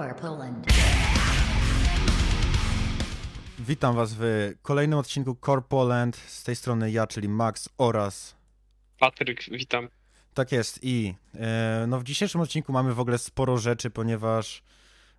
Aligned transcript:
Core 0.00 0.14
Poland. 0.14 0.66
Witam 3.58 3.94
Was 3.94 4.14
w 4.18 4.52
kolejnym 4.62 4.98
odcinku 4.98 5.36
Core 5.46 5.62
Poland. 5.62 6.16
Z 6.16 6.44
tej 6.44 6.56
strony 6.56 6.90
ja, 6.90 7.06
czyli 7.06 7.28
Max 7.28 7.68
oraz. 7.78 8.36
Patryk, 8.98 9.40
witam. 9.50 9.88
Tak 10.34 10.52
jest. 10.52 10.78
I 10.82 11.14
e, 11.34 11.84
no 11.88 12.00
w 12.00 12.04
dzisiejszym 12.04 12.40
odcinku 12.40 12.72
mamy 12.72 12.94
w 12.94 13.00
ogóle 13.00 13.18
sporo 13.18 13.58
rzeczy, 13.58 13.90
ponieważ 13.90 14.62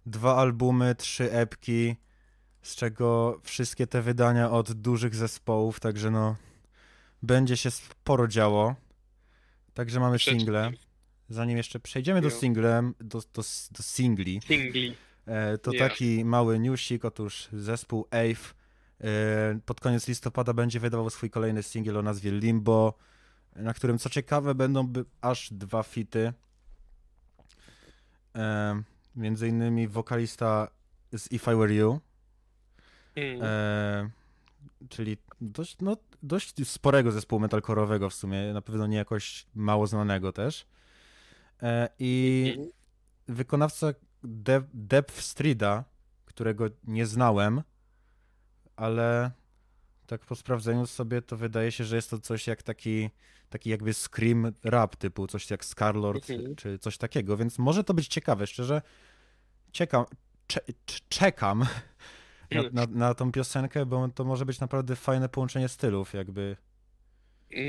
dwa 0.06 0.38
albumy, 0.38 0.96
trzy 0.96 1.32
epki, 1.32 1.96
z 2.62 2.76
czego 2.76 3.40
wszystkie 3.44 3.88
te 3.88 4.02
wydania 4.02 4.52
od 4.52 4.72
dużych 4.72 5.16
zespołów, 5.16 5.80
także 5.80 6.12
no 6.12 6.36
będzie 7.24 7.58
się 7.58 7.72
sporo 7.72 8.28
działo. 8.28 8.76
Także 9.74 10.00
mamy 10.00 10.20
single. 10.20 10.72
Zanim 11.32 11.58
jeszcze 11.58 11.80
przejdziemy 11.80 12.22
do 12.22 12.30
singlem, 12.30 12.94
do, 13.00 13.20
do, 13.20 13.42
do 13.72 13.84
singli, 13.84 14.42
Singli. 14.48 14.96
E, 15.26 15.58
To 15.58 15.74
Ja. 15.74 15.80
taki 15.90 16.26
mały 16.26 16.60
newsik, 16.60 17.06
otóż 17.06 17.48
zespół 17.54 18.08
Ave 18.12 18.54
e, 19.02 19.60
pod 19.66 19.80
koniec 19.80 20.08
listopada 20.08 20.54
będzie 20.54 20.80
wydawał 20.80 21.10
swój 21.10 21.30
kolejny 21.30 21.64
singiel 21.64 21.98
o 21.98 22.02
nazwie 22.02 22.32
Limbo, 22.32 22.94
na 23.56 23.74
którym 23.74 23.98
co 24.00 24.10
ciekawe 24.10 24.56
będą 24.56 24.88
by 24.88 25.06
aż 25.22 25.50
dwa 25.54 25.84
fity. 25.84 26.34
E, 28.36 28.82
Między 29.16 29.48
innymi 29.48 29.88
wokalista 29.88 30.68
z 31.14 31.32
If 31.32 31.54
I 31.54 31.56
Were 31.58 31.74
You, 31.74 32.00
Mm. 33.16 33.40
e, 33.44 34.10
czyli 34.90 35.18
dość, 35.42 35.76
no, 35.82 35.98
dość 36.24 36.68
sporego 36.68 37.12
zespołu 37.12 37.42
metalcore'owego 37.42 38.10
w 38.10 38.14
sumie, 38.14 38.54
na 38.54 38.62
pewno 38.62 38.88
nie 38.88 38.98
jakoś 38.98 39.46
mało 39.56 39.88
znanego 39.88 40.32
też. 40.32 40.66
E, 41.62 41.90
I 42.00 42.58
wykonawca 43.28 43.94
De- 44.24 44.64
Depth 44.74 45.22
Streeta, 45.22 45.84
którego 46.26 46.66
nie 46.84 47.06
znałem, 47.06 47.62
ale 48.76 49.32
tak 50.08 50.22
po 50.26 50.36
sprawdzeniu 50.36 50.88
sobie 50.88 51.22
to 51.22 51.38
wydaje 51.38 51.72
się, 51.72 51.84
że 51.84 51.96
jest 51.96 52.10
to 52.10 52.20
coś 52.20 52.48
jak 52.48 52.64
taki, 52.64 53.10
taki 53.50 53.70
jakby 53.70 53.94
scream 53.94 54.52
rap 54.64 54.96
typu, 54.96 55.28
coś 55.28 55.50
jak 55.52 55.66
Scarlord 55.66 56.30
Mhm. 56.30 56.56
czy 56.56 56.80
coś 56.80 56.98
takiego, 56.98 57.38
więc 57.38 57.60
może 57.60 57.84
to 57.84 57.94
być 57.94 58.08
ciekawe, 58.08 58.48
szczerze 58.48 58.82
czekam, 59.72 60.06
cze- 60.48 60.62
cze- 60.86 61.00
czekam 61.10 61.60
na, 62.52 62.60
Mm. 62.62 62.74
na, 62.74 62.86
na 62.86 63.14
tą 63.14 63.32
piosenkę, 63.32 63.86
bo 63.86 64.08
to 64.10 64.24
może 64.26 64.46
być 64.46 64.60
naprawdę 64.60 64.96
fajne 64.96 65.30
połączenie 65.30 65.70
stylów 65.70 66.14
jakby 66.14 66.58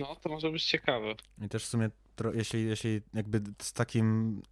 No, 0.00 0.16
to 0.16 0.28
może 0.28 0.50
być 0.50 0.64
ciekawe. 0.64 1.14
i 1.42 1.48
też 1.48 1.64
w 1.64 1.68
sumie, 1.68 1.90
jeśli, 2.34 2.64
jeśli 2.64 3.02
jakby 3.14 3.40
z 3.62 3.72
takim 3.72 4.42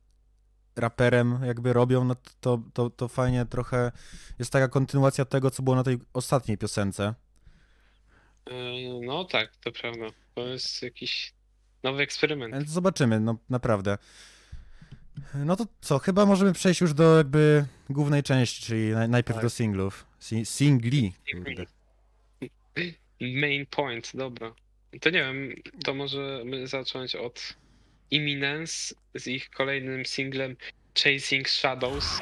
raperem 0.76 1.38
jakby 1.44 1.72
robią, 1.72 2.04
no 2.04 2.16
to, 2.40 2.62
to, 2.72 2.90
to 2.90 3.08
fajnie 3.08 3.46
trochę 3.46 3.92
jest 4.38 4.52
taka 4.52 4.68
kontynuacja 4.68 5.24
tego, 5.24 5.50
co 5.50 5.62
było 5.62 5.76
na 5.76 5.82
tej 5.84 5.98
ostatniej 6.12 6.58
piosence. 6.58 7.14
E, 8.46 8.52
No 9.06 9.24
tak, 9.24 9.56
to 9.56 9.72
prawda. 9.72 10.06
To 10.34 10.46
jest 10.46 10.82
jakiś 10.82 11.34
nowy 11.82 12.02
eksperyment. 12.02 12.54
Więc 12.54 12.70
zobaczymy, 12.70 13.20
no 13.20 13.38
naprawdę. 13.50 13.98
No 15.34 15.56
to 15.56 15.66
co, 15.80 15.98
chyba 15.98 16.26
możemy 16.26 16.52
przejść 16.52 16.80
już 16.80 16.94
do 16.94 17.16
jakby 17.16 17.66
głównej 17.90 18.22
części, 18.22 18.62
czyli 18.62 18.90
naj, 18.92 19.08
najpierw 19.08 19.36
Tak. 19.36 19.44
do 19.44 19.50
singlów. 19.50 20.06
Si, 20.20 20.46
singli. 20.46 21.12
Main 23.20 23.66
point, 23.66 24.10
dobra. 24.14 24.52
To 25.00 25.10
nie 25.10 25.18
wiem, 25.18 25.54
to 25.84 25.94
możemy 25.94 26.66
zacząć 26.66 27.14
od 27.14 27.54
Imminence 28.10 28.94
z 29.14 29.26
ich 29.26 29.50
kolejnym 29.50 30.06
singlem 30.06 30.56
Chasing 30.94 31.48
Shadows. 31.48 32.20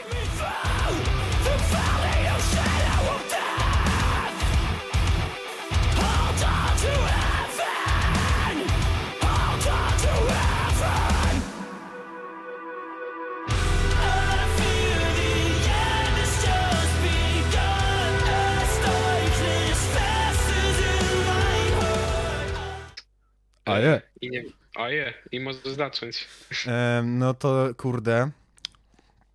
A 23.78 23.80
je. 23.80 24.02
I 24.20 24.30
nie 24.30 24.44
A 24.76 24.88
je, 24.88 25.14
i 25.32 25.40
możesz 25.40 25.62
zacząć. 25.76 26.28
Em, 26.66 27.18
no 27.18 27.34
to 27.34 27.68
kurde, 27.76 28.30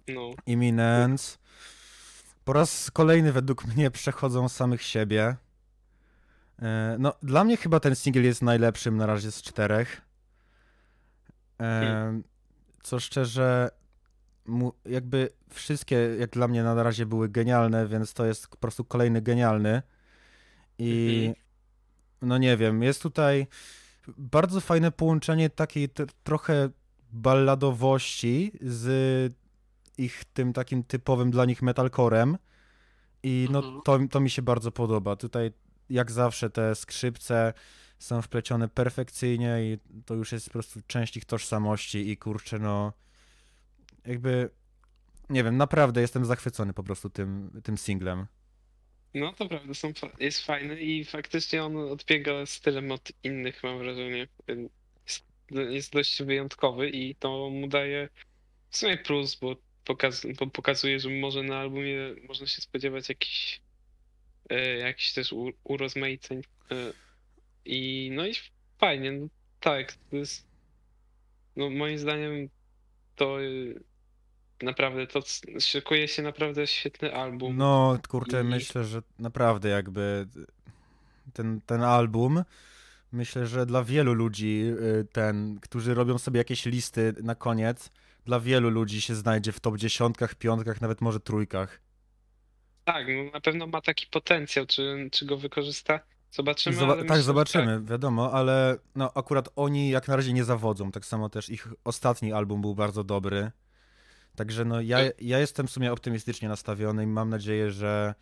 No, 0.08 0.32
Imminence. 0.46 1.38
Po 2.46 2.54
raz 2.54 2.92
kolejny 2.92 3.32
według 3.32 3.66
mnie 3.66 3.92
przechodzą 3.92 4.50
samych 4.50 4.82
siebie. 4.84 5.36
E, 6.62 6.96
No, 7.00 7.14
dla 7.24 7.44
mnie 7.44 7.58
chyba 7.58 7.80
ten 7.80 7.96
singiel 7.96 8.24
jest 8.24 8.42
najlepszym 8.42 8.98
na 8.98 9.06
razie 9.06 9.32
z 9.32 9.42
czterech. 9.42 10.02
E, 11.60 11.80
Hmm. 11.82 12.24
Co 12.84 13.00
szczerze, 13.00 13.70
mu, 14.46 14.74
jakby 14.86 15.30
wszystkie 15.50 15.96
jak 16.20 16.30
dla 16.30 16.48
mnie 16.48 16.64
na 16.64 16.84
razie 16.84 17.06
były 17.06 17.30
genialne, 17.30 17.88
więc 17.88 18.14
to 18.14 18.26
jest 18.26 18.48
po 18.48 18.58
prostu 18.58 18.86
kolejny 18.86 19.22
genialny. 19.22 19.82
I 20.80 21.18
Mhm. 21.28 21.46
no 22.22 22.38
nie 22.38 22.58
wiem, 22.58 22.84
jest 22.84 23.02
tutaj 23.02 23.48
bardzo 24.08 24.62
fajne 24.62 24.92
połączenie 24.92 25.50
takiej 25.50 25.90
trochę 26.24 26.70
balladowości 27.12 28.52
z 28.62 29.34
ich 29.98 30.24
tym 30.34 30.54
takim 30.54 30.84
typowym 30.84 31.32
dla 31.32 31.46
nich 31.46 31.62
metalcorem 31.62 32.38
i 33.24 33.48
no 33.52 33.60
Mhm. 33.60 33.82
to, 33.86 34.00
to 34.12 34.20
mi 34.20 34.30
się 34.30 34.42
bardzo 34.42 34.72
podoba. 34.72 35.16
Tutaj 35.16 35.52
jak 35.90 36.12
zawsze 36.12 36.50
te 36.50 36.76
skrzypce 36.76 37.54
są 38.00 38.22
wplecione 38.22 38.68
perfekcyjnie 38.68 39.58
i 39.64 39.78
to 40.06 40.14
już 40.14 40.32
jest 40.32 40.46
po 40.46 40.54
prostu 40.54 40.80
część 40.88 41.18
ich 41.18 41.26
tożsamości 41.26 42.10
i 42.10 42.18
kurczę 42.18 42.60
no 42.60 42.94
jakby 44.06 44.50
nie 45.30 45.44
wiem, 45.44 45.58
naprawdę 45.58 46.02
jestem 46.02 46.26
zachwycony 46.26 46.74
po 46.74 46.84
prostu 46.84 47.10
tym, 47.10 47.62
tym 47.64 47.78
singlem. 47.78 48.28
No 49.14 49.34
to 49.34 49.50
prawda, 49.50 49.74
są, 49.74 49.94
jest 50.20 50.46
fajny 50.46 50.82
i 50.82 51.06
faktycznie 51.06 51.64
on 51.64 51.78
odbiega 51.78 52.46
stylem 52.46 52.92
od 52.92 53.12
innych, 53.24 53.64
mam 53.64 53.78
wrażenie. 53.78 54.28
Jest, 55.70 55.94
dość 55.94 56.24
wyjątkowy 56.24 56.90
i 56.90 57.16
to 57.16 57.50
mu 57.50 57.68
daje 57.68 58.10
w 58.70 58.78
sumie 58.78 58.98
plus, 58.98 59.36
bo, 59.36 59.56
pokaz, 59.86 60.28
bo 60.40 60.48
pokazuje, 60.48 61.00
że 61.00 61.10
może 61.10 61.44
na 61.44 61.58
albumie 61.60 61.98
można 62.28 62.48
się 62.48 62.62
spodziewać 62.62 63.10
jakichś 63.10 63.62
e, 64.50 64.78
jakichś 64.78 65.14
też 65.14 65.34
u, 65.34 65.52
urozmaiceń. 65.64 66.42
E, 66.72 66.94
I 67.66 68.10
no 68.14 68.28
i 68.28 68.34
fajnie, 68.78 69.12
no 69.12 69.28
tak, 69.60 69.94
to 70.10 70.16
jest 70.16 70.48
no 71.56 71.70
moim 71.70 71.98
zdaniem 71.98 72.50
to 73.16 73.38
naprawdę 74.62 75.08
to 75.08 75.20
szykuje 75.60 76.08
się 76.08 76.22
naprawdę 76.22 76.68
świetny 76.68 77.16
album. 77.16 77.58
No, 77.58 77.98
kurczę, 78.10 78.42
I- 78.42 78.44
myślę, 78.44 78.84
że 78.84 79.02
naprawdę 79.20 79.70
jakby 79.70 80.28
ten, 81.34 81.62
ten 81.66 81.82
album, 81.82 82.44
myślę, 83.12 83.48
że 83.48 83.66
dla 83.66 83.84
wielu 83.84 84.14
ludzi, 84.14 84.64
y, 85.02 85.08
ten, 85.12 85.60
którzy 85.60 85.94
robią 85.94 86.18
sobie 86.18 86.38
jakieś 86.38 86.66
listy 86.66 87.14
na 87.24 87.36
koniec, 87.36 87.92
dla 88.26 88.40
wielu 88.40 88.70
ludzi 88.70 89.02
się 89.02 89.16
znajdzie 89.16 89.52
w 89.52 89.60
top 89.60 89.78
dziesiątkach, 89.78 90.36
piątkach, 90.36 90.82
nawet 90.82 91.02
może 91.02 91.20
trójkach. 91.20 91.82
Tak, 92.84 93.08
no 93.08 93.32
na 93.32 93.42
pewno 93.42 93.68
ma 93.68 93.82
taki 93.82 94.08
potencjał, 94.08 94.66
czy, 94.66 95.10
czy 95.12 95.26
go 95.26 95.38
wykorzysta? 95.38 96.00
Zobaczymy. 96.32 96.76
Zoba- 96.76 96.96
tak, 96.96 97.02
myślę, 97.10 97.22
zobaczymy, 97.22 97.82
wiadomo, 97.82 98.32
ale 98.34 98.78
no 98.96 99.12
akurat 99.16 99.50
oni 99.56 99.90
jak 99.90 100.08
na 100.08 100.16
razie 100.16 100.34
nie 100.34 100.44
zawodzą, 100.44 100.92
tak 100.92 101.06
samo 101.06 101.30
też 101.30 101.50
ich 101.50 101.68
ostatni 101.84 102.34
album 102.34 102.62
był 102.62 102.76
bardzo 102.76 103.04
dobry. 103.04 103.52
Także 104.36 104.66
no 104.66 104.82
ja, 104.82 105.00
ja 105.22 105.40
jestem 105.40 105.68
w 105.68 105.72
sumie 105.72 105.92
optymistycznie 105.92 106.50
nastawiony 106.50 107.04
i 107.04 107.08
mam 107.08 107.30
nadzieję, 107.30 107.72
że 107.72 108.14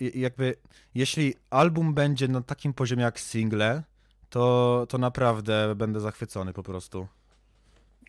jakby 0.00 0.54
jeśli 0.94 1.34
album 1.50 1.94
będzie 1.94 2.28
na 2.28 2.42
takim 2.42 2.74
poziomie 2.74 3.02
jak 3.02 3.20
single, 3.20 3.82
to, 4.30 4.86
to 4.88 4.98
naprawdę 4.98 5.74
będę 5.76 6.00
zachwycony 6.00 6.52
po 6.52 6.62
prostu. 6.62 7.08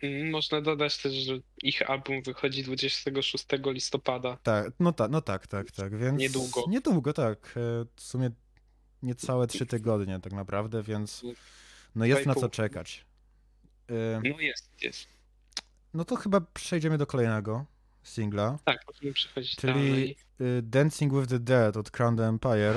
Mm, 0.02 0.30
Można 0.30 0.60
dodać 0.60 1.02
też, 1.02 1.12
że 1.14 1.38
ich 1.62 1.90
album 1.90 2.22
wychodzi 2.22 2.62
26 2.62 3.46
listopada. 3.66 4.38
Tak, 4.42 4.72
no 4.80 4.92
tak, 4.92 5.10
no 5.10 5.20
tak, 5.20 5.46
tak, 5.46 5.70
tak, 5.70 5.96
więc... 5.98 6.18
Niedługo. 6.18 6.64
Niedługo, 6.68 7.12
tak. 7.12 7.54
e, 7.56 7.84
W 7.96 8.02
sumie 8.02 8.30
niecałe 9.02 9.46
trzy 9.46 9.66
tygodnie 9.66 10.20
tak 10.20 10.32
naprawdę, 10.32 10.82
więc 10.82 11.22
no 11.94 12.04
jest 12.04 12.26
na 12.26 12.34
co 12.34 12.48
czekać. 12.48 13.04
E, 13.90 14.20
No 14.24 14.40
jest, 14.40 14.82
jest. 14.82 15.08
No 15.94 16.04
to 16.04 16.16
chyba 16.16 16.40
przejdziemy 16.40 16.98
do 16.98 17.06
kolejnego 17.06 17.64
singla. 18.02 18.58
Tak, 18.64 18.80
musimy 18.88 19.12
przechodzić 19.12 19.56
Czyli 19.56 19.72
dalej. 19.72 20.16
Y, 20.40 20.62
Dancing 20.62 21.14
with 21.14 21.28
the 21.28 21.38
Dead 21.38 21.76
od 21.76 21.90
Crown 21.90 22.16
the 22.16 22.26
Empire. 22.26 22.74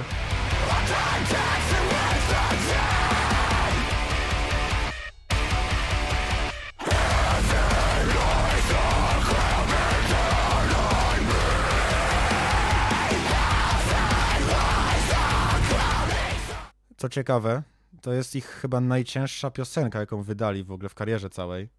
Co 16.97 17.09
ciekawe, 17.09 17.63
to 18.01 18.13
jest 18.13 18.35
ich 18.35 18.45
chyba 18.45 18.81
najcięższa 18.81 19.51
piosenka, 19.51 19.99
jaką 19.99 20.23
wydali 20.23 20.63
w 20.63 20.71
ogóle 20.71 20.89
w 20.89 20.95
karierze 20.95 21.29
całej 21.29 21.69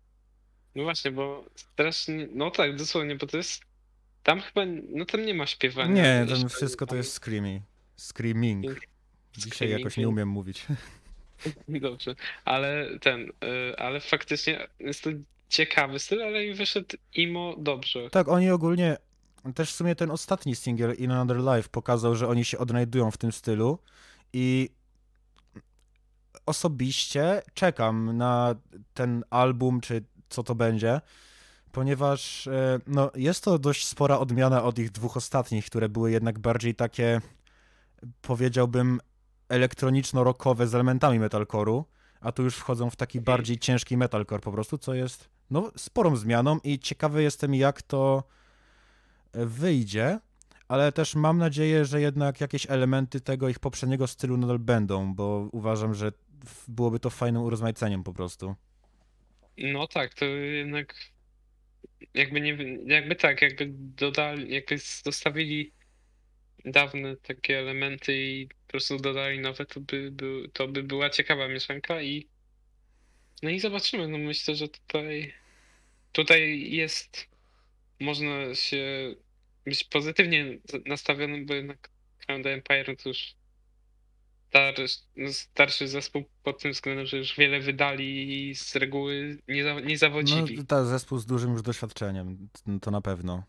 no 0.75 0.82
właśnie, 0.82 1.11
bo 1.11 1.44
strasznie, 1.55 2.29
no 2.32 2.50
tak, 2.50 2.76
dosłownie, 2.76 3.17
bo 3.17 3.26
to 3.26 3.37
jest, 3.37 3.62
tam 4.23 4.41
chyba, 4.41 4.62
no 4.91 5.05
tam 5.05 5.26
nie 5.26 5.35
ma 5.35 5.47
śpiewania. 5.47 6.25
Nie, 6.25 6.26
tam 6.29 6.49
wszystko 6.49 6.87
to 6.87 6.97
jest 6.97 7.25
screamy. 7.25 7.62
Screaming. 7.97 8.65
Dzisiaj 9.32 9.50
screaming, 9.50 9.81
jakoś 9.81 9.97
nie 9.97 10.09
umiem 10.09 10.29
mówić. 10.29 10.67
Dobrze, 11.69 12.15
ale 12.44 12.99
ten, 13.00 13.21
y, 13.23 13.76
ale 13.79 14.00
faktycznie 14.00 14.69
jest 14.81 15.05
to 15.05 15.11
ciekawy 15.49 15.99
styl, 15.99 16.23
ale 16.23 16.47
i 16.47 16.55
wyszedł 16.55 16.97
imo 17.15 17.55
dobrze. 17.59 18.11
Tak, 18.11 18.29
oni 18.29 18.50
ogólnie, 18.50 18.97
też 19.55 19.73
w 19.73 19.75
sumie 19.75 19.94
ten 19.94 20.11
ostatni 20.11 20.56
singiel 20.56 20.94
In 20.94 21.11
Another 21.11 21.55
Life 21.55 21.69
pokazał, 21.69 22.15
że 22.15 22.29
oni 22.29 22.44
się 22.44 22.59
odnajdują 22.59 23.11
w 23.11 23.19
tym 23.19 23.32
stylu 23.32 23.79
i 24.32 24.70
osobiście 26.47 27.43
czekam 27.55 28.17
na 28.17 28.55
ten 28.94 29.25
album, 29.31 29.81
czy 29.81 30.05
co 30.34 30.42
to 30.42 30.54
będzie, 30.54 31.00
ponieważ 31.72 32.46
e, 32.46 32.81
no, 32.86 33.10
jest 33.14 33.44
to 33.44 33.58
dość 33.58 33.86
spora 33.86 34.19
odmiana 34.19 34.62
od 34.62 34.78
ich 34.78 34.90
dwóch 34.90 35.16
ostatnich, 35.16 35.66
które 35.66 35.88
były 35.88 36.10
jednak 36.10 36.38
bardziej 36.38 36.75
takie, 36.75 37.20
powiedziałbym, 38.22 39.00
elektroniczno-rockowe 39.48 40.66
z 40.66 40.75
elementami 40.75 41.20
metalcore'u, 41.20 41.84
a 42.20 42.32
tu 42.32 42.42
już 42.42 42.56
wchodzą 42.56 42.90
w 42.90 42.96
taki 42.96 43.20
bardziej 43.20 43.58
ciężki 43.58 43.96
metalcore 43.96 44.42
po 44.42 44.52
prostu, 44.52 44.78
co 44.78 44.94
jest 44.94 45.28
no, 45.50 45.70
sporą 45.76 46.16
zmianą 46.16 46.58
i 46.64 46.78
ciekawy 46.78 47.22
jestem, 47.22 47.54
jak 47.54 47.82
to 47.82 48.25
e, 49.32 49.46
wyjdzie, 49.46 50.20
ale 50.69 50.92
też 50.92 51.14
mam 51.14 51.38
nadzieję, 51.38 51.84
że 51.84 52.00
jednak 52.00 52.40
jakieś 52.40 52.70
elementy 52.70 53.20
tego 53.20 53.48
ich 53.48 53.58
poprzedniego 53.58 54.06
stylu 54.06 54.36
nadal 54.36 54.58
będą, 54.58 55.14
bo 55.14 55.48
uważam, 55.52 55.94
że 55.94 56.12
byłoby 56.69 57.00
to 57.00 57.10
fajnym 57.10 57.42
urozmaiceniem 57.42 58.04
po 58.04 58.12
prostu. 58.12 58.54
No 59.59 59.87
tak, 59.87 60.15
to 60.15 60.25
jednak 60.27 60.95
jakby 62.15 62.41
nie, 62.41 62.59
jakby 62.87 63.17
tak, 63.17 63.43
jakby 63.43 63.67
dodali, 63.71 64.55
jakby 64.55 64.79
zostawili 64.79 65.73
dawne 66.65 67.17
takie 67.17 67.59
elementy 67.59 68.12
i 68.17 68.49
po 68.49 68.55
prostu 68.67 68.97
dodali 68.99 69.39
nowe, 69.39 69.67
to 69.67 69.81
by, 69.81 70.11
był, 70.11 70.49
to 70.49 70.69
by 70.69 70.83
była 70.83 71.11
ciekawa 71.11 71.49
mieszanka 71.49 72.03
i 72.03 72.29
no 73.43 73.51
i 73.51 73.61
zobaczymy, 73.61 74.09
no 74.09 74.19
myślę, 74.19 74.55
że 74.55 74.69
tutaj 74.69 75.35
tutaj 76.12 76.71
jest 76.71 77.29
można 78.01 78.55
się 78.55 79.15
być 79.65 79.85
pozytywnie 79.85 80.59
nastawionym, 80.87 81.47
bo 81.47 81.55
jednak 81.55 81.91
Crown 82.27 82.43
the 82.43 82.53
Empire 82.53 82.97
to 82.97 83.09
już 83.09 83.35
starszy, 84.55 84.99
no 85.17 85.33
starszy 85.33 85.89
zespół 85.89 86.25
pod 86.43 86.62
tym 86.62 86.73
względem, 86.73 87.06
że 87.06 87.17
już 87.17 87.37
wiele 87.37 87.61
wydali 87.61 88.49
i 88.51 88.55
z 88.55 88.77
reguły 88.77 89.39
nie, 89.49 89.65
za, 89.65 89.81
nie 89.81 89.99
zawodzili. 89.99 90.56
No, 90.56 90.65
ta 90.65 90.85
zespół 90.85 91.19
z 91.19 91.27
dużym 91.27 91.53
już 91.53 91.62
doświadczeniem, 91.62 92.49
no, 92.67 92.81
to 92.81 92.91
na 92.91 93.01
pewno. 93.01 93.43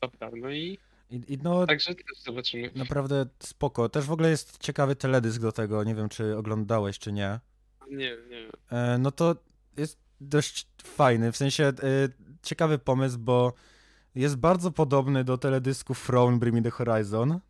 Dobra, 0.00 0.30
no 0.36 0.50
i 0.50 0.78
I, 1.10 1.20
i 1.28 1.38
no, 1.42 1.66
także 1.66 1.94
też 1.94 2.22
zobaczymy. 2.24 2.70
naprawdę 2.74 3.26
spoko. 3.38 3.88
Też 3.88 4.04
w 4.04 4.12
ogóle 4.12 4.30
jest 4.30 4.58
ciekawy 4.58 4.96
teledysk 4.96 5.42
do 5.42 5.52
tego, 5.52 5.84
nie 5.84 5.94
wiem, 5.94 6.08
czy 6.08 6.36
oglądałeś, 6.36 6.98
czy 6.98 7.12
nie. 7.12 7.40
Nie, 7.90 8.16
nie. 8.30 8.48
E, 8.78 8.98
no 8.98 9.10
to 9.10 9.36
jest 9.76 9.98
dość 10.20 10.66
fajny, 10.84 11.32
w 11.32 11.36
sensie 11.36 11.64
e, 11.64 11.72
ciekawy 12.42 12.78
pomysł, 12.78 13.18
bo 13.18 13.52
jest 14.14 14.36
bardzo 14.36 14.70
podobny 14.70 15.24
do 15.24 15.38
teledysku 15.38 15.94
From 15.94 16.38
Bring 16.38 16.54
Me 16.54 16.62
The 16.62 16.70
Horizon, 16.70 17.40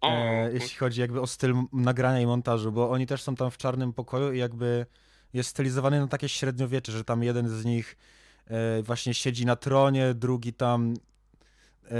O, 0.00 0.08
e, 0.08 0.52
jeśli 0.52 0.76
chodzi 0.76 1.00
jakby 1.00 1.20
o 1.20 1.26
styl 1.26 1.54
nagrania 1.72 2.20
i 2.20 2.26
montażu, 2.26 2.72
bo 2.72 2.90
oni 2.90 3.06
też 3.06 3.22
są 3.22 3.36
tam 3.36 3.50
w 3.50 3.58
czarnym 3.58 3.92
pokoju 3.92 4.32
i 4.32 4.38
jakby 4.38 4.86
jest 5.32 5.50
stylizowany 5.50 6.00
na 6.00 6.08
takie 6.08 6.28
średniowiecze, 6.28 6.92
że 6.92 7.04
tam 7.04 7.22
jeden 7.22 7.48
z 7.48 7.64
nich 7.64 7.96
e, 8.46 8.82
właśnie 8.82 9.14
siedzi 9.14 9.46
na 9.46 9.56
tronie, 9.56 10.14
drugi 10.14 10.52
tam 10.52 10.94
e, 11.90 11.96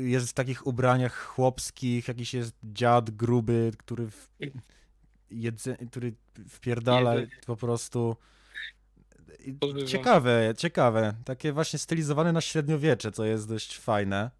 jest 0.00 0.30
w 0.30 0.32
takich 0.32 0.66
ubraniach 0.66 1.16
chłopskich, 1.16 2.08
jakiś 2.08 2.34
jest 2.34 2.54
dziad 2.64 3.10
gruby, 3.10 3.72
który 3.78 4.10
w, 4.10 4.28
jedze, 5.30 5.76
który 5.76 6.14
wpierdala 6.48 7.14
po 7.46 7.56
prostu. 7.56 8.16
Ciekawe, 9.86 10.54
ciekawe. 10.56 11.14
Takie 11.24 11.52
właśnie 11.52 11.78
stylizowane 11.78 12.32
na 12.32 12.40
średniowiecze, 12.40 13.12
co 13.12 13.24
jest 13.24 13.48
dość 13.48 13.78
fajne. 13.78 14.30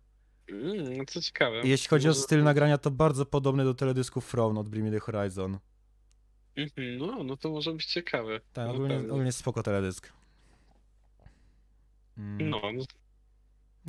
Mm, 0.48 0.96
no 0.96 1.04
co 1.06 1.22
ciekawe. 1.22 1.60
I 1.62 1.68
jeśli 1.68 1.88
chodzi 1.88 2.08
o 2.08 2.14
styl 2.14 2.42
nagrania, 2.42 2.78
to 2.78 2.90
bardzo 2.90 3.26
podobny 3.26 3.64
do 3.64 3.74
teledysku 3.74 4.20
From 4.20 4.58
od 4.58 4.68
Bring 4.68 4.84
Me 4.86 4.92
The 4.92 5.00
Horizon. 5.00 5.58
Mhm, 6.56 6.96
No, 6.98 7.24
no 7.24 7.36
to 7.36 7.50
może 7.50 7.72
być 7.72 7.86
ciekawe. 7.86 8.40
Tak, 8.52 8.68
ogólnie, 8.70 8.98
ogólnie 8.98 9.32
spoko 9.32 9.62
teledysk. 9.62 10.12
Mm, 12.18 12.50
No, 12.50 12.60
no 12.72 12.84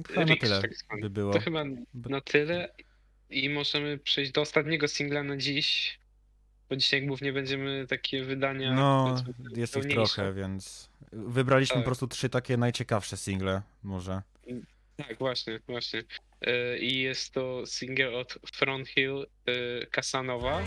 chyba 0.07 0.25
na 0.25 0.35
tyle 0.37 0.61
tak 0.61 1.01
by 1.01 1.09
było. 1.09 1.33
to 1.33 1.39
chyba 1.39 1.63
na 1.93 2.21
tyle 2.21 2.73
i 3.29 3.49
możemy 3.49 3.97
przejść 3.97 4.31
do 4.31 4.41
ostatniego 4.41 4.87
singla 4.87 5.23
na 5.23 5.37
dziś, 5.37 5.99
bo 6.69 6.75
dzisiaj 6.75 7.07
głównie 7.07 7.33
będziemy 7.33 7.87
takie 7.89 8.23
wydania 8.23 8.73
No, 8.73 9.15
jest 9.55 9.75
ich 9.77 9.87
trochę, 9.87 10.33
więc 10.33 10.89
wybraliśmy 11.11 11.73
Tak. 11.73 11.83
po 11.83 11.85
prostu 11.85 12.07
trzy 12.07 12.29
takie 12.29 12.57
najciekawsze 12.57 13.17
single, 13.17 13.61
może. 13.83 14.21
Tak, 14.97 15.19
właśnie, 15.19 15.59
właśnie. 15.67 16.03
E, 16.41 16.77
I 16.77 16.99
jest 16.99 17.33
to 17.33 17.65
singiel 17.65 18.15
od 18.15 18.39
Front 18.53 18.87
Hill 18.87 19.25
e, 19.45 19.85
Casanova. 19.85 20.61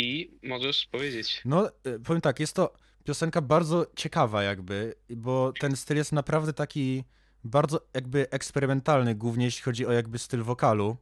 I 0.00 0.30
możesz 0.42 0.86
powiedzieć. 0.86 1.42
No, 1.44 1.68
y, 1.86 2.00
powiem 2.00 2.20
tak, 2.20 2.40
jest 2.40 2.54
to 2.54 2.72
piosenka 3.04 3.40
bardzo 3.40 3.86
ciekawa 3.96 4.42
jakby, 4.42 4.94
bo 5.10 5.52
ten 5.60 5.76
styl 5.76 5.96
jest 5.96 6.12
naprawdę 6.12 6.52
taki 6.52 7.04
bardzo 7.44 7.80
jakby 7.94 8.30
eksperymentalny, 8.30 9.14
głównie 9.14 9.44
jeśli 9.44 9.62
chodzi 9.62 9.86
o 9.86 9.92
jakby 9.92 10.18
styl 10.18 10.42
wokalu. 10.42 10.96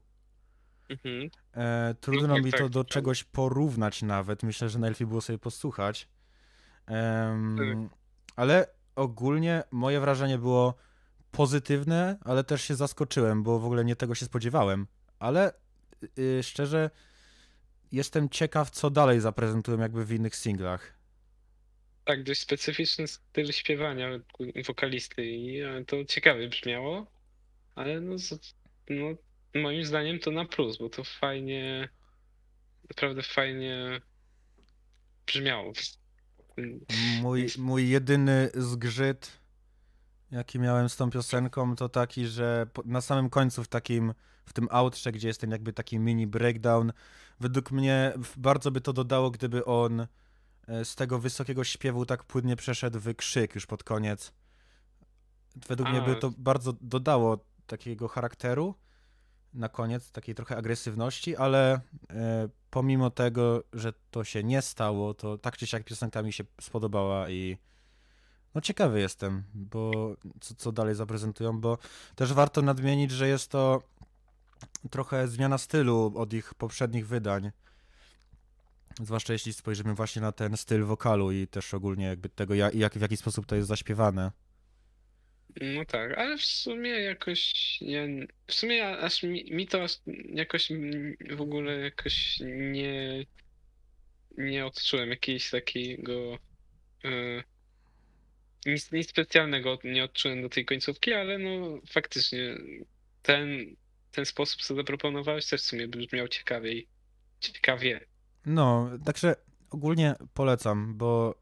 Mhm. 0.89 1.31
E, 1.55 1.95
trudno 2.01 2.35
tak, 2.35 2.45
mi 2.45 2.51
tak, 2.51 2.61
to 2.61 2.69
do 2.69 2.85
tak. 2.85 2.93
czegoś 2.93 3.25
porównać 3.25 4.03
nawet. 4.03 4.43
Myślę, 4.43 4.69
że 4.69 4.79
najlepiej 4.79 5.07
było 5.07 5.21
sobie 5.21 5.39
posłuchać. 5.39 6.09
Em, 6.87 7.89
ale 8.37 8.67
ogólnie 8.97 9.63
moje 9.71 10.01
wrażenie 10.01 10.39
było 10.39 10.75
pozytywne, 11.31 12.19
ale 12.25 12.45
też 12.45 12.63
się 12.63 12.75
zaskoczyłem, 12.75 13.43
bo 13.43 13.59
w 13.59 13.65
ogóle 13.65 13.85
nie 13.85 13.97
tego 13.97 14.15
się 14.15 14.27
spodziewałem. 14.27 14.87
Ale 15.19 15.53
y, 16.19 16.43
szczerze 16.43 16.91
jestem 17.93 18.29
ciekaw, 18.29 18.71
co 18.71 18.91
dalej 18.91 19.21
zaprezentują 19.21 19.79
jakby 19.79 20.05
w 20.05 20.13
innych 20.13 20.37
singlach. 20.37 20.99
Tak, 22.05 22.23
dość 22.23 22.41
specyficzny 22.41 23.09
styl 23.09 23.53
śpiewania 23.53 24.09
wokalisty 24.67 25.27
i 25.27 25.61
e, 25.61 25.85
to 25.85 26.05
ciekawie 26.05 26.49
brzmiało, 26.49 27.07
ale 27.75 28.01
no, 28.01 28.17
no 28.91 29.07
moim 29.55 29.85
zdaniem 29.85 30.19
to 30.19 30.31
na 30.31 30.45
plus, 30.45 30.79
bo 30.79 30.89
to 30.89 31.05
fajnie, 31.05 31.89
naprawdę 32.91 33.23
fajnie 33.23 34.01
brzmiało. 35.27 35.73
Mój, 37.23 37.47
mój 37.59 37.89
jedyny 37.89 38.51
zgrzyt, 38.55 39.41
jaki 40.31 40.59
miałem 40.59 40.89
z 40.89 40.97
tą 40.97 41.11
piosenką, 41.11 41.77
to 41.77 41.89
taki, 41.89 42.27
że 42.27 42.67
na 42.85 43.01
samym 43.01 43.31
końcu 43.31 43.65
w 43.65 43.69
takim, 43.69 44.15
w 44.47 44.53
tym 44.53 44.69
outrze, 44.71 45.13
gdzie 45.13 45.29
jest 45.29 45.41
ten 45.41 45.51
jakby 45.51 45.73
taki 45.73 45.99
mini 45.99 46.27
breakdown, 46.27 46.93
według 47.41 47.71
mnie 47.71 48.13
bardzo 48.37 48.71
by 48.71 48.81
to 48.81 48.93
dodało, 48.93 49.31
gdyby 49.31 49.65
on 49.65 50.07
e, 50.69 50.85
z 50.85 50.95
tego 50.95 51.19
wysokiego 51.19 51.65
śpiewu 51.65 52.07
tak 52.07 52.25
płynnie 52.25 52.57
przeszedł 52.57 53.01
w 53.01 53.15
krzyk 53.15 53.55
już 53.55 53.67
pod 53.67 53.85
koniec. 53.85 54.33
Według 55.69 55.89
mnie 55.89 56.03
by 56.03 56.13
A. 56.13 56.15
to 56.15 56.33
bardzo 56.39 56.73
dodało 56.81 57.45
takiego 57.67 58.09
charakteru 58.09 58.75
na 59.55 59.69
koniec, 59.69 60.13
takiej 60.13 60.35
trochę 60.35 60.57
agresywności, 60.57 61.37
ale 61.37 61.81
e, 62.11 62.49
pomimo 62.71 63.11
tego, 63.11 63.63
że 63.73 63.93
to 64.11 64.25
się 64.25 64.45
nie 64.45 64.63
stało, 64.63 65.15
to 65.15 65.39
tak 65.39 65.57
czy 65.57 65.67
siak 65.67 65.85
piosenka 65.85 66.23
mi 66.23 66.33
się 66.33 66.45
spodobała 66.61 67.31
i 67.31 67.59
no 68.55 68.61
ciekawy 68.61 69.01
jestem, 69.01 69.45
bo 69.55 70.15
co, 70.41 70.55
co 70.55 70.73
dalej 70.73 70.95
zaprezentują, 70.95 71.61
bo 71.61 71.79
też 72.15 72.33
warto 72.33 72.63
nadmienić, 72.63 73.11
że 73.11 73.29
jest 73.29 73.51
to 73.51 73.83
trochę 74.91 75.29
zmiana 75.29 75.59
stylu 75.59 76.13
od 76.17 76.33
ich 76.33 76.55
poprzednich 76.55 77.07
wydań. 77.07 77.51
Zwłaszcza 79.01 79.33
jeśli 79.33 79.53
spojrzymy 79.53 79.95
właśnie 79.95 80.23
na 80.23 80.33
ten 80.33 80.57
styl 80.57 80.85
wokalu 80.85 81.33
i 81.33 81.47
też 81.49 81.75
ogólnie 81.75 82.05
jakby 82.05 82.29
tego, 82.29 82.55
jak, 82.55 82.75
jak 82.75 82.99
w 82.99 83.01
jaki 83.01 83.17
sposób 83.17 83.47
to 83.47 83.57
jest 83.57 83.69
zaśpiewane. 83.69 84.33
No 85.61 85.85
tak, 85.85 86.19
ale 86.19 86.39
w 86.39 86.43
sumie 86.43 86.91
jakoś 86.91 87.53
ja, 87.81 88.03
w 88.47 88.55
sumie 88.55 88.99
aż 88.99 89.23
mi, 89.23 89.45
mi 89.51 89.67
to 89.67 89.87
jakoś 90.35 90.73
w 91.31 91.41
ogóle 91.41 91.79
jakoś 91.79 92.41
nie 92.47 93.25
nie 94.39 94.67
odczułem 94.67 95.11
jakiegoś 95.11 95.51
takiego 95.51 96.39
e, 97.05 97.43
nic, 98.67 98.93
nic 98.93 99.11
specjalnego 99.11 99.79
nie 99.85 100.05
odczułem 100.05 100.43
do 100.43 100.49
tej 100.49 100.65
końcówki, 100.65 101.13
ale 101.13 101.39
no 101.39 101.81
faktycznie 101.91 102.57
ten, 103.23 103.77
ten 104.19 104.27
sposób, 104.27 104.63
co 104.63 104.75
zaproponowałeś, 104.75 105.47
też 105.47 105.63
w 105.63 105.65
sumie 105.65 105.89
brzmiał 105.89 106.29
ciekawiej. 106.29 106.89
Ciekawie. 107.41 108.07
No, 108.47 108.91
także 109.05 109.37
ogólnie 109.71 110.15
polecam, 110.35 110.95
bo 110.97 111.35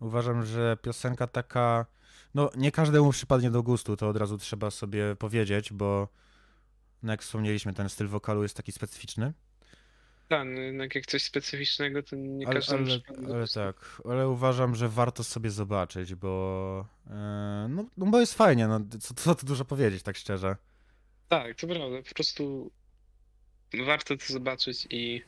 uważam, 0.00 0.46
że 0.46 0.76
piosenka 0.82 1.26
taka, 1.26 1.86
no 2.34 2.50
nie 2.56 2.72
każdemu 2.72 3.12
przypadnie 3.12 3.50
do 3.50 3.62
gustu, 3.62 3.96
to 3.96 4.08
od 4.08 4.16
razu 4.16 4.38
trzeba 4.38 4.70
sobie 4.70 5.16
powiedzieć, 5.16 5.72
bo 5.72 6.08
no 7.02 7.12
jak 7.12 7.22
wspomnieliśmy, 7.22 7.74
ten 7.74 7.88
styl 7.88 8.08
wokalu 8.08 8.42
jest 8.42 8.56
taki 8.56 8.72
specyficzny. 8.72 9.32
Tak, 10.28 10.46
no 10.72 10.84
jak 10.94 11.06
coś 11.06 11.22
specyficznego, 11.22 12.02
to 12.02 12.16
nie 12.16 12.46
Ale, 12.46 12.54
każdemu 12.54 12.84
ale, 12.84 13.00
przypadnie 13.00 13.34
ale 13.34 13.48
tak, 13.48 14.02
ale 14.04 14.28
uważam, 14.28 14.74
że 14.74 14.88
warto 14.88 15.24
sobie 15.24 15.50
zobaczyć, 15.50 16.14
bo 16.14 16.86
e, 17.06 17.66
no, 17.70 17.84
no 17.96 18.06
bo 18.06 18.20
jest 18.20 18.34
fajnie, 18.34 18.68
no 18.68 18.80
co, 19.00 19.14
co 19.14 19.34
tu 19.34 19.46
dużo 19.46 19.64
powiedzieć, 19.64 20.02
tak 20.02 20.16
szczerze. 20.16 20.56
Tak, 21.28 21.56
to 21.56 21.66
prawda, 21.66 22.02
po 22.08 22.14
prostu 22.14 22.70
warto 23.86 24.16
to 24.16 24.32
zobaczyć 24.32 24.86
i, 24.90 25.22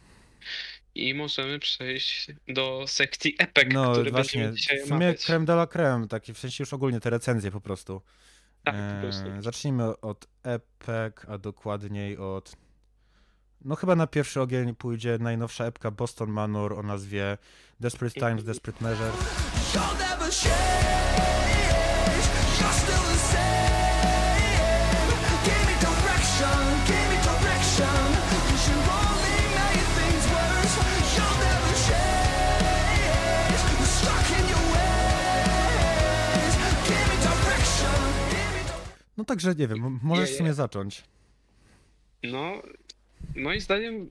i 0.95 1.15
możemy 1.15 1.59
przejść 1.59 2.27
do 2.49 2.85
sekcji 2.87 3.35
epek, 3.39 3.73
No 3.73 3.93
które 3.93 4.11
właśnie, 4.11 4.41
będziemy 4.41 4.57
dzisiaj 4.57 4.79
w 4.79 4.83
sumie 4.83 4.95
omawiać. 4.97 5.25
creme 5.25 5.47
de 5.47 5.53
la 5.53 5.67
creme, 5.67 6.09
taki 6.09 6.35
w 6.35 6.39
sensie 6.39 6.63
już 6.63 6.73
ogólnie 6.73 7.01
te 7.01 7.11
recenzje 7.11 7.51
po 7.51 7.61
prostu. 7.61 8.03
Tak, 8.65 8.75
po 8.75 9.01
prostu. 9.03 9.29
E, 9.31 9.43
zacznijmy 9.43 10.01
od 10.01 10.27
epek, 10.43 11.27
a 11.29 11.39
dokładniej 11.39 12.19
od. 12.19 12.57
No 13.65 13.77
chyba 13.77 13.97
na 13.97 14.07
pierwszy 14.07 14.41
ogień 14.41 14.75
pójdzie 14.75 15.19
najnowsza 15.21 15.65
epka 15.65 15.91
Boston 15.91 16.31
Manor 16.31 16.73
o 16.73 16.83
nazwie 16.83 17.39
Desperate 17.81 18.21
Times, 18.21 18.45
Desperate 18.45 18.85
Measures. 18.85 19.15
No 39.19 39.25
także 39.25 39.55
nie 39.55 39.69
wiem, 39.69 40.01
możesz 40.03 40.31
w 40.31 40.37
sumie 40.37 40.55
zacząć. 40.55 41.05
No, 42.23 42.63
moim 43.37 43.61
zdaniem 43.61 44.11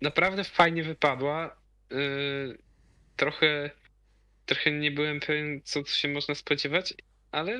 naprawdę 0.00 0.44
fajnie 0.44 0.82
wypadła. 0.84 1.56
Yy, 1.90 2.58
trochę, 3.16 3.70
trochę 4.46 4.70
nie 4.72 4.90
byłem 4.90 5.20
pewien, 5.20 5.60
co 5.64 5.82
tu 5.82 5.90
się 5.90 6.08
można 6.08 6.34
spodziewać, 6.34 6.94
ale 7.32 7.58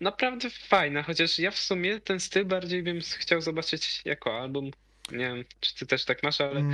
naprawdę 0.00 0.50
fajna. 0.50 1.02
Chociaż 1.02 1.38
ja 1.38 1.50
w 1.50 1.58
sumie 1.58 2.00
ten 2.00 2.20
styl 2.20 2.44
bardziej 2.44 2.82
bym 2.82 3.00
chciał 3.00 3.40
zobaczyć 3.40 4.02
jako 4.04 4.40
album. 4.40 4.70
Nie 5.12 5.18
wiem, 5.18 5.44
czy 5.60 5.74
ty 5.74 5.86
też 5.86 6.04
tak 6.04 6.22
masz, 6.22 6.40
ale 6.40 6.60
ja 6.60 6.66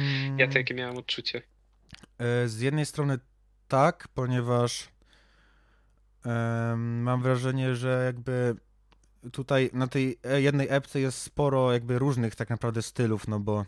Mm, 0.44 0.50
takie 0.52 0.74
miałem 0.74 0.96
odczucie. 0.96 1.42
e, 2.18 2.48
Z 2.48 2.60
jednej 2.60 2.86
strony 2.86 3.18
tak, 3.68 4.08
ponieważ 4.14 4.88
mam 6.76 7.22
wrażenie, 7.22 7.74
że 7.76 8.02
jakby 8.06 8.56
tutaj 9.32 9.70
na 9.72 9.86
tej 9.86 10.18
e- 10.22 10.42
jednej 10.42 10.66
epce 10.70 11.00
jest 11.00 11.18
sporo 11.18 11.72
jakby 11.72 11.98
różnych 11.98 12.34
tak 12.34 12.50
naprawdę 12.50 12.82
stylów, 12.82 13.28
no 13.28 13.40
bo 13.40 13.64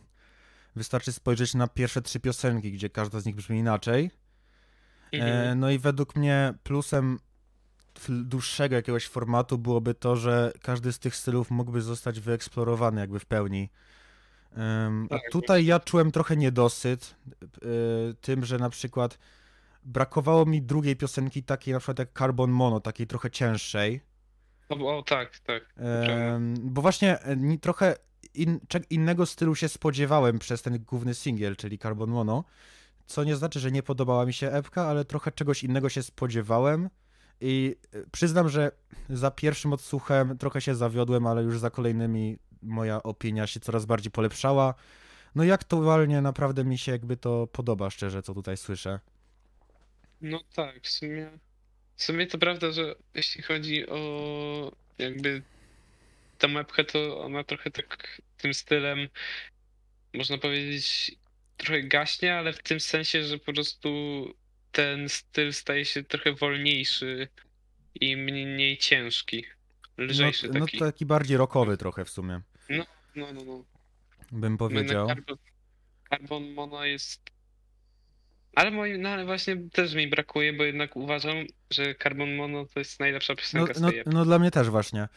wystarczy 0.77 1.13
spojrzeć 1.13 1.55
na 1.55 1.69
pierwsze 1.69 2.03
trzy 2.03 2.21
piosenki, 2.21 2.73
gdzie 2.73 2.91
każda 2.91 3.21
z 3.21 3.27
nich 3.27 3.35
brzmi 3.35 3.59
inaczej. 3.59 4.11
E, 5.13 5.55
no 5.55 5.71
i 5.71 5.79
według 5.79 6.17
mnie 6.17 6.55
plusem 6.63 7.19
dłuższego 8.09 8.77
jakiegoś 8.77 9.07
formatu 9.07 9.59
byłoby 9.59 9.95
to, 9.95 10.17
że 10.17 10.53
każdy 10.63 10.93
z 10.93 10.99
tych 10.99 11.17
stylów 11.17 11.51
mógłby 11.51 11.83
zostać 11.83 12.21
wyeksplorowany 12.21 13.01
jakby 13.01 13.21
w 13.21 13.27
pełni. 13.27 13.71
Em, 14.53 15.07
a 15.11 15.15
Tak, 15.15 15.23
tutaj 15.33 15.65
ja 15.65 15.81
czułem 15.81 16.13
trochę 16.13 16.37
niedosyt 16.37 17.17
e, 17.43 17.69
tym, 18.21 18.45
że 18.45 18.59
na 18.59 18.71
przykład 18.71 19.19
brakowało 19.85 20.47
mi 20.47 20.63
drugiej 20.63 20.97
piosenki 20.97 21.43
takiej 21.43 21.75
na 21.75 21.81
przykład 21.81 21.99
jak 21.99 22.19
Carbon 22.19 22.51
Mono, 22.51 22.81
takiej 22.81 23.07
trochę 23.07 23.31
cięższej. 23.31 24.01
O, 24.69 24.99
o 24.99 25.03
tak, 25.03 25.39
tak. 25.39 25.75
Em, 25.77 26.55
bo 26.61 26.83
właśnie 26.83 27.21
e, 27.21 27.37
ni- 27.37 27.59
trochę 27.59 27.97
in, 28.35 28.61
innego 28.91 29.27
stylu 29.27 29.55
się 29.55 29.69
spodziewałem 29.69 30.39
przez 30.39 30.63
ten 30.63 30.79
główny 30.85 31.15
singiel, 31.15 31.57
czyli 31.57 31.79
Carbon 31.79 32.11
Mono, 32.11 32.45
co 33.07 33.25
nie 33.25 33.37
znaczy, 33.37 33.61
że 33.61 33.71
nie 33.71 33.83
podobała 33.83 34.27
mi 34.27 34.33
się 34.33 34.51
epka, 34.51 34.87
ale 34.87 35.05
trochę 35.05 35.33
czegoś 35.33 35.65
innego 35.65 35.89
się 35.89 36.03
spodziewałem 36.03 36.91
i 37.41 37.77
e, 37.93 37.99
przyznam, 38.13 38.49
że 38.49 38.71
za 39.11 39.31
pierwszym 39.31 39.73
odsłuchem 39.73 40.39
trochę 40.39 40.61
się 40.61 40.75
zawiodłem, 40.75 41.27
ale 41.27 41.43
już 41.43 41.59
za 41.59 41.71
kolejnymi 41.71 42.39
moja 42.63 43.03
opinia 43.03 43.47
się 43.47 43.61
coraz 43.61 43.87
bardziej 43.87 44.11
polepszała. 44.13 44.75
No 45.35 45.45
i 45.45 45.51
aktualnie 45.51 46.23
naprawdę 46.23 46.65
mi 46.65 46.79
się 46.79 46.93
jakby 46.93 47.17
to 47.17 47.47
podoba, 47.47 47.91
szczerze, 47.91 48.23
co 48.23 48.35
tutaj 48.35 48.57
słyszę. 48.57 49.01
No 50.21 50.41
tak, 50.55 50.81
w 50.83 50.89
sumie. 50.89 51.31
W 51.97 52.05
sumie 52.05 52.27
to 52.27 52.39
prawda, 52.39 52.73
że 52.73 52.95
jeśli 53.15 53.43
chodzi 53.43 53.87
o 53.89 54.73
jakby 54.99 55.43
tę 56.39 56.49
mapkę, 56.49 56.85
to 56.85 57.21
ona 57.21 57.45
trochę 57.45 57.71
tak 57.71 58.23
tym 58.37 58.55
stylem, 58.55 59.09
można 60.15 60.39
powiedzieć, 60.39 61.17
trochę 61.57 61.83
gaśnie, 61.83 62.35
ale 62.35 62.53
w 62.53 62.63
tym 62.63 62.81
sensie, 62.81 63.25
że 63.25 63.39
po 63.39 63.53
prostu 63.53 63.89
ten 64.73 65.09
styl 65.09 65.53
staje 65.53 65.85
się 65.85 66.03
trochę 66.03 66.33
wolniejszy 66.33 67.29
i 67.95 68.17
mniej 68.17 68.79
ciężki. 68.79 69.45
Lżejszy 69.99 70.49
no, 70.49 70.59
no 70.59 70.67
taki. 70.67 70.79
taki 70.79 71.07
bardziej 71.07 71.37
rockowy 71.37 71.77
trochę 71.77 72.05
w 72.05 72.11
sumie, 72.11 72.41
No, 72.69 72.87
no, 73.17 73.33
no. 73.33 73.65
bym 74.33 74.53
Jednak 74.53 74.59
powiedział. 74.59 75.07
Carbon, 75.07 75.37
Carbon 76.11 76.53
Mono 76.53 76.85
jest. 76.85 77.34
Ale 78.55 78.71
moim, 78.71 79.03
no 79.03 79.09
ale 79.09 79.25
właśnie 79.25 79.57
też 79.73 79.95
mi 79.95 80.09
brakuje, 80.09 80.53
bo 80.53 80.65
jednak 80.65 80.97
uważam, 80.97 81.37
że 81.71 81.95
Carbon 81.95 82.35
Mono 82.37 82.67
to 82.75 82.79
jest 82.79 83.01
najlepsza 83.01 83.33
No, 83.33 83.37
piosenka 83.37 83.75
z 83.75 83.81
no, 83.81 83.91
tej 83.91 83.99
epki. 83.99 84.15
no 84.15 84.25
dla 84.25 84.39
mnie 84.39 84.51
też 84.51 84.71
właśnie. 84.71 85.09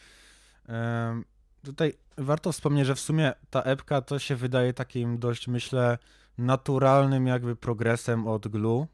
Em, 0.68 1.24
tutaj 1.64 1.92
warto 2.18 2.52
wspomnieć, 2.52 2.86
że 2.86 2.94
w 2.94 3.00
sumie 3.00 3.32
ta 3.50 3.62
epka 3.62 4.00
to 4.02 4.18
się 4.18 4.36
wydaje 4.36 4.72
takim 4.72 5.18
dość, 5.18 5.48
myślę, 5.48 5.98
naturalnym 6.38 7.26
jakby 7.26 7.56
progresem 7.56 8.26
od 8.26 8.48
Glue. 8.48 8.86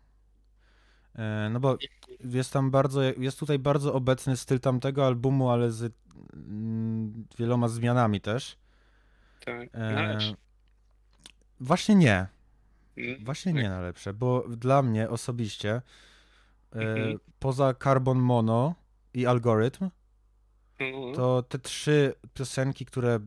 No 1.51 1.61
bo 1.61 1.79
jest 2.25 2.53
tam 2.53 2.71
bardzo, 2.71 3.03
jest 3.03 3.39
tutaj 3.39 3.59
bardzo 3.59 3.95
obecny 3.95 4.37
styl 4.37 4.61
tamtego 4.61 5.07
albumu, 5.07 5.51
ale 5.51 5.71
z 5.71 5.93
mm, 6.35 7.27
wieloma 7.39 7.69
zmianami 7.69 8.21
też. 8.21 8.57
Tak, 9.45 9.69
E, 9.73 10.09
lepsze. 10.09 10.35
Właśnie 11.61 11.95
nie. 11.95 12.27
Mm, 12.97 13.25
Właśnie 13.25 13.53
tak. 13.53 13.63
nie 13.63 13.69
na 13.69 13.81
lepsze, 13.81 14.15
bo 14.15 14.45
dla 14.49 14.83
mnie 14.83 15.11
osobiście 15.11 15.71
e, 15.73 15.83
Mhm. 16.81 17.19
poza 17.39 17.75
Carbon 17.85 18.19
Mono 18.19 18.75
i 19.15 19.27
Algorytm 19.27 19.91
No, 20.81 21.13
to 21.15 21.43
te 21.43 21.59
trzy 21.59 22.15
piosenki, 22.35 22.85
które 22.87 23.21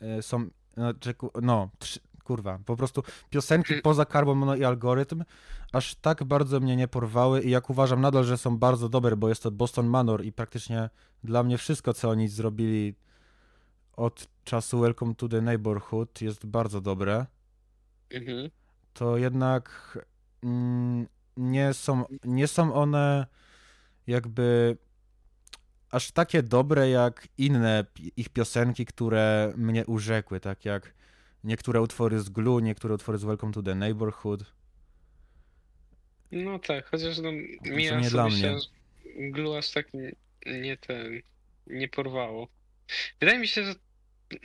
e, 0.00 0.22
są, 0.22 0.48
znaczy, 0.74 1.14
ku- 1.14 1.30
no, 1.42 1.70
trzy, 1.78 2.00
kurwa, 2.24 2.58
po 2.66 2.76
prostu 2.76 3.02
piosenki 3.30 3.74
poza 3.82 4.04
Carbon 4.06 4.38
Mono 4.38 4.56
i 4.56 4.64
Algorytm 4.64 5.24
aż 5.72 5.94
tak 5.94 6.24
bardzo 6.24 6.60
mnie 6.60 6.76
nie 6.76 6.88
porwały 6.88 7.42
i 7.42 7.50
jak 7.50 7.70
uważam 7.70 8.00
nadal, 8.00 8.24
że 8.24 8.38
są 8.38 8.58
bardzo 8.58 8.88
dobre, 8.88 9.16
bo 9.16 9.28
jest 9.28 9.42
to 9.42 9.50
Boston 9.50 9.86
Manor 9.86 10.24
i 10.24 10.32
praktycznie 10.32 10.90
dla 11.24 11.42
mnie 11.42 11.58
wszystko, 11.58 11.94
co 11.94 12.10
oni 12.10 12.28
zrobili 12.28 12.94
od 13.96 14.28
czasu 14.44 14.80
Welcome 14.80 15.14
to 15.14 15.28
the 15.28 15.40
Neighborhood 15.40 16.20
jest 16.22 16.46
bardzo 16.46 16.80
dobre, 16.80 17.26
mhm. 18.10 18.50
to 18.92 19.16
jednak 19.16 19.98
mm, 20.42 21.06
nie 21.36 21.74
są, 21.74 22.04
nie 22.24 22.46
są 22.46 22.74
one 22.74 23.26
jakby 24.06 24.76
aż 25.90 26.12
takie 26.12 26.42
dobre 26.42 26.90
jak 26.90 27.28
inne 27.38 27.84
ich 28.16 28.28
piosenki, 28.28 28.86
które 28.86 29.52
mnie 29.56 29.86
urzekły, 29.86 30.40
tak 30.40 30.64
jak 30.64 30.94
niektóre 31.44 31.80
utwory 31.80 32.20
z 32.20 32.28
Glue, 32.28 32.60
niektóre 32.60 32.94
utwory 32.94 33.18
z 33.18 33.24
Welcome 33.24 33.52
to 33.52 33.62
the 33.62 33.74
Neighborhood. 33.74 34.44
no 36.32 36.58
tak, 36.58 36.90
chociaż 36.90 37.18
no, 37.18 37.32
mi 37.32 37.58
Przynajmniej 37.62 38.10
dla 38.10 38.28
mnie. 38.28 38.54
aż 38.54 38.62
Glue 39.30 39.58
aż 39.58 39.70
tak 39.70 39.94
nie, 39.94 40.12
nie 40.46 40.76
ten, 40.76 41.20
nie 41.66 41.88
porwało. 41.88 42.48
Wydaje 43.20 43.38
mi 43.38 43.48
się, 43.48 43.64
że 43.64 43.74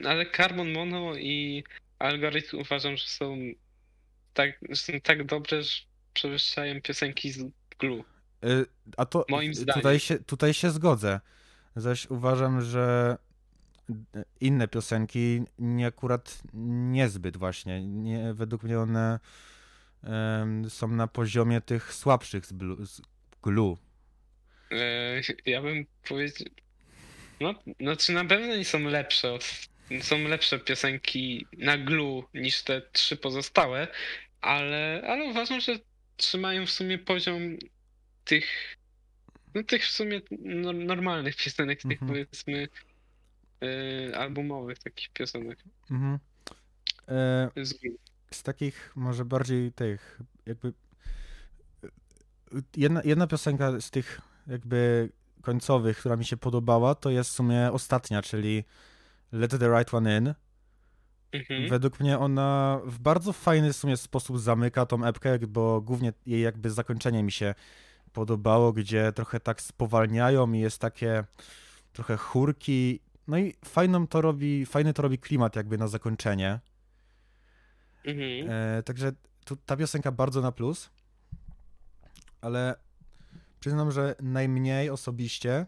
ale 0.06 0.32
Carbon 0.32 0.72
Mono 0.72 1.16
i 1.16 1.64
Algorytm 2.00 2.58
uważam, 2.60 2.98
że 2.98 3.06
są 3.08 3.38
tak, 4.34 4.60
że 4.70 4.76
są 4.76 4.94
tak 5.04 5.26
dobre, 5.26 5.64
że 5.64 5.82
przewyższają 6.14 6.82
piosenki 6.82 7.32
z 7.32 7.44
Glue. 7.80 8.04
Y, 8.46 8.66
A 8.98 9.06
to 9.06 9.26
Moim 9.30 9.52
y, 9.52 9.56
zdaniem. 9.56 9.82
Tutaj 9.82 10.00
się, 10.00 10.20
tutaj 10.20 10.54
się 10.54 10.70
zgodzę. 10.70 11.20
Zaś 11.76 12.10
uważam, 12.10 12.62
że 12.62 13.18
inne 14.42 14.68
piosenki 14.68 15.42
nie 15.60 15.88
akurat 15.88 16.42
niezbyt 16.92 17.38
właśnie. 17.38 17.82
Nie, 17.86 18.34
według 18.34 18.64
mnie 18.64 18.80
one 18.80 19.20
em, 20.04 20.70
są 20.70 20.88
na 20.88 21.08
poziomie 21.08 21.62
tych 21.62 21.94
słabszych 21.94 22.46
z, 22.46 22.54
blu, 22.54 22.86
z 22.86 23.02
Glue. 23.44 23.78
E, 24.72 25.22
ja 25.46 25.62
bym 25.62 25.86
powiedział. 26.08 26.48
No, 27.40 27.54
znaczy 27.80 28.14
na 28.14 28.26
pewno 28.26 28.56
nie 28.56 28.66
są 28.66 28.80
lepsze. 28.80 29.34
od- 29.34 29.70
Są 30.02 30.28
lepsze 30.28 30.60
piosenki 30.60 31.46
na 31.58 31.78
Glue 31.78 32.24
niż 32.34 32.64
te 32.64 32.82
trzy 32.92 33.18
pozostałe, 33.18 33.88
ale, 34.42 35.04
ale 35.08 35.26
uważam, 35.26 35.62
że 35.62 35.80
trzymają 36.18 36.66
w 36.66 36.72
sumie 36.72 36.98
poziom 36.98 37.58
tych. 38.26 38.76
No 39.56 39.64
tych 39.64 39.86
w 39.86 39.92
sumie 39.92 40.22
no, 40.40 40.74
normalnych 40.74 41.36
piosenek, 41.36 41.82
tych 41.82 41.92
Mhm. 42.02 42.10
powiedzmy 42.10 42.68
e, 43.62 44.18
albumowych 44.18 44.80
takich 44.80 45.10
piosenek. 45.10 45.60
Mhm. 45.92 46.20
E, 47.08 47.50
z 48.32 48.44
takich 48.44 48.92
może 48.96 49.26
bardziej 49.26 49.72
tych 49.72 50.20
jakby 50.46 50.74
jedna, 52.78 53.02
jedna 53.06 53.28
piosenka 53.28 53.82
z 53.82 53.92
tych 53.92 54.22
jakby 54.48 55.10
końcowych, 55.42 55.98
która 55.98 56.16
mi 56.16 56.26
się 56.26 56.38
podobała, 56.38 56.96
to 56.96 57.10
jest 57.10 57.30
w 57.30 57.34
sumie 57.34 57.72
ostatnia, 57.72 58.22
czyli 58.22 58.64
Let 59.32 59.52
the 59.60 59.78
Right 59.78 59.94
One 59.94 60.18
In. 60.18 60.34
Mhm. 61.32 61.70
Według 61.70 62.00
mnie 62.00 62.20
ona 62.20 62.80
w 62.86 63.00
bardzo 63.00 63.34
fajny 63.34 63.74
w 63.74 63.76
sumie 63.76 63.98
sposób 63.98 64.40
zamyka 64.40 64.86
tą 64.86 65.06
epkę, 65.06 65.40
bo 65.40 65.82
głównie 65.82 66.14
jej 66.26 66.42
jakby 66.42 66.70
zakończenie 66.72 67.24
mi 67.24 67.32
się 67.32 67.56
podobało, 68.14 68.74
gdzie 68.74 69.12
trochę 69.12 69.40
tak 69.40 69.62
spowalniają 69.62 70.54
i 70.54 70.60
jest 70.60 70.82
takie 70.82 71.24
trochę 71.94 72.18
chórki. 72.18 73.00
No 73.28 73.38
i 73.38 73.56
fajną 73.66 74.08
to 74.08 74.22
robi, 74.22 74.66
fajny 74.66 74.94
to 74.94 75.02
robi 75.02 75.18
klimat 75.18 75.56
jakby 75.56 75.78
na 75.78 75.88
zakończenie. 75.88 76.60
Mhm. 78.06 78.50
E, 78.50 78.84
także 78.84 79.12
tu, 79.46 79.56
ta 79.56 79.78
piosenka 79.78 80.12
bardzo 80.12 80.42
na 80.42 80.52
plus, 80.52 80.90
ale 82.42 82.76
przyznam, 83.60 83.92
że 83.92 84.16
najmniej 84.22 84.90
osobiście 84.90 85.66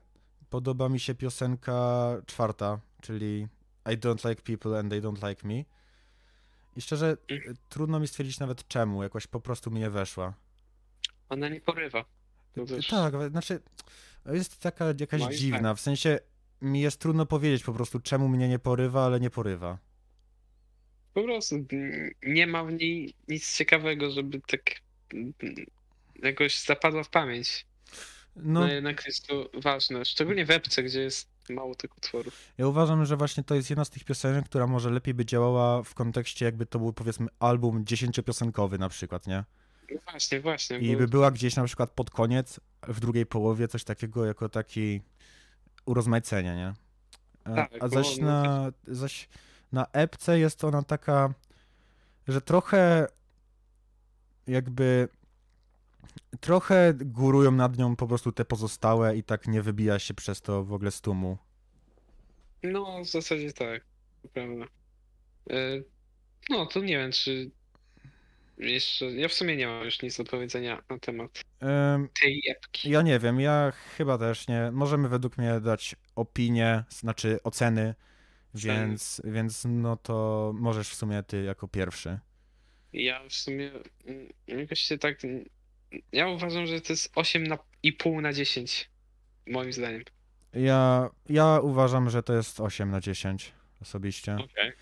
podoba 0.50 0.89
mi 0.89 1.00
się 1.00 1.15
piosenka 1.15 2.12
czwarta, 2.25 2.80
czyli 3.01 3.48
I 3.86 3.98
don't 3.98 4.29
like 4.29 4.41
people 4.41 4.79
and 4.79 4.89
they 4.91 5.01
don't 5.01 5.29
like 5.29 5.48
me. 5.48 5.63
I 6.75 6.81
szczerze, 6.81 7.17
e, 7.31 7.36
trudno 7.70 8.00
mi 8.00 8.08
stwierdzić 8.08 8.39
nawet 8.39 8.67
czemu, 8.67 9.03
jakoś 9.03 9.27
po 9.27 9.39
prostu 9.41 9.72
mi 9.72 9.79
nie 9.79 9.89
weszła. 9.89 10.34
Ona 11.29 11.50
nie 11.50 11.62
porywa. 11.62 12.05
Też... 12.67 12.88
Tak, 12.88 13.13
znaczy 13.29 13.60
jest 14.25 14.60
taka 14.60 14.86
jakaś 15.00 15.22
Moim 15.22 15.38
dziwna, 15.38 15.60
zdaniem. 15.60 15.75
w 15.75 15.81
sensie 15.81 16.20
mi 16.62 16.81
jest 16.81 17.00
trudno 17.00 17.25
powiedzieć 17.25 17.63
po 17.63 17.74
prostu 17.74 18.00
czemu 18.00 18.27
mnie 18.27 18.50
nie 18.50 18.60
porywa, 18.60 19.05
ale 19.05 19.20
nie 19.20 19.29
porywa. 19.29 19.77
Po 21.13 21.24
prostu 21.24 21.55
mm, 21.55 22.12
nie 22.24 22.48
ma 22.48 22.63
w 22.63 22.74
niej 22.74 23.13
nic 23.27 23.58
ciekawego, 23.58 24.12
żeby 24.12 24.41
tak 24.48 24.62
mm, 25.13 25.34
jakoś 26.24 26.60
zapadła 26.63 27.03
w 27.03 27.10
pamięć. 27.10 27.65
No, 28.36 28.60
No 28.60 28.74
jednak 28.74 29.05
jest 29.05 29.27
to 29.27 29.50
ważne, 29.53 30.05
szczególnie 30.05 30.46
w 30.46 30.51
epce, 30.51 30.84
gdzie 30.84 31.01
jest 31.01 31.29
mało 31.51 31.75
tych 31.75 31.98
utworów. 31.98 32.34
Ja 32.58 32.67
uważam, 32.67 33.05
że 33.05 33.17
właśnie 33.17 33.43
to 33.43 33.55
jest 33.55 33.70
jedna 33.70 33.86
z 33.86 33.89
tych 33.89 34.03
piosenek, 34.03 34.46
która 34.46 34.67
może 34.67 34.89
lepiej 34.89 35.13
by 35.13 35.25
działała 35.25 35.84
w 35.84 35.93
kontekście 35.93 36.46
jakby 36.46 36.65
to 36.65 36.79
był 36.79 36.93
powiedzmy 36.93 37.27
album 37.39 37.86
dziesięciopiosenkowy 37.86 38.78
na 38.78 38.89
przykład, 38.89 39.28
nie? 39.28 39.43
No 39.91 39.97
właśnie, 40.12 40.41
właśnie. 40.41 40.78
I 40.78 40.93
bo 40.93 40.97
by 40.99 41.08
była 41.08 41.32
gdzieś 41.32 41.56
na 41.56 41.63
przykład 41.63 41.91
pod 41.91 42.10
koniec, 42.10 42.60
w 42.88 42.99
drugiej 42.99 43.25
połowie 43.25 43.67
coś 43.67 43.84
takiego 43.84 44.25
jako 44.25 44.49
taki 44.49 45.02
urozmaicenie, 45.86 46.56
nie? 46.56 46.73
A, 47.43 47.56
Tak, 47.56 47.71
a 47.84 47.88
zaś 47.88 48.19
bo- 48.19 48.25
na, 48.25 48.71
zaś 48.88 49.30
na 49.71 49.86
epce 49.93 50.39
jest 50.39 50.63
ona 50.63 50.84
taka, 50.84 51.34
że 52.28 52.41
trochę 52.41 53.08
jakby 54.47 55.08
trochę 56.39 56.93
górują 56.93 57.52
nad 57.52 57.78
nią 57.78 57.95
po 57.95 58.08
prostu 58.08 58.32
te 58.32 58.45
pozostałe 58.45 59.17
i 59.17 59.23
tak 59.23 59.47
nie 59.47 59.62
wybija 59.62 59.99
się 59.99 60.13
przez 60.13 60.41
to 60.41 60.63
w 60.63 60.73
ogóle 60.73 60.91
z 60.91 61.02
tłumu. 61.02 61.38
No, 62.63 63.04
w 63.04 63.08
zasadzie 63.08 63.54
tak, 63.54 63.86
prawda. 64.34 64.65
E, 65.50 65.82
No, 66.50 66.65
to 66.65 66.80
nie 66.80 66.97
wiem, 66.97 67.12
czy 67.12 67.52
jeszcze... 68.58 69.06
Ja 69.12 69.28
w 69.28 69.34
sumie 69.34 69.56
nie 69.56 69.67
mam 69.67 69.86
już 69.86 70.02
nic 70.02 70.17
do 70.17 70.24
powiedzenia 70.24 70.82
na 70.89 71.00
temat 71.00 71.41
Ym, 71.95 72.10
tej 72.21 72.43
epki. 72.52 72.89
Ja 72.89 73.02
nie 73.02 73.19
wiem, 73.19 73.39
ja 73.39 73.71
chyba 73.97 74.17
też 74.17 74.47
nie. 74.47 74.71
Możemy 74.71 75.10
według 75.10 75.38
mnie 75.38 75.60
dać 75.60 75.95
opinie, 76.15 76.84
znaczy 76.89 77.39
oceny, 77.43 77.95
więc, 78.56 79.21
więc 79.24 79.65
no 79.69 79.97
to 79.97 80.52
możesz 80.56 80.89
w 80.89 80.95
sumie 80.95 81.24
ty 81.24 81.43
jako 81.43 81.67
pierwszy. 81.67 82.19
Ja 82.93 83.28
w 83.30 83.34
sumie 83.34 83.71
mm, 84.06 84.30
jakoś 84.47 84.80
się 84.80 84.97
tak... 84.97 85.26
mm, 85.26 85.45
Ja 86.12 86.28
uważam, 86.28 86.67
że 86.67 86.82
to 86.82 86.93
jest 86.93 87.13
8,5 87.13 88.21
na 88.21 88.34
10, 88.34 88.89
moim 89.47 89.74
zdaniem. 89.74 90.04
Ja, 90.53 91.09
ja 91.29 91.59
uważam, 91.59 92.09
że 92.09 92.23
to 92.23 92.33
jest 92.33 92.59
8 92.59 92.91
na 92.91 93.01
10 93.01 93.53
osobiście, 93.81 94.35
Okej. 94.35 94.73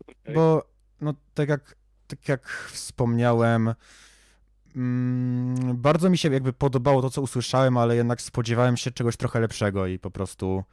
Okej. 0.00 0.34
bo 0.34 0.68
no 1.00 1.14
tak 1.34 1.48
jak, 1.48 1.76
tak 2.06 2.28
jak 2.28 2.48
wspomniałem, 2.48 3.74
mm, 4.76 5.76
bardzo 5.76 6.10
mi 6.10 6.18
się 6.18 6.32
jakby 6.32 6.52
podobało 6.52 7.02
to, 7.02 7.10
co 7.10 7.22
usłyszałem, 7.22 7.76
ale 7.76 7.96
jednak 7.96 8.22
spodziewałem 8.22 8.76
się 8.76 8.90
czegoś 8.90 9.16
trochę 9.16 9.40
lepszego 9.40 9.86
i 9.86 9.98
po 9.98 10.10
prostu 10.10 10.64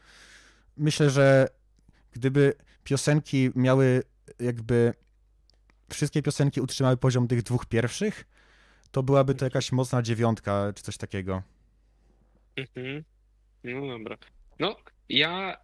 myślę, 0.78 1.10
że 1.10 1.48
gdyby 2.12 2.54
piosenki 2.84 3.50
miały 3.56 4.04
jakby 4.40 4.94
wszystkie 5.90 6.22
piosenki 6.22 6.62
utrzymały 6.62 6.98
poziom 6.98 7.28
tych 7.28 7.44
dwóch 7.44 7.66
pierwszych, 7.66 8.26
to 8.92 9.04
byłaby 9.04 9.36
to 9.36 9.46
jakaś 9.46 9.72
mocna 9.72 10.02
dziewiątka 10.02 10.74
czy 10.76 10.84
coś 10.84 10.98
takiego. 10.98 11.42
Mhm. 12.56 13.04
No 13.64 13.88
dobra. 13.88 14.18
No, 14.60 14.76
ja, 15.10 15.58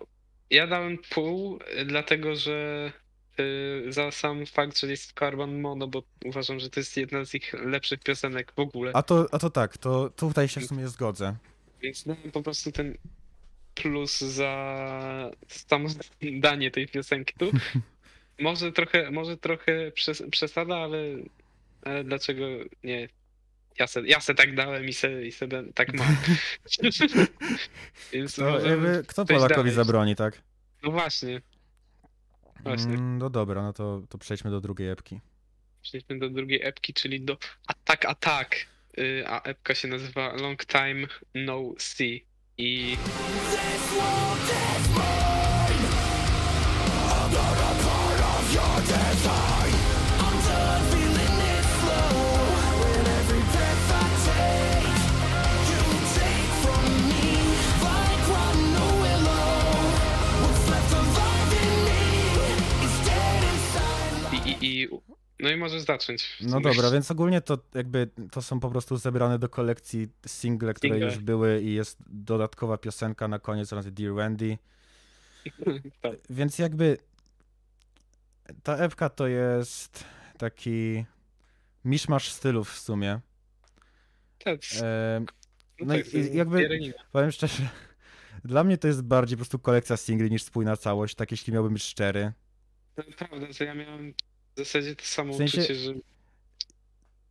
ja 0.50 0.68
dałem 0.68 0.98
pół, 1.10 1.60
dlatego 1.86 2.36
że 2.36 2.92
y, 3.40 3.92
za 3.92 4.12
sam 4.12 4.46
fakt, 4.46 4.80
że 4.80 4.88
jest 4.88 5.20
Carbon 5.20 5.62
Mono, 5.62 5.88
bo 5.88 6.04
uważam, 6.26 6.60
że 6.60 6.70
to 6.70 6.80
jest 6.80 6.98
jedna 6.98 7.26
z 7.26 7.36
ich 7.36 7.54
lepszych 7.54 8.00
piosenek 8.00 8.52
w 8.56 8.60
ogóle. 8.60 8.92
A 8.94 9.04
to, 9.04 9.28
a 9.32 9.40
to 9.40 9.50
tak, 9.50 9.78
to 9.78 10.10
tutaj 10.10 10.48
się 10.48 10.62
w 10.62 10.66
sumie 10.66 10.88
zgodzę. 10.88 11.36
Więc 11.82 12.04
dałem 12.04 12.32
po 12.32 12.44
prostu 12.44 12.72
ten 12.72 12.98
plus 13.76 14.20
za 14.20 15.32
samo 15.48 15.90
danie 16.22 16.72
tej 16.72 16.88
piosenki 16.88 17.34
tu. 17.40 17.52
Może 18.40 18.72
trochę, 18.72 19.12
może 19.12 19.38
trochę 19.38 19.92
przes 19.92 20.24
przesada, 20.32 20.78
ale, 20.78 20.98
ale 21.82 22.04
dlaczego 22.04 22.46
nie? 22.84 23.10
Ja 23.80 23.88
se, 23.88 24.02
ja 24.06 24.20
se 24.20 24.36
tak 24.36 24.56
dałem 24.56 24.86
i 24.86 24.94
se, 24.94 25.26
i 25.26 25.32
se 25.32 25.48
ben- 25.48 25.74
tak 25.74 25.94
mam. 25.94 26.08
Więc 28.14 28.36
To 28.36 28.42
możemy 28.52 28.70
jakby, 28.88 29.04
kto 29.08 29.26
Polakowi 29.26 29.72
zabroni, 29.72 30.16
tak? 30.16 30.42
No 30.84 30.92
właśnie, 30.92 31.42
Właśnie. 32.64 32.94
Mm, 32.94 33.18
no 33.18 33.30
dobra, 33.30 33.62
no 33.64 33.74
to, 33.74 34.02
to 34.10 34.18
przejdźmy 34.18 34.52
do 34.52 34.62
drugiej 34.62 34.90
epki. 34.90 35.20
przejdźmy 35.82 36.20
do 36.20 36.30
drugiej 36.30 36.60
epki, 36.64 36.94
czyli 36.94 37.22
do 37.22 37.38
Attack 37.68 38.06
Attack. 38.06 38.56
Y, 39.00 39.24
A 39.28 39.42
epka 39.42 39.76
się 39.76 39.88
nazywa 39.88 40.34
Long 40.34 40.66
Time 40.66 41.08
No 41.36 41.74
See. 41.78 42.26
I 42.58 42.98
I, 49.66 49.67
i, 64.68 64.88
no 65.40 65.50
i 65.50 65.58
możesz 65.58 65.82
zacząć. 65.82 66.38
No 66.42 66.62
dobra, 66.62 66.92
więc 66.92 67.12
ogólnie 67.12 67.42
to 67.42 67.58
jakby 67.74 68.10
to 68.32 68.42
są 68.42 68.60
po 68.60 68.70
prostu 68.70 68.98
zebrane 68.98 69.40
do 69.40 69.50
kolekcji 69.50 70.08
single, 70.28 70.74
które 70.74 70.94
Single. 70.94 71.10
już 71.10 71.18
były 71.20 71.62
i 71.62 71.74
jest 71.74 71.98
dodatkowa 72.08 72.78
piosenka 72.78 73.28
na 73.28 73.40
koniec, 73.40 73.72
nazywa 73.72 73.96
Dear 73.96 74.14
Wendy. 74.14 74.58
tak. 76.02 76.16
Więc 76.30 76.60
jakby 76.60 76.98
ta 78.64 78.78
epka 78.78 79.10
to 79.10 79.28
jest 79.28 80.04
taki 80.38 81.06
miszmasz 81.86 82.32
stylów 82.32 82.72
w 82.72 82.80
sumie. 82.80 83.20
Tak, 84.44 84.60
E, 84.82 85.20
no 85.80 85.86
no 85.86 85.94
tak, 85.94 86.08
i- 86.08 86.12
to 86.12 86.18
jest 86.18 86.34
i 86.34 86.38
jakby- 86.38 86.94
powiem 87.12 87.32
szczerze, 87.32 87.70
dla 88.46 88.64
mnie 88.64 88.78
to 88.78 88.88
jest 88.88 89.02
bardziej 89.04 89.38
po 89.38 89.40
prostu 89.40 89.60
kolekcja 89.60 89.98
singli 89.98 90.32
niż 90.32 90.44
spójna 90.44 90.78
całość, 90.78 91.16
tak 91.16 91.32
jeśli 91.32 91.54
miałbym 91.54 91.74
być 91.74 91.84
szczery. 91.84 92.34
Naprawdę, 93.10 93.48
to 93.54 93.64
ja 93.64 93.74
miałem 93.74 94.14
w 94.58 94.60
zasadzie 94.60 94.96
to 94.96 95.06
samo 95.06 95.34
W 95.34 95.38
sensie, 95.38 95.58
uczucie, 95.58 95.76
że 95.76 95.94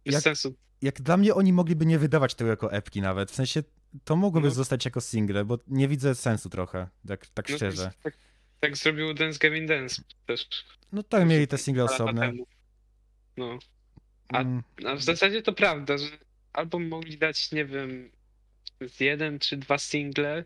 bez 0.05 0.15
jak- 0.15 0.23
sensu 0.23 0.55
jak 0.83 1.01
dla 1.03 1.17
mnie 1.17 1.35
oni 1.35 1.53
mogliby 1.53 1.87
nie 1.87 1.99
wydawać 1.99 2.35
tego 2.35 2.51
jako 2.51 2.73
epki 2.73 3.01
nawet. 3.01 3.31
W 3.31 3.35
sensie 3.35 3.63
to 4.05 4.17
mogłoby 4.17 4.49
No. 4.49 4.55
zostać 4.55 4.85
jako 4.85 5.01
single, 5.01 5.45
bo 5.45 5.59
nie 5.67 5.89
widzę 5.89 6.15
sensu 6.15 6.51
trochę, 6.51 6.89
tak, 7.09 7.27
tak 7.27 7.49
No, 7.51 7.57
szczerze. 7.57 7.93
Tak, 8.03 8.17
tak 8.61 8.77
zrobił 8.77 9.15
Dance 9.15 9.39
Gavin 9.39 9.67
Dance 9.67 10.03
też. 10.27 10.49
No 10.93 11.03
tak, 11.03 11.29
mieli 11.29 11.47
te 11.49 11.59
single 11.59 11.85
osobne. 11.85 12.33
No. 13.37 13.59
a- 14.29 14.41
Mm, 14.41 14.63
A 14.87 14.95
w 14.95 15.03
zasadzie 15.03 15.43
to 15.43 15.53
prawda, 15.53 15.99
że 15.99 16.07
albo 16.53 16.79
mogli 16.79 17.19
dać, 17.19 17.53
nie 17.53 17.65
wiem, 17.65 18.11
z 18.89 19.01
jeden 19.01 19.39
czy 19.39 19.57
dwa 19.57 19.79
single 19.79 20.45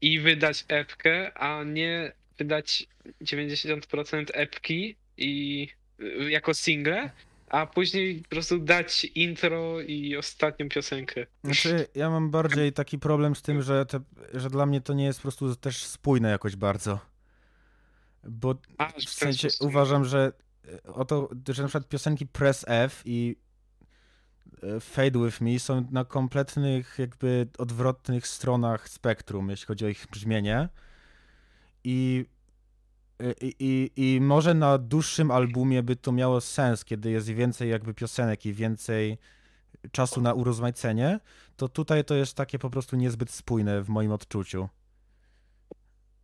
i 0.00 0.20
wydać 0.20 0.64
epkę, 0.68 1.34
a 1.38 1.64
nie 1.64 2.12
wydać 2.38 2.86
90% 3.20 4.30
epki 4.34 4.96
i 5.16 5.68
jako 6.28 6.54
single, 6.54 7.10
a 7.48 7.66
później 7.66 8.22
po 8.22 8.28
prostu 8.28 8.58
dać 8.58 9.04
intro 9.04 9.80
i 9.80 10.16
ostatnią 10.16 10.68
piosenkę. 10.68 11.26
Znaczy, 11.44 11.86
ja 11.94 12.10
mam 12.10 12.30
bardziej 12.30 12.72
taki 12.72 12.98
problem 12.98 13.36
z 13.36 13.42
tym, 13.42 13.62
że, 13.62 13.86
te, 13.86 14.00
że 14.34 14.50
dla 14.50 14.66
mnie 14.66 14.80
to 14.80 14.94
nie 14.94 15.04
jest 15.04 15.18
po 15.18 15.22
prostu 15.22 15.56
też 15.56 15.84
spójne 15.84 16.30
jakoś 16.30 16.56
bardzo. 16.56 16.98
Bo 18.24 18.54
A, 18.78 18.88
w 18.92 19.10
sensie 19.10 19.50
sposób. 19.50 19.70
uważam, 19.70 20.04
że 20.04 20.32
e, 20.68 20.82
oto, 20.82 21.28
że 21.48 21.62
na 21.62 21.68
przykład 21.68 21.88
piosenki 21.88 22.26
Press 22.26 22.64
F 22.68 23.02
i 23.04 23.36
e, 24.62 24.80
Fade 24.80 25.24
With 25.24 25.40
Me 25.40 25.58
są 25.58 25.88
na 25.90 26.04
kompletnych 26.04 26.94
jakby 26.98 27.48
odwrotnych 27.58 28.26
stronach 28.26 28.88
spektrum, 28.88 29.50
jeśli 29.50 29.66
chodzi 29.66 29.84
o 29.84 29.88
ich 29.88 30.06
brzmienie. 30.12 30.68
I, 31.84 32.26
i, 33.40 33.54
i, 33.58 33.90
I 33.96 34.20
może 34.20 34.54
na 34.54 34.78
dłuższym 34.78 35.30
albumie 35.30 35.82
by 35.82 35.96
to 35.96 36.12
miało 36.12 36.40
sens, 36.40 36.84
kiedy 36.84 37.10
jest 37.10 37.30
więcej 37.30 37.70
jakby 37.70 37.94
piosenek 37.94 38.46
i 38.46 38.52
więcej 38.52 39.18
czasu 39.92 40.20
na 40.20 40.34
urozmaicenie, 40.34 41.20
to 41.56 41.68
tutaj 41.68 42.04
to 42.04 42.14
jest 42.14 42.36
takie 42.36 42.58
po 42.58 42.70
prostu 42.70 42.96
niezbyt 42.96 43.30
spójne 43.30 43.82
w 43.82 43.88
moim 43.88 44.12
odczuciu. 44.12 44.68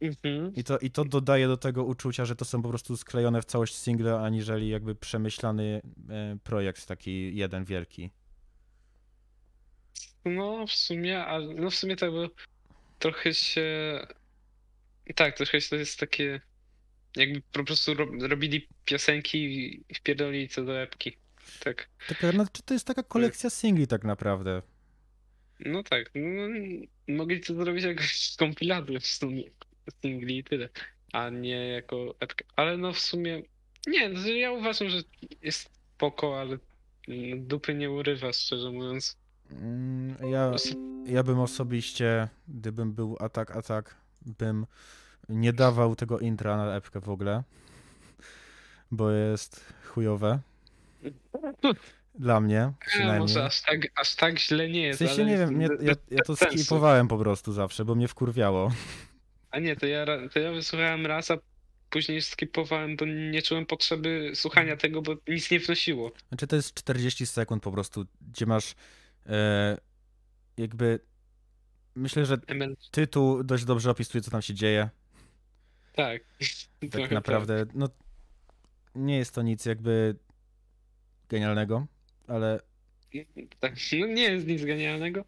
Mhm. 0.00 0.54
I 0.54 0.64
to, 0.64 0.78
I 0.78 0.90
to 0.90 1.04
dodaje 1.04 1.48
do 1.48 1.56
tego 1.56 1.84
uczucia, 1.84 2.24
że 2.24 2.36
to 2.36 2.44
są 2.44 2.62
po 2.62 2.68
prostu 2.68 2.96
sklejone 2.96 3.42
w 3.42 3.44
całość 3.44 3.74
single, 3.74 4.20
aniżeli 4.20 4.68
jakby 4.68 4.94
przemyślany 4.94 5.82
e, 6.10 6.36
projekt 6.44 6.86
taki 6.86 7.36
jeden 7.36 7.64
wielki. 7.64 8.10
No 10.24 10.66
w 10.66 10.72
sumie, 10.72 11.24
ale 11.24 11.54
no 11.54 11.70
w 11.70 11.74
sumie 11.74 11.96
tak, 11.96 12.10
bo 12.10 12.28
trochę 12.98 13.34
się. 13.34 13.98
Tak, 15.14 15.36
trochę 15.36 15.60
się 15.60 15.70
to 15.70 15.76
jest 15.76 16.00
takie. 16.00 16.40
Jakby 17.18 17.42
po 17.52 17.64
prostu 17.64 17.94
ro- 17.94 18.28
robili 18.28 18.68
piosenki 18.84 19.38
i 19.38 19.94
wpierdolili 19.94 20.48
to 20.48 20.64
do 20.64 20.80
epki. 20.80 21.16
Tak. 21.64 21.88
Taka, 22.08 22.30
znaczy 22.32 22.62
to 22.64 22.74
jest 22.74 22.86
taka 22.86 23.02
kolekcja 23.02 23.50
singli 23.50 23.86
tak 23.86 24.04
naprawdę. 24.04 24.62
No 25.60 25.82
tak. 25.82 26.10
No, 26.14 26.48
mogli 27.14 27.40
to 27.40 27.54
zrobić 27.54 27.84
jakoś 27.84 28.36
kompilację 28.36 29.00
w 29.00 29.06
sumie. 29.06 29.42
Singli 30.02 30.38
i 30.38 30.44
tyle. 30.44 30.68
A 31.12 31.30
nie 31.30 31.68
jako 31.68 32.14
epkę. 32.20 32.44
Ale 32.56 32.76
no 32.76 32.92
w 32.92 32.98
sumie. 32.98 33.42
Nie, 33.86 34.08
no, 34.08 34.26
ja 34.28 34.52
uważam, 34.52 34.88
że 34.88 34.98
jest 35.42 35.70
spoko, 35.96 36.40
ale 36.40 36.58
dupy 37.36 37.74
nie 37.74 37.90
urywa, 37.90 38.32
szczerze 38.32 38.70
mówiąc. 38.70 39.16
Mm, 39.50 40.16
Ja, 40.30 40.52
ja 41.06 41.22
bym 41.22 41.38
osobiście, 41.40 42.28
gdybym 42.48 42.92
był 42.92 43.16
atak, 43.20 43.56
atak, 43.56 43.96
bym 44.26 44.66
nie 45.28 45.52
dawał 45.52 45.96
tego 45.96 46.18
intra 46.18 46.56
na 46.56 46.76
epkę 46.76 47.00
w 47.00 47.08
ogóle, 47.08 47.42
bo 48.90 49.10
jest 49.10 49.74
chujowe. 49.84 50.38
Dla 52.14 52.40
mnie 52.40 52.72
przynajmniej. 52.86 53.20
może 53.20 53.44
aż 53.44 53.62
tak, 53.62 53.78
aż 54.00 54.14
tak 54.14 54.38
źle 54.38 54.68
nie 54.68 54.80
W 54.80 54.84
jest. 54.84 54.98
sensie 54.98 55.14
ale 55.14 55.24
nie 55.24 55.32
jest 55.32 55.44
wiem, 55.44 55.58
nie, 55.58 55.68
ja, 55.80 55.94
ja 56.10 56.22
to 56.22 56.36
skipowałem 56.36 57.08
po 57.08 57.18
prostu 57.18 57.52
zawsze, 57.52 57.84
bo 57.84 57.94
mnie 57.94 58.08
wkurwiało. 58.08 58.72
A 59.50 59.58
nie, 59.58 59.76
to 59.76 59.86
ja, 59.86 60.06
to 60.32 60.40
ja 60.40 60.52
wysłuchałem 60.52 61.06
raz, 61.06 61.30
a 61.30 61.38
później 61.90 62.22
skipowałem, 62.22 62.96
bo 62.96 63.04
nie 63.06 63.42
czułem 63.42 63.66
potrzeby 63.66 64.32
słuchania 64.34 64.76
tego, 64.76 65.02
bo 65.02 65.14
nic 65.28 65.50
nie 65.50 65.60
wnosiło. 65.60 66.12
Znaczy 66.28 66.46
to 66.46 66.56
jest 66.56 66.74
40 66.74 67.26
sekund 67.26 67.62
po 67.62 67.72
prostu, 67.72 68.04
gdzie 68.20 68.46
masz 68.46 68.74
e, 69.26 69.78
jakby 70.56 71.00
myślę, 71.94 72.26
że 72.26 72.38
tytuł 72.90 73.44
dość 73.44 73.64
dobrze 73.64 73.90
opisuje, 73.90 74.22
co 74.22 74.30
tam 74.30 74.42
się 74.42 74.54
dzieje. 74.54 74.88
Tak. 75.98 76.22
Tak 76.90 77.10
naprawdę, 77.10 77.66
no 77.74 77.88
nie 78.94 79.16
jest 79.16 79.34
to 79.34 79.42
nic 79.42 79.64
jakby 79.66 80.16
genialnego, 81.28 81.86
ale 82.28 82.60
Tak. 83.60 83.74
No 84.00 84.06
nie 84.06 84.22
jest 84.22 84.46
nic 84.46 84.64
genialnego. 84.64 85.24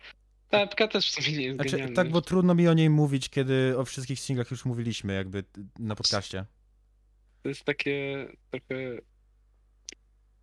Ta 0.49 0.59
epka 0.61 0.89
też 0.89 1.11
w 1.11 1.15
sumie 1.23 1.39
nie 1.39 1.45
jest 1.45 1.57
znaczy, 1.57 1.71
genialna. 1.71 1.95
tak, 1.97 2.11
bo 2.11 2.21
trudno 2.23 2.55
mi 2.55 2.69
o 2.69 2.75
niej 2.75 2.91
mówić, 2.91 3.29
kiedy 3.29 3.79
o 3.79 3.85
wszystkich 3.85 4.21
singlach 4.21 4.51
już 4.51 4.65
mówiliśmy 4.65 5.15
jakby 5.15 5.45
na 5.79 5.97
podcaście. 5.97 6.45
To 7.43 7.49
jest 7.49 7.65
takie 7.65 8.27
trochę 8.51 8.99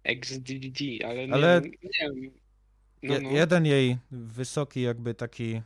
XDDD, 0.03 0.81
ale 1.05 1.27
nie, 1.27 1.33
Ale- 1.33 1.61
nie 1.61 1.89
wiem. 2.01 2.31
No, 3.03 3.19
no. 3.19 3.31
jeden 3.31 3.65
jej 3.65 3.97
wysoki 4.11 4.81
jakby 4.81 5.13
taki 5.13 5.61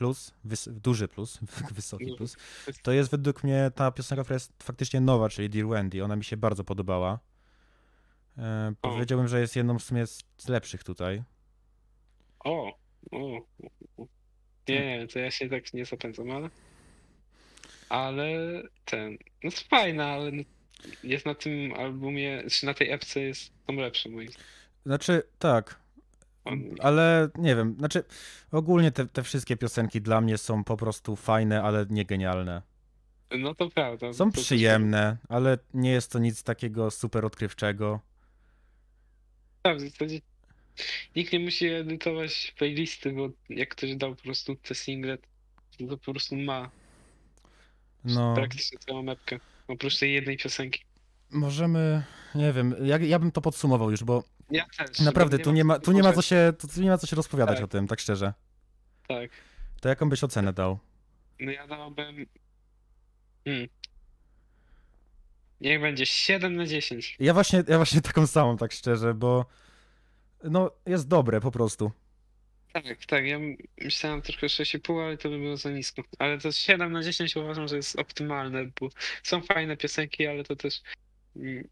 plus, 0.00 0.34
duży 0.66 1.08
plus, 1.08 1.38
wysoki 1.74 2.14
plus, 2.16 2.36
to 2.82 2.92
jest 2.92 3.10
według 3.10 3.44
mnie 3.44 3.70
ta 3.74 3.90
piosenka, 3.90 4.22
która 4.22 4.34
jest 4.34 4.52
faktycznie 4.62 5.00
nowa, 5.00 5.28
czyli 5.28 5.50
Dear 5.50 5.66
Wendy. 5.66 6.04
Ona 6.04 6.16
mi 6.16 6.24
się 6.24 6.36
bardzo 6.36 6.64
podobała. 6.64 7.18
E, 8.38 8.72
powiedziałbym, 8.80 9.28
że 9.28 9.40
jest 9.40 9.56
jedną 9.56 9.78
w 9.78 9.82
sumie 9.82 10.06
z 10.06 10.48
lepszych 10.48 10.84
tutaj. 10.84 11.22
O, 12.44 12.78
o. 13.12 13.40
Nie, 14.68 15.06
to 15.12 15.18
ja 15.18 15.30
się 15.30 15.48
tak 15.48 15.74
nie 15.74 15.84
zapędzam, 15.84 16.30
ale. 16.30 16.50
Ale 17.88 18.62
ten. 18.84 19.18
No 19.44 19.50
to 19.50 19.56
fajna, 19.70 20.06
ale 20.06 20.30
jest 21.04 21.26
na 21.26 21.34
tym 21.34 21.72
albumie, 21.72 22.44
czy 22.50 22.66
na 22.66 22.74
tej 22.74 22.90
epce 22.90 23.20
jest 23.20 23.52
są 23.66 23.72
lepsze 23.76 24.08
moim 24.08 24.28
Znaczy, 24.86 25.22
tak. 25.38 25.79
Ale 26.78 27.28
nie 27.38 27.56
wiem, 27.56 27.74
znaczy 27.78 28.04
ogólnie 28.52 28.92
te, 28.92 29.06
te 29.06 29.22
wszystkie 29.22 29.56
piosenki 29.56 30.00
dla 30.00 30.20
mnie 30.20 30.38
są 30.38 30.64
po 30.64 30.76
prostu 30.76 31.16
fajne, 31.16 31.62
ale 31.62 31.86
nie 31.90 32.04
genialne. 32.04 32.62
No 33.38 33.54
to 33.54 33.70
prawda. 33.70 34.12
Są 34.12 34.32
to 34.32 34.40
przyjemne, 34.40 35.16
ale 35.28 35.58
nie 35.74 35.90
jest 35.90 36.12
to 36.12 36.18
nic 36.18 36.42
takiego 36.42 36.90
super 36.90 37.24
odkrywczego. 37.24 38.00
Tak, 39.62 39.76
w 39.76 39.80
zasadzie 39.80 40.20
nikt 41.16 41.32
nie 41.32 41.40
musi 41.40 41.66
edytować 41.68 42.54
playlisty, 42.58 43.12
bo 43.12 43.30
jak 43.48 43.68
ktoś 43.68 43.96
dał 43.96 44.16
po 44.16 44.22
prostu 44.22 44.56
te 44.56 44.74
single, 44.74 45.18
to, 45.78 45.86
to 45.88 45.98
po 45.98 46.12
prostu 46.12 46.36
ma 46.36 46.70
No, 48.04 48.34
praktycznie 48.34 48.78
całą 48.78 49.02
mapkę. 49.02 49.40
Oprócz 49.68 49.98
tej 49.98 50.12
jednej 50.12 50.36
piosenki. 50.38 50.80
możemy, 51.30 52.04
nie 52.34 52.52
wiem, 52.52 52.74
ja, 52.82 52.96
ja 52.98 53.18
bym 53.18 53.32
to 53.32 53.40
podsumował 53.40 53.90
już, 53.90 54.04
bo 54.04 54.24
Ja 54.50 54.66
też. 54.86 54.98
naprawdę 55.00 55.38
bo 55.38 55.44
tu 55.44 55.52
nie 55.52 55.64
ma, 55.64 55.78
tu 55.78 55.92
nie 55.92 56.02
ma 56.02 56.12
co 56.12 56.22
się, 56.22 56.52
tu, 56.74 56.80
nie 56.80 56.90
ma 56.90 56.98
co 56.98 57.06
się 57.06 57.16
rozpowiadać 57.16 57.56
Tak. 57.56 57.64
o 57.64 57.68
tym, 57.68 57.86
tak 57.86 58.00
szczerze. 58.00 58.32
Tak. 59.08 59.30
To 59.80 59.88
jaką 59.88 60.08
byś 60.08 60.24
ocenę 60.24 60.52
dał? 60.52 60.78
No 61.40 61.50
ja 61.52 61.66
dałbym. 61.66 62.26
Hmm. 63.44 63.68
Niech 65.60 65.80
będzie 65.80 66.06
7 66.06 66.56
na 66.56 66.66
10. 66.66 67.16
Ja 67.20 67.34
właśnie, 67.34 67.64
ja 67.68 67.76
właśnie 67.76 68.00
taką 68.00 68.26
samą, 68.26 68.56
tak 68.56 68.72
szczerze, 68.72 69.14
bo 69.14 69.46
no 70.44 70.70
jest 70.86 71.08
dobre 71.08 71.40
po 71.40 71.50
prostu. 71.50 71.92
Tak, 72.72 72.84
tak. 73.06 73.26
Ja 73.26 73.38
myślałem 73.80 74.22
trochę 74.22 74.46
6,5, 74.46 75.04
ale 75.04 75.16
to 75.16 75.28
by 75.28 75.38
było 75.38 75.56
za 75.56 75.70
nisko. 75.70 76.02
Ale 76.18 76.38
to 76.38 76.52
7 76.52 76.92
na 76.92 77.02
10 77.02 77.36
uważam, 77.36 77.68
że 77.68 77.76
jest 77.76 77.98
optymalne, 77.98 78.70
bo 78.80 78.88
są 79.22 79.42
fajne 79.42 79.76
piosenki, 79.76 80.26
ale 80.26 80.44
to 80.44 80.56
też 80.56 80.82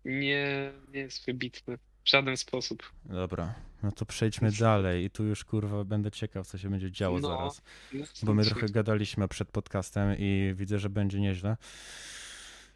nie, 0.05 0.73
nie 0.89 1.01
jest 1.01 1.27
wybitne 1.27 1.79
w 2.09 2.11
żaden 2.11 2.37
sposób. 2.37 2.83
Dobra, 3.05 3.55
no 3.83 3.93
to 3.93 4.07
przejdźmy 4.07 4.53
dalej 4.53 5.05
i 5.05 5.11
tu 5.11 5.25
już 5.25 5.45
kurwa 5.45 5.85
będę 5.85 6.11
ciekaw, 6.11 6.47
co 6.47 6.59
się 6.59 6.71
będzie 6.71 6.91
działo 6.91 7.21
No, 7.21 7.29
zaraz. 7.29 7.63
No, 7.93 8.05
Bo 8.23 8.35
my 8.35 8.45
trochę 8.45 8.69
gadaliśmy 8.69 9.29
przed 9.29 9.49
podcastem 9.49 10.15
i 10.19 10.53
widzę, 10.57 10.79
że 10.79 10.91
będzie 10.91 11.21
nieźle. 11.21 11.57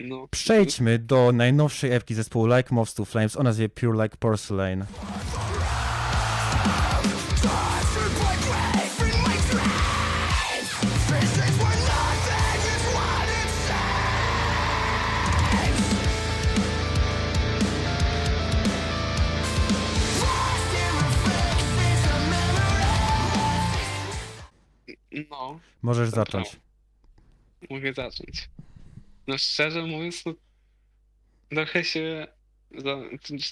No, 0.01 0.29
Przejdźmy 0.31 0.99
do 0.99 1.33
najnowszej 1.33 1.93
epki 1.93 2.15
zespołu 2.15 2.47
Like 2.57 2.75
Moths 2.75 2.95
to 2.95 3.05
Flames 3.05 3.37
o 3.37 3.43
nazwie 3.43 3.69
Pure 3.69 4.03
Like 4.05 4.17
Porcelain. 4.17 4.85
No, 25.33 25.61
Możesz 25.83 26.11
To 26.11 26.17
zacząć. 26.17 26.57
mogę 27.71 27.93
zacząć. 27.93 28.49
No 29.27 29.39
szczerze 29.39 29.83
mówiąc, 29.83 30.25
no, 30.27 30.35
trochę 31.49 31.85
się, 31.85 32.27
za, 32.79 32.97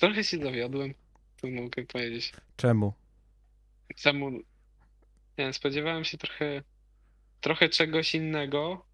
trochę 0.00 0.24
się 0.24 0.38
zawiodłem, 0.38 0.94
to 1.40 1.48
mogę 1.48 1.84
powiedzieć. 1.86 2.32
Czemu? 2.56 2.92
Temu, 4.02 4.30
nie 4.30 4.44
wiem, 5.38 5.54
spodziewałem 5.54 6.04
się 6.04 6.18
trochę, 6.18 6.62
trochę 7.40 7.68
czegoś 7.68 8.14
innego. 8.14 8.86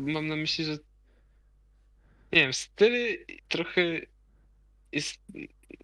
Mam 0.00 0.26
na 0.26 0.36
myśli, 0.36 0.64
że 0.64 0.72
nie 2.32 2.40
wiem, 2.40 2.52
styl 2.52 3.24
trochę 3.48 3.82
jest 4.92 5.20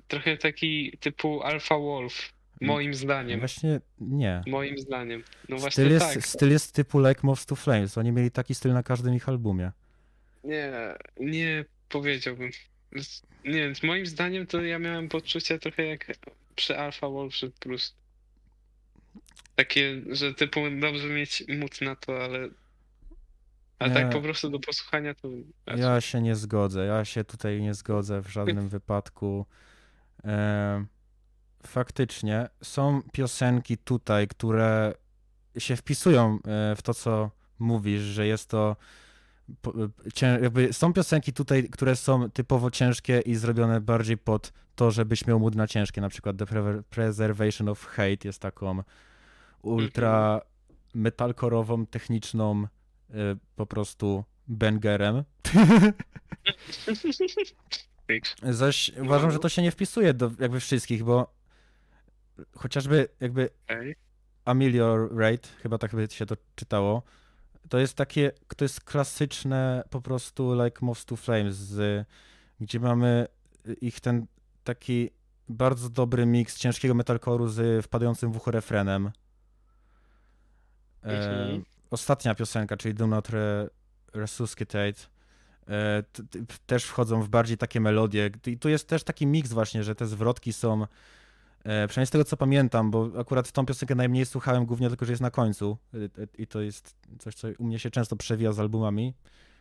trochę 0.09 0.37
taki 0.37 0.99
typu 1.01 1.43
Alpha 1.43 1.79
Wolf, 1.79 2.33
moim 2.61 2.95
zdaniem. 2.95 3.39
Właśnie 3.39 3.81
nie. 4.01 4.43
Moim 4.47 4.79
zdaniem. 4.79 5.23
No 5.49 5.57
właśnie 5.57 5.85
Styl 5.85 5.91
jest, 5.93 6.15
tak. 6.15 6.27
styl 6.27 6.51
jest 6.51 6.75
typu 6.75 7.01
Like 7.09 7.21
Moves 7.23 7.47
to 7.47 7.57
Flames. 7.57 7.99
Oni 7.99 8.13
mieli 8.13 8.31
taki 8.31 8.55
styl 8.55 8.73
na 8.73 8.83
każdym 8.83 9.15
ich 9.15 9.29
albumie. 9.29 9.73
Nie, 10.45 10.73
nie 11.21 11.65
powiedziałbym. 11.89 12.51
Nie 13.45 13.73
moim 13.83 14.07
zdaniem 14.07 14.47
to 14.47 14.63
ja 14.63 14.79
miałem 14.79 15.09
poczucie 15.09 15.59
trochę 15.59 15.87
jak 15.87 16.07
przy 16.57 16.79
Alpha 16.79 17.09
Wolf 17.09 17.35
Plus. 17.61 17.95
Takie, 19.57 20.03
że 20.11 20.35
typu 20.35 20.61
dobrze 20.81 21.09
mieć 21.09 21.45
mód 21.49 21.81
na 21.81 21.97
to, 21.97 22.25
ale. 22.25 22.49
Ale 23.79 23.91
Nie. 23.91 23.97
tak 23.97 24.11
po 24.13 24.21
prostu 24.21 24.51
do 24.51 24.59
posłuchania 24.59 25.15
to. 25.15 25.29
Ja 25.77 26.01
się 26.01 26.21
nie 26.21 26.35
zgodzę. 26.35 26.87
Ja 26.87 27.05
się 27.05 27.25
tutaj 27.25 27.61
nie 27.61 27.75
zgodzę 27.75 28.23
w 28.23 28.29
żadnym 28.29 28.69
wypadku. 28.79 29.47
E, 30.25 30.85
faktycznie 31.67 32.49
są 32.63 33.03
piosenki 33.13 33.79
tutaj, 33.79 34.29
które 34.29 34.95
się 35.59 35.77
wpisują 35.77 36.39
e, 36.45 36.77
w 36.77 36.83
to, 36.83 36.95
co 36.95 37.31
mówisz, 37.59 38.03
że 38.03 38.27
jest 38.27 38.51
to. 38.51 38.77
cię- 40.15 40.39
Jakby 40.43 40.73
są 40.73 40.93
piosenki 40.93 41.33
tutaj, 41.33 41.69
które 41.69 41.97
są 41.97 42.31
typowo 42.31 42.71
ciężkie 42.71 43.21
i 43.21 43.35
zrobione 43.35 43.81
bardziej 43.81 44.19
pod 44.19 44.53
to, 44.75 44.91
żebyś 44.91 45.27
miał 45.27 45.41
mód 45.41 45.55
na 45.55 45.67
ciężkie. 45.67 46.01
Na 46.01 46.09
przykład 46.09 46.37
The 46.37 46.45
Pre- 46.45 46.83
Preservation 46.91 47.69
of 47.69 47.87
Hate 47.87 48.17
jest 48.25 48.43
taką 48.43 48.83
ultra 49.63 50.41
metalkorową, 50.95 51.87
techniczną 51.87 52.65
e, 53.11 53.15
po 53.57 53.67
prostu 53.67 54.25
bangerem. 54.49 55.25
Zaś 58.43 58.91
uważam, 59.03 59.31
że 59.31 59.39
to 59.39 59.49
się 59.49 59.63
nie 59.63 59.71
wpisuje 59.71 60.15
do 60.15 60.31
jakby 60.41 60.61
wszystkich, 60.61 61.05
bo 61.05 61.35
chociażby 62.57 63.09
jakby 63.21 63.51
Okej. 63.65 63.97
Ameliorate, 64.45 65.49
chyba 65.63 65.79
tak 65.79 65.95
by 65.95 66.09
się 66.11 66.27
to 66.27 66.37
czytało, 66.57 67.03
to 67.69 67.79
jest 67.79 67.95
takie, 67.95 68.33
to 68.57 68.65
jest 68.65 68.81
klasyczne 68.81 69.85
po 69.91 70.01
prostu 70.01 70.65
like 70.65 70.87
Moves 70.87 71.05
to 71.05 71.17
Flames, 71.17 71.57
z, 71.57 72.07
gdzie 72.61 72.81
mamy 72.81 73.27
ich 73.81 74.01
ten 74.01 74.27
taki 74.65 75.11
bardzo 75.49 75.89
dobry 75.89 76.27
miks 76.27 76.59
ciężkiego 76.59 76.95
metalcore'u 76.95 77.49
z 77.49 77.85
wpadającym 77.85 78.33
w 78.33 78.37
ucho 78.37 78.51
refrenem. 78.51 79.11
E, 81.03 81.41
Mhm. 81.43 81.65
ostatnia 81.91 82.35
piosenka, 82.35 82.77
czyli 82.77 82.95
Do 82.95 83.07
Not 83.07 83.31
Re 83.31 83.69
Resuscitate, 84.15 85.01
e, 85.69 86.03
też 86.67 86.85
wchodzą 86.85 87.23
w 87.23 87.29
bardziej 87.29 87.59
takie 87.59 87.81
melodie. 87.81 88.31
I 88.47 88.59
tu 88.59 88.69
jest 88.69 88.89
też 88.89 89.05
taki 89.05 89.27
miks 89.27 89.53
właśnie, 89.53 89.85
że 89.85 89.95
te 89.95 90.07
zwrotki 90.07 90.53
są, 90.53 90.87
przynajmniej 91.63 92.07
z 92.07 92.11
tego 92.11 92.25
co 92.25 92.37
pamiętam, 92.37 92.91
bo 92.91 93.11
akurat 93.21 93.53
tą 93.53 93.67
piosenkę 93.67 93.95
najmniej 93.95 94.27
słuchałem 94.27 94.67
głównie 94.67 94.89
tylko, 94.89 95.05
że 95.05 95.13
jest 95.13 95.23
na 95.23 95.31
końcu 95.31 95.79
e, 95.95 95.97
e, 95.99 96.27
i 96.39 96.47
to 96.47 96.61
jest 96.61 96.97
coś, 97.19 97.35
co 97.35 97.49
u 97.59 97.65
mnie 97.65 97.79
się 97.79 97.91
często 97.91 98.17
przewija 98.17 98.53
z 98.53 98.59
albumami 98.61 99.15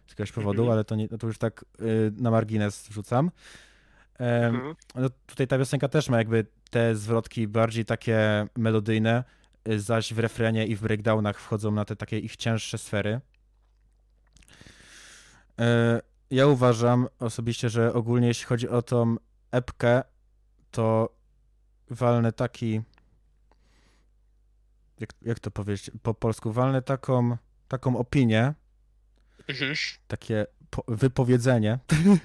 z 0.07 0.09
jakiegoś 0.11 0.31
powodu, 0.31 0.61
Mhm. 0.61 0.71
ale 0.73 0.83
to, 0.83 0.95
nie, 0.95 1.07
to 1.07 1.27
już 1.27 1.37
tak 1.37 1.65
e, 1.79 1.83
na 2.21 2.31
margines 2.31 2.87
wrzucam. 2.89 3.31
Mhm. 4.19 4.75
no 4.95 5.09
tutaj 5.25 5.47
ta 5.47 5.57
piosenka 5.57 5.87
też 5.87 6.09
ma 6.09 6.17
jakby 6.17 6.45
te 6.69 6.95
zwrotki 6.95 7.47
bardziej 7.47 7.85
takie 7.85 8.47
melodyjne, 8.57 9.23
zaś 9.77 10.13
w 10.13 10.19
refrenie 10.19 10.67
i 10.67 10.75
w 10.75 10.81
breakdownach 10.81 11.39
wchodzą 11.39 11.71
na 11.71 11.85
te 11.85 11.95
takie 11.95 12.19
ich 12.19 12.35
cięższe 12.35 12.77
sfery. 12.77 13.21
E, 15.59 16.01
Ja 16.31 16.47
uważam 16.47 17.07
osobiście, 17.19 17.69
że 17.69 17.93
ogólnie 17.93 18.27
jeśli 18.27 18.45
chodzi 18.45 18.69
o 18.69 18.81
tą 18.81 19.15
epkę, 19.51 20.01
to 20.71 21.15
walnę 21.89 22.31
taki 22.31 22.81
jak, 24.99 25.09
jak 25.21 25.39
to 25.39 25.51
powiedzieć 25.51 25.91
po 26.03 26.13
polsku, 26.13 26.51
walnę 26.51 26.81
taką, 26.81 27.37
taką 27.67 27.97
opinię, 27.97 28.53
Mhm. 29.47 29.75
takie 30.07 30.45
po, 30.69 30.83
wypowiedzenie, 30.87 31.79
No, 32.05 32.17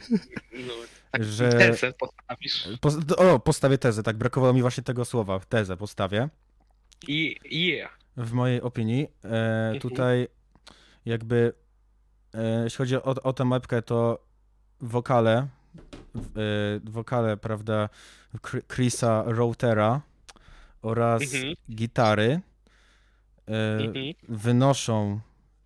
tak 1.10 1.24
że... 1.24 1.48
tezę 1.48 1.92
postawisz. 1.92 2.68
Pos- 2.80 3.12
o, 3.16 3.38
postawię 3.40 3.78
tezę, 3.78 4.02
tak, 4.02 4.16
brakowało 4.16 4.52
mi 4.52 4.60
właśnie 4.62 4.82
tego 4.82 5.04
słowa, 5.04 5.40
tezę 5.40 5.76
postawię. 5.76 6.28
I 7.08 7.36
yeah. 7.50 7.98
W 8.16 8.32
mojej 8.32 8.60
opinii, 8.62 9.08
e, 9.24 9.72
tutaj 9.80 10.28
jakby, 11.04 11.52
e, 12.34 12.64
jeśli 12.64 12.76
chodzi 12.78 12.96
o, 12.96 13.02
o 13.04 13.32
tę 13.32 13.44
mapkę, 13.44 13.82
to 13.82 14.24
wokale, 14.80 15.48
e, 16.16 16.80
wokale, 16.84 17.36
prawda, 17.36 17.88
Chrisa 18.72 19.22
Routera 19.26 20.00
oraz 20.82 21.22
Mhm. 21.22 21.54
gitary 21.70 22.40
e, 23.48 23.76
Mhm. 23.78 24.14
wynoszą 24.28 25.20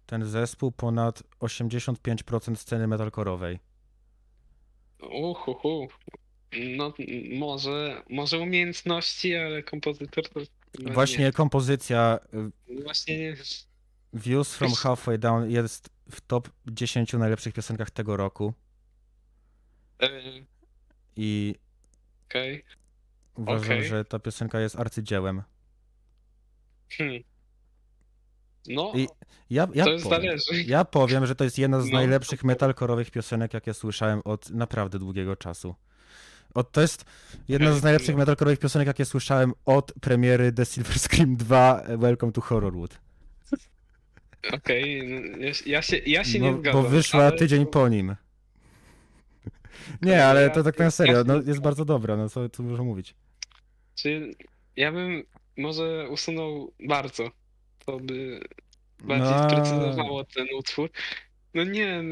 ten 0.06 0.24
zespół 0.26 0.72
ponad 0.72 1.22
85% 1.40 2.56
sceny 2.56 2.86
metalkorowej. 2.86 3.58
Uhuhu. 5.10 5.88
No 6.76 6.92
może, 7.38 8.02
może 8.10 8.38
umiejętności, 8.38 9.36
ale 9.36 9.62
kompozytor 9.62 10.28
to 10.28 10.40
chyba 10.78 10.92
Właśnie 10.94 11.32
kompozycja 11.32 12.18
nie. 12.68 12.82
Właśnie 12.82 13.18
nie. 13.18 13.36
Views 14.12 14.54
from 14.54 14.72
Halfway 14.72 15.18
Down 15.18 15.50
jest 15.50 15.90
w 16.10 16.20
top 16.20 16.48
10 16.66 17.12
najlepszych 17.12 17.54
piosenkach 17.54 17.90
tego 17.90 18.16
roku 18.16 18.52
E, 20.02 20.08
i 21.16 21.54
Okej. 22.28 22.64
uważam, 23.34 23.64
Okej. 23.64 23.84
że 23.84 24.04
ta 24.04 24.18
piosenka 24.18 24.60
jest 24.60 24.76
arcydziełem. 24.76 25.42
Hmm. 26.90 27.22
No, 28.68 28.92
I 28.94 29.06
ja, 29.50 29.68
ja, 29.74 29.84
to 29.84 29.90
już 29.92 30.02
powiem, 30.02 30.38
zależy. 30.38 30.64
ja 30.66 30.84
powiem, 30.84 31.26
że 31.26 31.34
to 31.34 31.44
jest 31.44 31.58
jedna 31.58 31.80
z 31.80 31.86
No, 31.86 31.92
najlepszych 31.92 32.44
metalkorowych 32.44 33.10
piosenek, 33.10 33.54
jakie 33.54 33.74
słyszałem 33.74 34.20
od 34.24 34.50
naprawdę 34.50 34.98
długiego 34.98 35.36
czasu. 35.36 35.74
Od, 36.54 36.72
to 36.72 36.80
jest 36.80 37.04
jedna 37.48 37.72
z 37.72 37.82
najlepszych 37.82 38.14
no. 38.14 38.18
metalkorowych 38.18 38.58
piosenek, 38.58 38.86
jakie 38.86 39.04
słyszałem 39.04 39.52
od 39.64 39.92
premiery 40.00 40.52
The 40.52 40.66
Silver 40.66 40.98
Scream 40.98 41.36
2 41.36 41.82
Welcome 41.98 42.32
to 42.32 42.40
Horrorwood. 42.40 42.98
Okej, 44.52 45.10
ja, 45.40 45.52
ja 45.66 45.82
się, 45.82 45.96
ja 45.96 46.24
się 46.24 46.40
nie 46.40 46.52
Bo, 46.52 46.58
zgadzam. 46.58 46.82
bo 46.82 46.88
wyszła 46.88 47.20
ale 47.24 47.36
tydzień 47.38 47.66
po 47.66 47.88
nim. 47.88 48.16
Nie, 50.02 50.24
ale 50.24 50.50
to 50.50 50.62
tak 50.62 50.78
na 50.78 50.90
serio, 50.90 51.24
no, 51.26 51.34
jest 51.46 51.60
bardzo 51.60 51.84
dobra, 51.84 52.16
no 52.16 52.28
co 52.28 52.48
tu 52.48 52.62
dużo 52.62 52.84
mówić. 52.84 53.14
Czy 53.94 54.34
ja 54.76 54.92
bym 54.92 55.22
może 55.56 56.08
usunął 56.10 56.72
bardzo. 56.88 57.30
To 57.86 58.00
by 58.00 58.40
bardziej 59.04 59.28
No. 59.30 59.50
sprecyzowało 59.50 60.24
ten 60.24 60.46
utwór. 60.58 60.90
No 61.54 61.64
nie, 61.64 62.02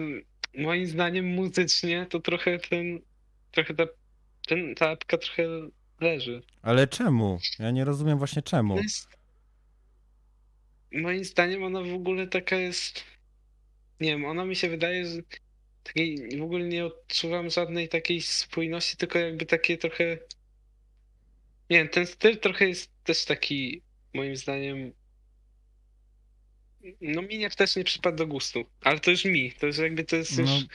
moim 0.59 0.87
zdaniem 0.87 1.27
muzycznie 1.27 2.07
to 2.11 2.21
trochę 2.21 2.59
ten, 2.59 3.01
trochę 3.51 3.75
ta, 3.75 3.85
ten, 4.49 4.75
ta 4.75 4.91
apka 4.91 5.19
trochę 5.19 5.43
leży. 6.01 6.43
Ale 6.63 6.87
czemu? 6.87 7.39
Ja 7.59 7.71
nie 7.71 7.85
rozumiem 7.85 8.19
właśnie 8.19 8.43
czemu. 8.43 8.77
No 8.77 8.83
jest, 8.83 9.09
moim 10.93 11.25
zdaniem 11.25 11.63
ona 11.65 11.83
w 11.83 11.95
ogóle 11.95 12.27
taka 12.27 12.57
jest, 12.57 13.05
nie 14.01 14.09
wiem, 14.09 14.25
ona 14.25 14.45
mi 14.45 14.57
się 14.57 14.69
wydaje, 14.69 15.07
że 15.07 15.19
takiej 15.87 16.39
w 16.39 16.43
ogóle 16.43 16.65
nie 16.65 16.87
odczuwam 16.87 17.51
żadnej 17.51 17.89
takiej 17.89 18.23
spójności, 18.23 18.97
tylko 18.97 19.19
jakby 19.19 19.47
takie 19.47 19.79
trochę, 19.79 20.05
nie 21.71 21.79
wiem, 21.79 21.89
ten 21.89 22.07
styl 22.07 22.39
trochę 22.39 22.69
jest 22.69 22.91
też 23.05 23.25
taki, 23.25 23.83
moim 24.15 24.37
zdaniem, 24.37 24.93
no 27.01 27.23
mi 27.23 27.51
też 27.57 27.77
nie 27.77 27.85
przypadł 27.85 28.17
do 28.17 28.27
gustu, 28.27 28.65
ale 28.81 29.01
to 29.01 29.11
już 29.11 29.25
mi, 29.25 29.53
to 29.53 29.67
już 29.67 29.79
jakby 29.79 30.05
to 30.05 30.17
jest 30.17 30.39
już 30.39 30.51
No. 30.51 30.67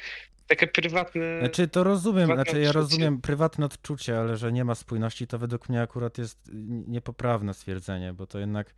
takie 0.48 0.68
prywatne, 0.68 1.40
Znaczy 1.40 1.68
to 1.68 1.84
rozumiem, 1.84 2.26
znaczy 2.26 2.52
ja 2.52 2.58
odczucie. 2.58 2.72
rozumiem 2.72 3.22
prywatne 3.22 3.66
odczucie, 3.66 4.20
ale 4.20 4.38
że 4.38 4.52
nie 4.52 4.66
ma 4.66 4.76
spójności, 4.76 5.28
to 5.28 5.40
według 5.40 5.70
mnie 5.70 5.82
akurat 5.82 6.18
jest 6.18 6.50
niepoprawne 6.88 7.54
stwierdzenie, 7.54 8.14
bo 8.14 8.28
to 8.28 8.40
jednak 8.40 8.74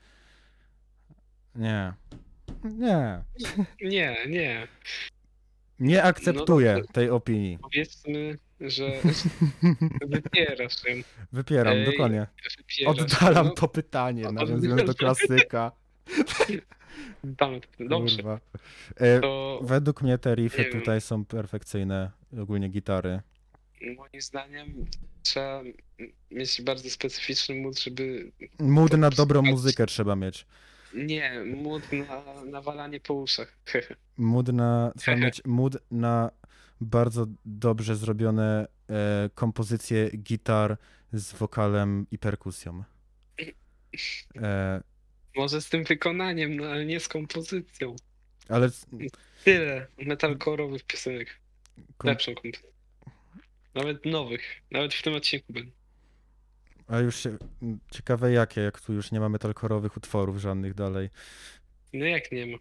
nie. 1.56 1.94
Nie. 2.64 3.24
nie, 3.82 4.18
nie, 4.28 4.68
Nie 5.80 6.04
akceptuję 6.04 6.74
dobrze. 6.74 6.94
tej 6.94 7.10
opinii. 7.10 7.58
powiedzmy, 7.62 8.38
że 8.62 8.92
wypierasz 10.08 10.86
ją, 10.86 10.96
Wypieram, 11.32 11.78
Ej, 11.78 11.86
dokładnie. 11.86 12.28
wypierasz 12.58 13.00
Oddalam 13.00 13.46
no, 13.46 13.54
to 13.54 13.68
pytanie, 13.68 14.32
nawiązując 14.32 14.84
do 14.84 14.94
klasyka. 14.96 15.72
Damy, 17.24 17.62
dobrze, 17.80 18.16
Kurwa. 18.16 18.40
E, 18.96 19.20
to 19.20 19.60
według 19.64 20.02
mnie 20.02 20.18
te 20.18 20.36
riffy 20.36 20.66
tutaj 20.66 21.02
są 21.02 21.26
perfekcyjne, 21.26 22.12
ogólnie 22.42 22.70
gitary. 22.70 23.22
moim 23.98 24.22
zdaniem 24.22 24.86
trzeba 25.24 25.64
mieć 26.32 26.62
bardzo 26.62 26.90
specyficzny 26.90 27.56
mód, 27.56 27.80
żeby... 27.80 28.32
Mood 28.60 28.98
na 28.98 29.10
To 29.10 29.16
dobrą 29.16 29.42
muzykę 29.42 29.86
trzeba 29.86 30.16
mieć. 30.16 30.46
Nie, 30.96 31.44
mód 31.56 31.84
na 31.92 32.44
nawalanie 32.46 33.00
po 33.00 33.14
uszach. 33.14 33.58
Mood 34.18 34.48
na, 34.48 34.92
trzeba 34.98 35.18
mieć 35.18 35.42
mood 35.46 35.78
na 35.92 36.32
bardzo 36.82 37.26
dobrze 37.46 37.96
zrobione 37.96 38.68
e, 38.90 39.30
kompozycje 39.36 40.10
gitar 40.10 40.78
z 41.14 41.34
wokalem 41.34 42.06
i 42.12 42.18
perkusją. 42.18 42.84
E, 44.42 44.82
Może 45.36 45.62
z 45.62 45.70
tym 45.70 45.84
wykonaniem, 45.84 46.56
no 46.58 46.66
ale 46.68 46.86
nie 46.86 47.00
z 47.00 47.08
kompozycją. 47.08 47.96
ale 48.50 48.70
Tyle 49.44 49.88
metalcore'owych 49.98 50.84
piosenek. 50.88 51.40
kom, 51.98 52.10
Lepszą 52.10 52.34
kompozycją. 52.36 52.70
Nawet 53.76 54.06
nowych. 54.06 54.42
Nawet 54.72 54.94
w 54.94 55.02
tym 55.04 55.14
odcinku 55.14 55.54
będą. 55.54 55.72
A 56.88 57.00
już 57.00 57.16
się, 57.16 57.38
ciekawe 57.92 58.32
jakie, 58.32 58.62
jak 58.62 58.82
tu 58.82 58.94
już 58.94 59.12
nie 59.12 59.20
ma 59.20 59.30
metalkorowych 59.30 59.98
utworów 59.98 60.38
żadnych 60.38 60.74
dalej. 60.74 61.10
No 61.94 62.06
jak 62.06 62.32
nie 62.32 62.46
ma? 62.46 62.58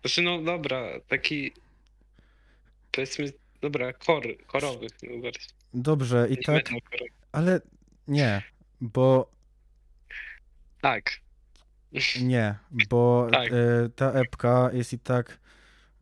Znaczy 0.00 0.22
no 0.22 0.42
dobra, 0.42 0.82
taki 1.08 1.52
powiedzmy, 2.92 3.32
dobra, 3.60 3.92
kor, 3.92 4.22
korowych 4.46 4.92
no 5.02 5.22
bardziej. 5.22 5.48
Dobrze, 5.74 6.26
i 6.30 6.30
Nie 6.30 6.42
tak, 6.42 6.70
ale 7.32 7.60
nie, 8.08 8.42
bo 8.80 9.30
Tak. 10.80 11.20
Nie, 12.22 12.54
bo 12.88 13.26
Tak. 13.32 13.52
e, 13.52 13.88
ta 13.96 14.12
epka 14.12 14.70
jest 14.72 14.92
i 14.92 14.98
tak. 14.98 15.38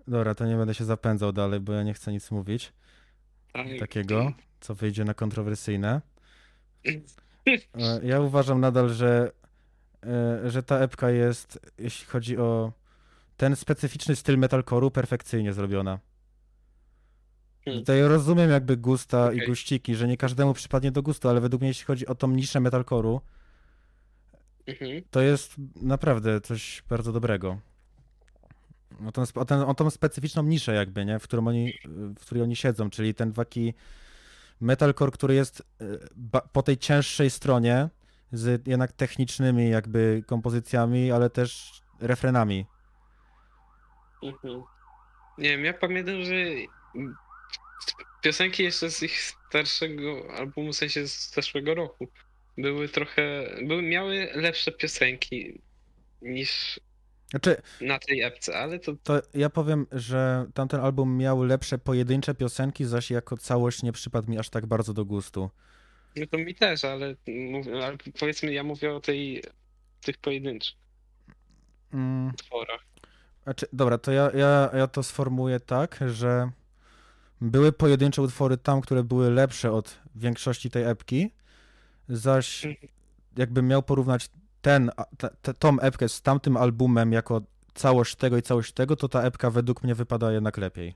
Dobra, 0.09 0.35
to 0.35 0.47
nie 0.47 0.57
będę 0.57 0.75
się 0.75 0.85
zapędzał 0.85 1.33
dalej, 1.33 1.61
bo 1.61 1.73
ja 1.73 1.83
nie 1.83 1.95
chcę 1.95 2.12
nic 2.12 2.31
mówić 2.31 2.73
tak. 3.53 3.66
takiego, 3.79 4.33
co 4.61 4.75
wyjdzie 4.75 5.05
na 5.05 5.14
kontrowersyjne. 5.14 6.01
E, 7.47 8.01
Ja 8.03 8.21
uważam 8.21 8.61
nadal, 8.61 8.89
że, 8.91 9.33
e, 10.07 10.51
że 10.51 10.63
ta 10.63 10.79
epka 10.79 11.11
jest, 11.11 11.59
jeśli 11.79 12.07
chodzi 12.07 12.39
o 12.39 12.73
ten 13.37 13.57
specyficzny 13.57 14.17
styl 14.17 14.39
metalcore'u, 14.39 14.91
perfekcyjnie 14.91 15.53
zrobiona. 15.53 15.99
Hmm. 17.65 17.83
Tutaj 17.83 18.03
rozumiem 18.03 18.51
jakby 18.51 18.77
gusta 18.77 19.33
i 19.33 19.37
Okej. 19.37 19.49
guściki, 19.49 19.95
że 19.95 20.09
nie 20.09 20.17
każdemu 20.17 20.55
przypadnie 20.55 20.93
do 20.93 21.03
gustu, 21.03 21.29
ale 21.29 21.41
według 21.41 21.61
mnie, 21.61 21.69
jeśli 21.69 21.85
chodzi 21.85 22.07
o 22.07 22.15
tą 22.15 22.29
niszę 22.31 22.61
metalcore'u, 22.61 23.21
Mhm. 24.67 25.03
to 25.11 25.21
jest 25.21 25.55
naprawdę 25.83 26.41
coś 26.41 26.83
bardzo 26.89 27.13
dobrego. 27.13 27.59
O 29.07 29.13
tą, 29.13 29.23
o, 29.35 29.45
ten, 29.45 29.61
o 29.61 29.75
tą 29.75 29.91
specyficzną 29.91 30.43
niszę 30.43 30.75
jakby, 30.75 31.05
nie? 31.05 31.19
W, 31.19 31.23
którym 31.23 31.49
oni, 31.49 31.73
w 32.19 32.21
której 32.21 32.43
oni 32.45 32.57
siedzą, 32.57 32.91
czyli 32.91 33.15
ten 33.15 33.33
taki 33.33 33.75
metalcore, 34.61 35.11
który 35.12 35.35
jest 35.35 35.61
e, 35.61 35.85
po 36.53 36.62
tej 36.62 36.77
cięższej 36.79 37.31
stronie 37.31 37.88
z 38.33 38.66
jednak 38.66 38.92
technicznymi 38.92 39.71
jakby 39.71 40.23
kompozycjami, 40.27 41.12
ale 41.12 41.31
też 41.31 41.81
refrenami. 42.01 42.66
Mhm. 44.23 44.62
Nie 45.38 45.49
wiem, 45.49 45.64
ja 45.64 45.75
pamiętam, 45.75 46.25
że 46.25 46.35
piosenki 48.23 48.62
jeszcze 48.62 48.90
z 48.90 49.03
ich 49.03 49.21
starszego 49.21 50.35
albumu, 50.37 50.73
w 50.73 50.77
sensie 50.77 51.09
z 51.09 51.35
zeszłego 51.35 51.75
roku, 51.75 52.09
były 52.59 52.88
trochę, 52.88 53.51
były, 53.62 53.83
miały 53.83 54.31
lepsze 54.35 54.73
piosenki 54.73 55.61
niż 56.23 56.81
Znaczy, 57.31 57.57
na 57.81 57.99
tej 57.99 58.23
epce, 58.23 58.57
ale 58.59 58.79
to 58.79 58.93
to 59.03 59.23
ja 59.35 59.51
powiem, 59.51 59.87
że 59.93 60.47
tamten 60.55 60.81
album 60.81 61.17
miał 61.17 61.43
lepsze 61.45 61.79
pojedyncze 61.79 62.35
piosenki, 62.35 62.85
zaś 62.85 63.11
jako 63.11 63.37
całość 63.37 63.83
nie 63.83 63.93
przypadł 63.93 64.31
mi 64.31 64.39
aż 64.39 64.51
tak 64.51 64.67
bardzo 64.67 64.95
do 64.95 65.05
gustu. 65.05 65.51
No 66.17 66.27
to 66.27 66.39
mi 66.39 66.55
też, 66.55 66.85
ale, 66.85 67.15
ale 67.85 67.97
powiedzmy, 68.21 68.53
ja 68.53 68.62
mówię 68.62 68.95
o 68.95 69.01
tej, 69.01 69.43
tych 70.01 70.19
pojedynczych 70.19 70.75
Mm. 71.93 72.29
utworach. 72.29 72.81
Znaczy, 73.45 73.67
dobra, 73.73 73.99
to 73.99 74.12
ja, 74.12 74.31
ja, 74.35 74.71
ja 74.75 74.87
to 74.87 75.03
sformułuję 75.03 75.61
tak, 75.61 75.99
że 76.07 76.51
były 77.41 77.73
pojedyncze 77.73 78.23
utwory 78.23 78.57
tam, 78.57 78.81
które 78.81 79.05
były 79.05 79.31
lepsze 79.31 79.73
od 79.73 79.99
większości 80.15 80.71
tej 80.71 80.85
epki, 80.85 81.31
zaś 82.09 82.65
Mhm. 82.67 82.93
jakbym 83.37 83.67
miał 83.69 83.83
porównać 83.83 84.31
ten, 84.67 84.91
te, 85.43 85.55
tą 85.55 85.81
epkę 85.81 86.09
z 86.09 86.23
tamtym 86.23 86.57
albumem 86.57 87.13
jako 87.13 87.43
całość 87.75 88.17
tego 88.17 88.37
i 88.39 88.43
całość 88.43 88.73
tego, 88.73 88.97
to 88.97 89.09
ta 89.09 89.23
epka 89.23 89.51
według 89.51 89.83
mnie 89.85 89.95
wypada 89.95 90.33
jednak 90.33 90.57
lepiej. 90.57 90.95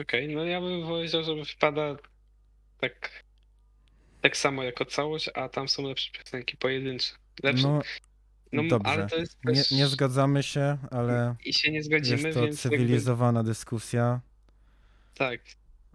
Okej, 0.00 0.34
no 0.34 0.44
ja 0.44 0.60
bym 0.60 0.82
powiedział, 0.82 1.22
że 1.24 1.34
wypada 1.34 1.96
tak, 2.80 3.24
tak 4.20 4.36
samo 4.36 4.62
jako 4.62 4.84
całość, 4.84 5.30
a 5.34 5.48
tam 5.48 5.68
są 5.68 5.82
lepsze 5.88 6.10
piosenki 6.12 6.56
pojedyncze. 6.56 7.14
Lepsze. 7.42 7.68
No, 7.68 7.80
No, 8.52 8.62
dobrze. 8.68 8.92
ale 8.92 9.06
to 9.06 9.16
jest 9.16 9.38
nie, 9.44 9.54
też... 9.54 9.70
nie 9.70 9.86
zgadzamy 9.86 10.42
się, 10.42 10.78
ale 10.90 11.34
I 11.44 11.52
się 11.54 11.72
nie 11.72 11.82
zgodzimy, 11.82 12.22
jest 12.22 12.38
to 12.38 12.44
więc 12.44 12.64
jakby, 12.64 12.76
cywilizowana 12.78 13.42
dyskusja. 13.42 14.20
tak. 15.14 15.40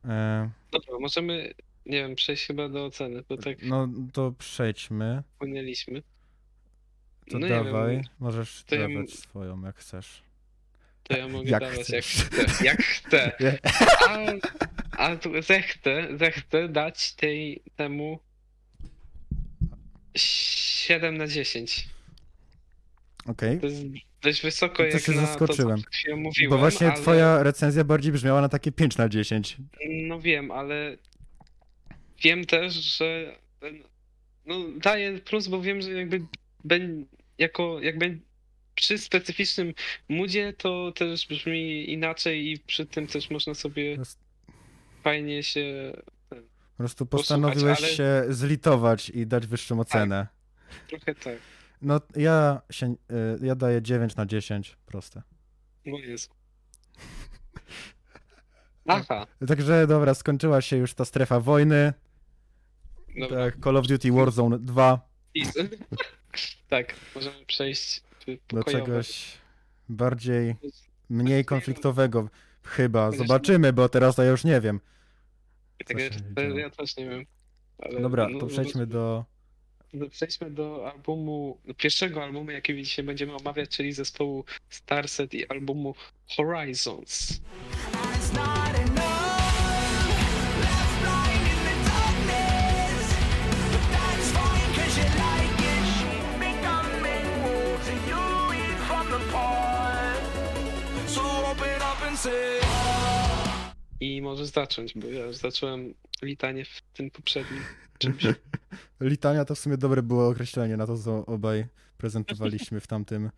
E, 0.06 0.50
Dobra, 0.72 1.00
możemy, 1.00 1.54
nie 1.86 1.98
wiem, 2.02 2.16
przejść 2.16 2.46
chyba 2.48 2.70
do 2.70 2.86
oceny, 2.86 3.24
bo 3.30 3.38
tak 3.38 3.58
no 3.64 3.88
to 4.14 4.32
przejdźmy. 4.40 5.24
płynęliśmy. 5.40 6.02
To 7.30 7.40
No 7.40 7.48
nie 7.48 7.54
dawaj, 7.54 7.96
wiem, 7.96 8.04
możesz 8.20 8.64
to 8.64 8.76
ja 8.76 8.82
dawać 8.82 8.96
m- 8.96 9.08
swoją, 9.08 9.62
jak 9.66 9.76
chcesz. 9.78 10.22
to 11.04 11.18
ja 11.18 11.28
mogę 11.28 11.50
Jak 11.50 11.62
dawać 11.62 11.78
jak 11.90 12.04
chcesz. 12.04 12.06
chcę. 12.26 12.66
Jak 12.66 12.84
chcę. 12.84 13.32
Nie. 13.40 13.60
A, 14.08 14.18
a 15.04 15.16
tu 15.16 15.42
zechcę, 15.42 16.08
zechcę 16.18 16.70
dać 16.70 17.14
tej, 17.14 17.62
temu 17.76 18.20
7 20.16 21.18
na 21.18 21.28
10. 21.28 21.90
Okej. 23.26 23.60
To 23.60 23.66
jest 23.68 23.84
dość 24.22 24.42
wysoko 24.42 24.76
To 24.76 24.84
jak 24.84 25.02
się 25.02 25.12
na 25.12 25.26
zaskoczyłem. 25.26 25.78
to, 25.78 25.84
co 25.84 25.90
przed 25.90 25.96
chwilą 26.02 26.18
mówiłem, 26.18 26.50
Bo 26.50 26.58
właśnie 26.58 26.88
ale... 26.92 27.02
twoja 27.02 27.44
recenzja 27.44 27.84
bardziej 27.84 28.12
brzmiała 28.12 28.42
na 28.42 28.50
takie 28.50 28.72
5 28.72 28.98
na 28.98 29.10
10. 29.10 29.58
No 29.90 30.20
wiem, 30.22 30.52
ale 30.52 30.98
wiem 32.24 32.46
też, 32.46 32.74
że 32.74 33.36
no 34.46 34.56
daję 34.78 35.20
plus, 35.20 35.48
bo 35.48 35.62
wiem, 35.62 35.82
że 35.82 35.92
jakby 35.92 36.22
ben, 36.64 37.06
jako 37.38 37.80
jakby 37.82 38.20
przy 38.76 38.98
specyficznym 38.98 39.74
moodzie 40.10 40.54
to 40.54 40.92
też 40.92 41.28
brzmi 41.28 41.92
inaczej 41.94 42.52
i 42.52 42.60
przy 42.60 42.86
tym 42.86 43.08
też 43.08 43.30
można 43.30 43.54
sobie 43.54 43.98
fajnie 45.04 45.44
się 45.44 45.94
Po 46.30 46.78
prostu 46.78 47.06
postanowiłeś 47.06 47.78
ale- 47.80 47.88
Tak. 47.88 47.98
się 47.98 48.24
zlitować 48.30 49.10
i 49.10 49.28
dać 49.28 49.48
wyższą 49.48 49.80
ocenę. 49.80 50.28
trochę 50.88 51.16
tak. 51.16 51.38
No 51.82 52.02
ja 52.16 52.62
się, 52.72 52.96
y, 53.42 53.46
ja 53.46 53.56
daję 53.56 53.82
9 53.82 54.16
na 54.16 54.26
10, 54.26 54.78
proste. 54.86 55.22
No 55.86 55.98
jest. 56.00 56.32
Aha, 58.88 59.28
Także 59.48 59.88
dobra, 59.88 60.14
skończyła 60.14 60.62
się 60.62 60.78
już 60.78 60.94
ta 60.94 61.06
strefa 61.06 61.40
wojny. 61.40 61.94
Dobra. 63.20 63.46
Tak, 63.46 63.64
Call 63.64 63.78
of 63.78 63.88
Duty 63.88 64.12
Warzone 64.12 64.60
2 64.60 65.00
I- 65.34 65.44
tak, 66.70 66.96
możemy 67.16 67.46
przejść 67.46 68.02
do 68.28 68.34
pokojowo. 68.48 68.86
czegoś 68.86 69.38
bardziej, 69.90 70.56
mniej 71.10 71.46
konfliktowego. 71.46 72.30
Chyba, 72.64 73.12
zobaczymy, 73.12 73.74
bo 73.74 73.90
teraz 73.90 74.16
to 74.16 74.24
ja 74.24 74.32
już 74.32 74.44
nie 74.44 74.62
wiem. 74.62 74.80
Tak, 75.88 76.00
ja, 76.00 76.14
się 76.14 76.20
to 76.36 76.42
działo. 76.42 76.58
ja 76.58 76.70
też 76.70 76.98
nie 76.98 77.10
wiem. 77.10 77.26
Ale 77.80 78.02
Dobra, 78.02 78.28
no, 78.30 78.40
to 78.40 78.46
no, 78.46 78.52
przejdźmy 78.52 78.88
do... 78.88 79.26
No, 79.94 80.10
Przejdźmy 80.10 80.52
do 80.52 80.92
albumu, 80.94 81.58
do 81.66 81.74
pierwszego 81.74 82.24
albumu, 82.24 82.52
jaki 82.52 82.76
dzisiaj 82.84 83.06
będziemy 83.06 83.36
omawiać, 83.36 83.70
czyli 83.70 83.94
zespołu 83.94 84.46
Starset 84.70 85.34
i 85.34 85.48
albumu 85.48 85.96
Horizons. 86.38 87.42
I 104.00 104.22
może 104.22 104.46
zacząć, 104.46 104.94
bo 104.96 105.08
ja 105.08 105.26
już 105.26 105.36
zacząłem 105.36 105.94
litanie 106.22 106.66
w 106.66 106.82
tym 106.94 107.12
poprzednim 107.12 107.62
czymś. 108.00 108.24
Litania 109.02 109.46
to 109.46 109.56
w 109.56 109.60
sumie 109.60 109.78
dobre 109.78 110.04
było 110.04 110.28
określenie 110.28 110.78
na 110.78 110.88
to, 110.88 110.98
co 110.98 111.26
obaj 111.26 111.66
prezentowaliśmy 111.98 112.80
w 112.80 112.88
tamtym, 112.88 113.32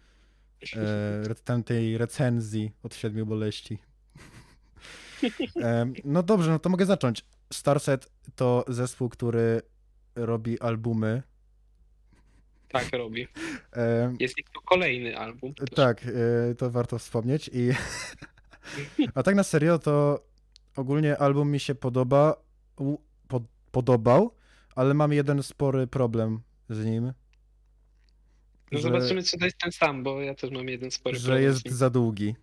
e, 0.75 1.35
tamtej 1.43 1.97
recenzji 1.97 2.71
od 2.83 2.95
siedmiu 2.95 3.25
boleści. 3.25 3.77
E, 5.63 5.91
no 6.05 6.23
dobrze, 6.23 6.51
no 6.51 6.59
to 6.59 6.69
mogę 6.69 6.85
zacząć. 6.85 7.25
Starset 7.53 8.09
to 8.35 8.65
zespół, 8.67 9.09
który 9.09 9.61
robi 10.15 10.59
albumy. 10.59 11.23
Tak 12.69 12.89
robi. 12.93 13.27
E, 13.75 14.15
Jest 14.19 14.37
ich 14.37 14.49
to 14.49 14.61
kolejny 14.61 15.17
album. 15.17 15.53
tak, 15.75 16.05
e, 16.51 16.55
to 16.55 16.69
warto 16.71 16.99
wspomnieć. 16.99 17.49
I, 17.53 17.69
a 19.15 19.23
tak 19.23 19.35
na 19.35 19.43
serio 19.43 19.79
to 19.79 20.23
ogólnie 20.75 21.17
album 21.17 21.51
mi 21.51 21.59
się 21.59 21.75
podoba, 21.75 22.35
po, 23.27 23.41
podobał, 23.71 24.31
ale 24.75 24.93
mam 24.93 25.13
jeden 25.13 25.43
spory 25.43 25.87
problem 25.87 26.39
z 26.69 26.85
nim. 26.85 27.13
No 28.71 28.79
że, 28.79 28.81
zobaczymy, 28.81 29.23
czy 29.23 29.37
to 29.37 29.45
jest 29.45 29.57
ten 29.57 29.71
sam, 29.71 30.03
bo 30.03 30.21
ja 30.21 30.35
też 30.35 30.51
mam 30.51 30.67
jeden 30.67 30.91
spory 30.91 31.17
że 31.17 31.23
problem 31.23 31.53
z 31.53 31.65
jest 31.65 31.77
za 31.77 31.89
długi. 31.89 32.35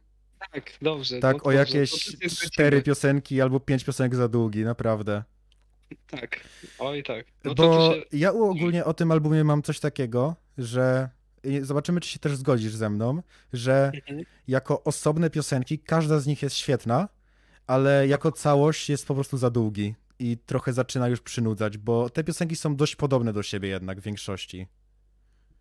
Tak, 0.52 0.72
dobrze. 0.82 1.20
Tak, 1.20 1.36
no 1.36 1.42
o 1.42 1.42
dobrze, 1.42 1.58
jakieś 1.58 2.16
cztery 2.28 2.82
piosenki 2.82 3.40
albo 3.40 3.60
pięć 3.60 3.84
piosenek 3.84 4.14
za 4.14 4.28
długi, 4.28 4.64
naprawdę. 4.64 5.22
Tak, 6.06 6.40
oj 6.78 7.02
tak. 7.02 7.26
No 7.44 7.54
Bo 7.54 7.94
się... 7.94 8.02
ja 8.12 8.32
ogólnie 8.32 8.84
o 8.84 8.94
tym 8.94 9.12
albumie 9.12 9.44
mam 9.44 9.62
coś 9.62 9.80
takiego, 9.80 10.36
że 10.58 11.08
zobaczymy, 11.62 12.00
czy 12.00 12.08
się 12.08 12.18
też 12.18 12.36
zgodzisz 12.36 12.72
ze 12.74 12.90
mną, 12.90 13.22
że 13.52 13.90
Mhm. 13.94 14.24
jako 14.48 14.84
osobne 14.84 15.30
piosenki 15.30 15.78
każda 15.78 16.18
z 16.20 16.26
nich 16.26 16.42
jest 16.42 16.56
świetna, 16.56 17.08
ale 17.66 18.06
jako 18.08 18.32
całość 18.32 18.90
jest 18.90 19.06
po 19.06 19.14
prostu 19.14 19.36
za 19.36 19.50
długi 19.50 19.94
i 20.18 20.38
trochę 20.46 20.72
zaczyna 20.72 21.08
już 21.08 21.20
przynudzać, 21.20 21.78
bo 21.78 22.10
te 22.10 22.24
piosenki 22.24 22.56
są 22.56 22.76
dość 22.76 22.96
podobne 22.96 23.32
do 23.32 23.42
siebie 23.42 23.68
jednak 23.68 24.00
w 24.00 24.04
większości. 24.04 24.66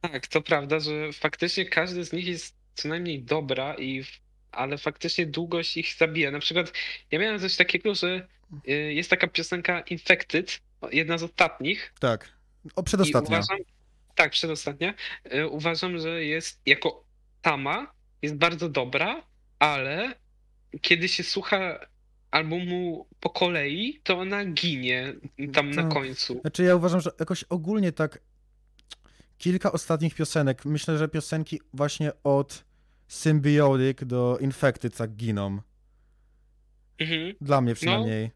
Tak, 0.02 0.28
to 0.28 0.42
prawda, 0.42 0.80
że 0.80 1.14
faktycznie 1.14 1.66
każdy 1.66 2.06
z 2.06 2.14
nich 2.14 2.28
jest 2.28 2.56
co 2.76 2.90
najmniej 2.90 3.24
dobra, 3.24 3.76
i 3.76 4.04
ale 4.52 4.78
faktycznie 4.78 5.26
długość 5.26 5.78
ich 5.78 5.96
zabija. 6.00 6.32
Na 6.32 6.40
przykład 6.40 6.74
ja 7.12 7.20
miałem 7.20 7.40
coś 7.40 7.56
takiego, 7.56 7.96
że 7.96 8.28
y, 8.68 8.72
jest 8.94 9.10
taka 9.10 9.28
piosenka 9.28 9.82
Infected, 9.82 10.60
jedna 10.92 11.18
z 11.18 11.24
ostatnich, 11.24 11.94
Tak. 12.00 12.30
O, 12.76 12.82
i 12.82 12.84
przedostatnia. 12.84 13.38
uważam, 13.38 13.58
tak, 14.16 14.32
przedostatnia, 14.32 14.94
y, 15.34 15.48
uważam, 15.48 16.00
że 16.00 16.24
jest 16.24 16.62
jako 16.66 17.04
sama, 17.46 17.94
jest 18.22 18.36
bardzo 18.36 18.70
dobra, 18.70 19.24
ale 19.60 20.16
kiedy 20.82 21.08
się 21.10 21.24
słucha 21.24 21.80
albumu 22.32 23.08
po 23.20 23.30
kolei, 23.30 24.00
to 24.04 24.20
ona 24.20 24.46
ginie 24.46 25.14
tam 25.54 25.72
na 25.72 25.84
To- 25.84 25.90
końcu. 25.90 26.40
Znaczy 26.42 26.64
ja 26.64 26.76
uważam, 26.76 27.02
że 27.02 27.12
jakoś 27.20 27.44
ogólnie 27.44 27.92
tak 27.92 28.20
kilka 29.38 29.72
ostatnich 29.72 30.16
piosenek, 30.16 30.66
myślę, 30.66 30.98
że 30.98 31.08
piosenki 31.08 31.62
właśnie 31.74 32.12
od 32.24 32.64
Symbiotic 33.08 33.98
do 34.08 34.38
Infected 34.42 34.98
tak 34.98 35.12
giną. 35.16 35.62
Mhm. 37.00 37.34
Dla 37.42 37.62
mnie 37.62 37.76
przynajmniej. 37.76 38.32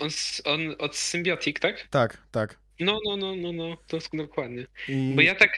On, 0.00 0.06
s- 0.06 0.42
on 0.44 0.60
od 0.78 0.96
Symbiotic, 0.96 1.60
tak? 1.60 1.88
Tak, 1.90 2.22
tak. 2.30 2.58
No, 2.80 2.98
no, 3.04 3.16
no, 3.16 3.36
no, 3.36 3.52
no, 3.52 3.76
to 3.86 3.96
jest 3.96 4.16
dokładnie. 4.16 4.66
I... 4.88 5.12
Bo 5.16 5.22
ja 5.22 5.34
tak. 5.34 5.50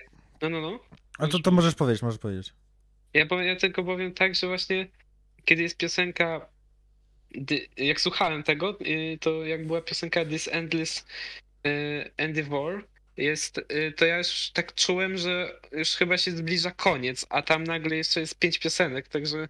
No, 0.42 0.50
no, 0.50 0.60
no. 0.60 0.80
A 1.18 1.26
to, 1.26 1.38
to 1.38 1.50
możesz 1.50 1.74
powiedzieć, 1.74 2.02
możesz 2.02 2.18
powiedzieć. 2.18 2.52
Ja, 3.14 3.26
powiem, 3.26 3.46
ja 3.46 3.56
tylko 3.56 3.84
powiem 3.84 4.14
tak, 4.14 4.34
że 4.34 4.46
właśnie 4.46 4.88
kiedy 5.44 5.62
jest 5.62 5.76
piosenka. 5.76 6.48
Jak 7.76 8.00
słuchałem 8.00 8.42
tego, 8.42 8.78
y, 8.80 9.18
to 9.20 9.44
jak 9.44 9.66
była 9.66 9.82
piosenka 9.82 10.24
This 10.24 10.48
Endless 10.48 11.06
y, 11.66 12.10
Endeavor, 12.16 12.86
jest, 13.16 13.58
y, 13.58 13.92
to 13.96 14.04
ja 14.04 14.18
już 14.18 14.50
tak 14.50 14.74
czułem, 14.74 15.18
że 15.18 15.60
już 15.72 15.88
chyba 15.88 16.18
się 16.18 16.30
zbliża 16.30 16.70
koniec, 16.70 17.26
a 17.28 17.42
tam 17.42 17.64
nagle 17.64 17.96
jeszcze 17.96 18.20
jest 18.20 18.38
pięć 18.38 18.58
piosenek, 18.58 19.08
także. 19.08 19.48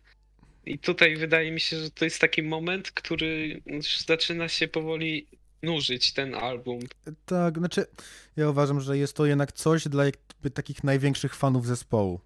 I 0.66 0.78
tutaj 0.78 1.16
wydaje 1.16 1.52
mi 1.52 1.60
się, 1.60 1.76
że 1.76 1.90
to 1.90 2.04
jest 2.04 2.20
taki 2.20 2.42
moment, 2.42 2.90
który 2.90 3.62
już 3.66 3.98
zaczyna 3.98 4.48
się 4.48 4.68
powoli 4.68 5.26
nużyć 5.62 6.12
ten 6.12 6.34
album. 6.34 6.78
Tak, 7.26 7.58
znaczy 7.58 7.86
ja 8.36 8.50
uważam, 8.50 8.80
że 8.80 8.98
jest 8.98 9.16
to 9.16 9.26
jednak 9.26 9.52
coś 9.52 9.88
dla 9.88 10.04
jakby 10.04 10.50
takich 10.50 10.84
największych 10.84 11.34
fanów 11.34 11.66
zespołu. 11.66 12.20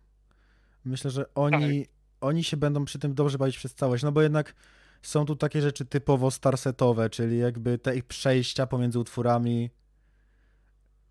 Myślę, 0.85 1.11
że 1.11 1.35
oni, 1.35 1.87
oni 2.21 2.45
się 2.45 2.57
będą 2.57 2.85
przy 2.85 2.99
tym 2.99 3.15
dobrze 3.15 3.39
bawić 3.39 3.59
przez 3.59 3.75
całość, 3.75 4.03
no 4.03 4.13
bo 4.13 4.23
jednak 4.23 4.55
są 5.03 5.27
tu 5.27 5.37
takie 5.37 5.63
rzeczy 5.63 5.85
typowo 5.85 6.31
starsetowe, 6.31 7.11
czyli 7.11 7.39
jakby 7.39 7.79
te 7.79 7.97
ich 7.97 8.05
przejścia 8.05 8.67
pomiędzy 8.67 8.99
utworami, 8.99 9.71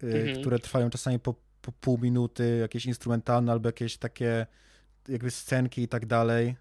y, 0.03 0.07
Mhm. 0.07 0.41
które 0.41 0.59
trwają 0.59 0.89
czasami 0.89 1.19
po, 1.19 1.35
po 1.61 1.71
pół 1.71 1.97
minuty, 1.97 2.57
jakieś 2.61 2.85
instrumentalne 2.85 3.51
albo 3.51 3.67
jakieś 3.69 3.97
takie 3.97 4.45
jakby 5.07 5.31
scenki 5.31 5.81
i 5.81 5.87
tak 5.87 6.05
dalej. 6.05 6.55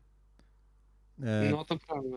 E, 1.23 1.49
No 1.51 1.65
to 1.65 1.79
prawda. 1.79 2.17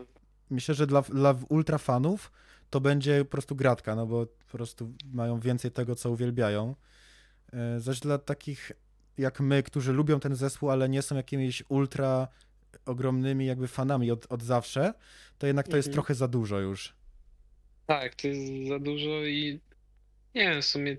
Myślę, 0.50 0.74
że 0.74 0.86
dla, 0.86 1.02
dla 1.02 1.34
ultra 1.48 1.78
fanów 1.78 2.30
to 2.70 2.80
będzie 2.80 3.24
po 3.24 3.30
prostu 3.30 3.56
gratka, 3.56 3.94
no 3.94 4.06
bo 4.06 4.26
po 4.26 4.52
prostu 4.58 4.92
mają 5.12 5.40
więcej 5.40 5.70
tego, 5.70 5.94
co 5.94 6.10
uwielbiają. 6.10 6.74
E, 7.52 7.80
Zaś 7.80 8.00
dla 8.00 8.18
takich 8.18 8.72
jak 9.18 9.40
my, 9.40 9.62
którzy 9.62 9.92
lubią 9.92 10.20
ten 10.20 10.36
zespół, 10.36 10.70
ale 10.70 10.88
nie 10.88 11.02
są 11.02 11.16
jakimiś 11.16 11.62
ultra 11.68 12.28
ogromnymi 12.86 13.46
jakby 13.46 13.68
fanami 13.68 14.10
od, 14.10 14.26
od 14.32 14.42
zawsze, 14.42 14.94
to 15.38 15.46
jednak 15.46 15.68
to 15.68 15.76
jest 15.76 15.88
Mhm. 15.88 15.94
trochę 15.94 16.14
za 16.14 16.28
dużo 16.28 16.58
już. 16.60 16.94
Tak, 17.86 18.14
to 18.14 18.28
jest 18.28 18.68
za 18.68 18.78
dużo 18.78 19.24
i 19.26 19.60
nie 20.34 20.50
wiem, 20.50 20.62
w 20.62 20.64
sumie. 20.64 20.96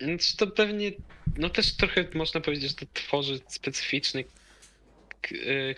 Znaczy 0.00 0.36
to 0.36 0.46
pewnie, 0.46 0.92
no 1.36 1.50
też 1.50 1.76
trochę 1.76 2.04
można 2.14 2.40
powiedzieć, 2.40 2.68
że 2.70 2.74
to 2.76 2.86
tworzy 2.92 3.40
specyficzny 3.48 4.24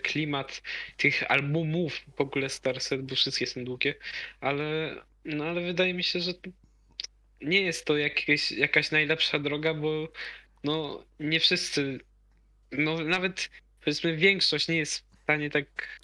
klimat 0.03 0.61
tych 0.97 1.31
albumów 1.31 2.01
w 2.17 2.21
ogóle 2.21 2.49
Starset, 2.49 3.01
bo 3.01 3.15
wszystkie 3.15 3.47
są 3.47 3.65
długie, 3.65 3.95
ale, 4.41 4.95
no 5.25 5.45
ale 5.45 5.61
wydaje 5.61 5.93
mi 5.93 6.03
się, 6.03 6.19
że 6.19 6.31
nie 7.41 7.61
jest 7.61 7.85
to 7.85 7.97
jakieś, 7.97 8.51
jakaś 8.51 8.91
najlepsza 8.91 9.39
droga, 9.39 9.73
bo 9.73 10.07
no 10.63 11.03
nie 11.19 11.39
wszyscy, 11.39 11.99
no 12.71 13.03
nawet 13.03 13.49
powiedzmy 13.79 14.17
większość 14.17 14.67
nie 14.67 14.77
jest 14.77 14.99
w 14.99 15.23
stanie 15.23 15.49
tak 15.49 15.99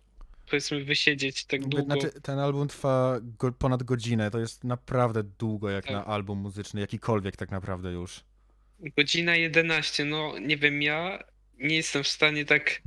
powiedzmy 0.50 0.84
wysiedzieć 0.84 1.46
tak 1.46 1.62
długo. 1.62 1.84
Znaczy, 1.86 2.22
ten 2.22 2.40
album 2.40 2.68
trwa 2.68 3.20
go, 3.22 3.52
ponad 3.52 3.84
godzinę, 3.84 4.32
to 4.32 4.40
jest 4.40 4.64
naprawdę 4.64 5.24
długo 5.24 5.70
jak 5.70 5.86
Tak. 5.86 5.94
na 5.94 6.06
album 6.06 6.40
muzyczny, 6.40 6.82
jakikolwiek 6.82 7.38
tak 7.38 7.52
naprawdę 7.52 7.92
już. 7.92 8.24
Godzina 8.98 9.36
11, 9.36 10.06
no 10.06 10.40
nie 10.40 10.58
wiem, 10.58 10.82
ja 10.82 11.24
nie 11.58 11.76
jestem 11.76 12.04
w 12.04 12.08
stanie 12.08 12.46
tak 12.46 12.82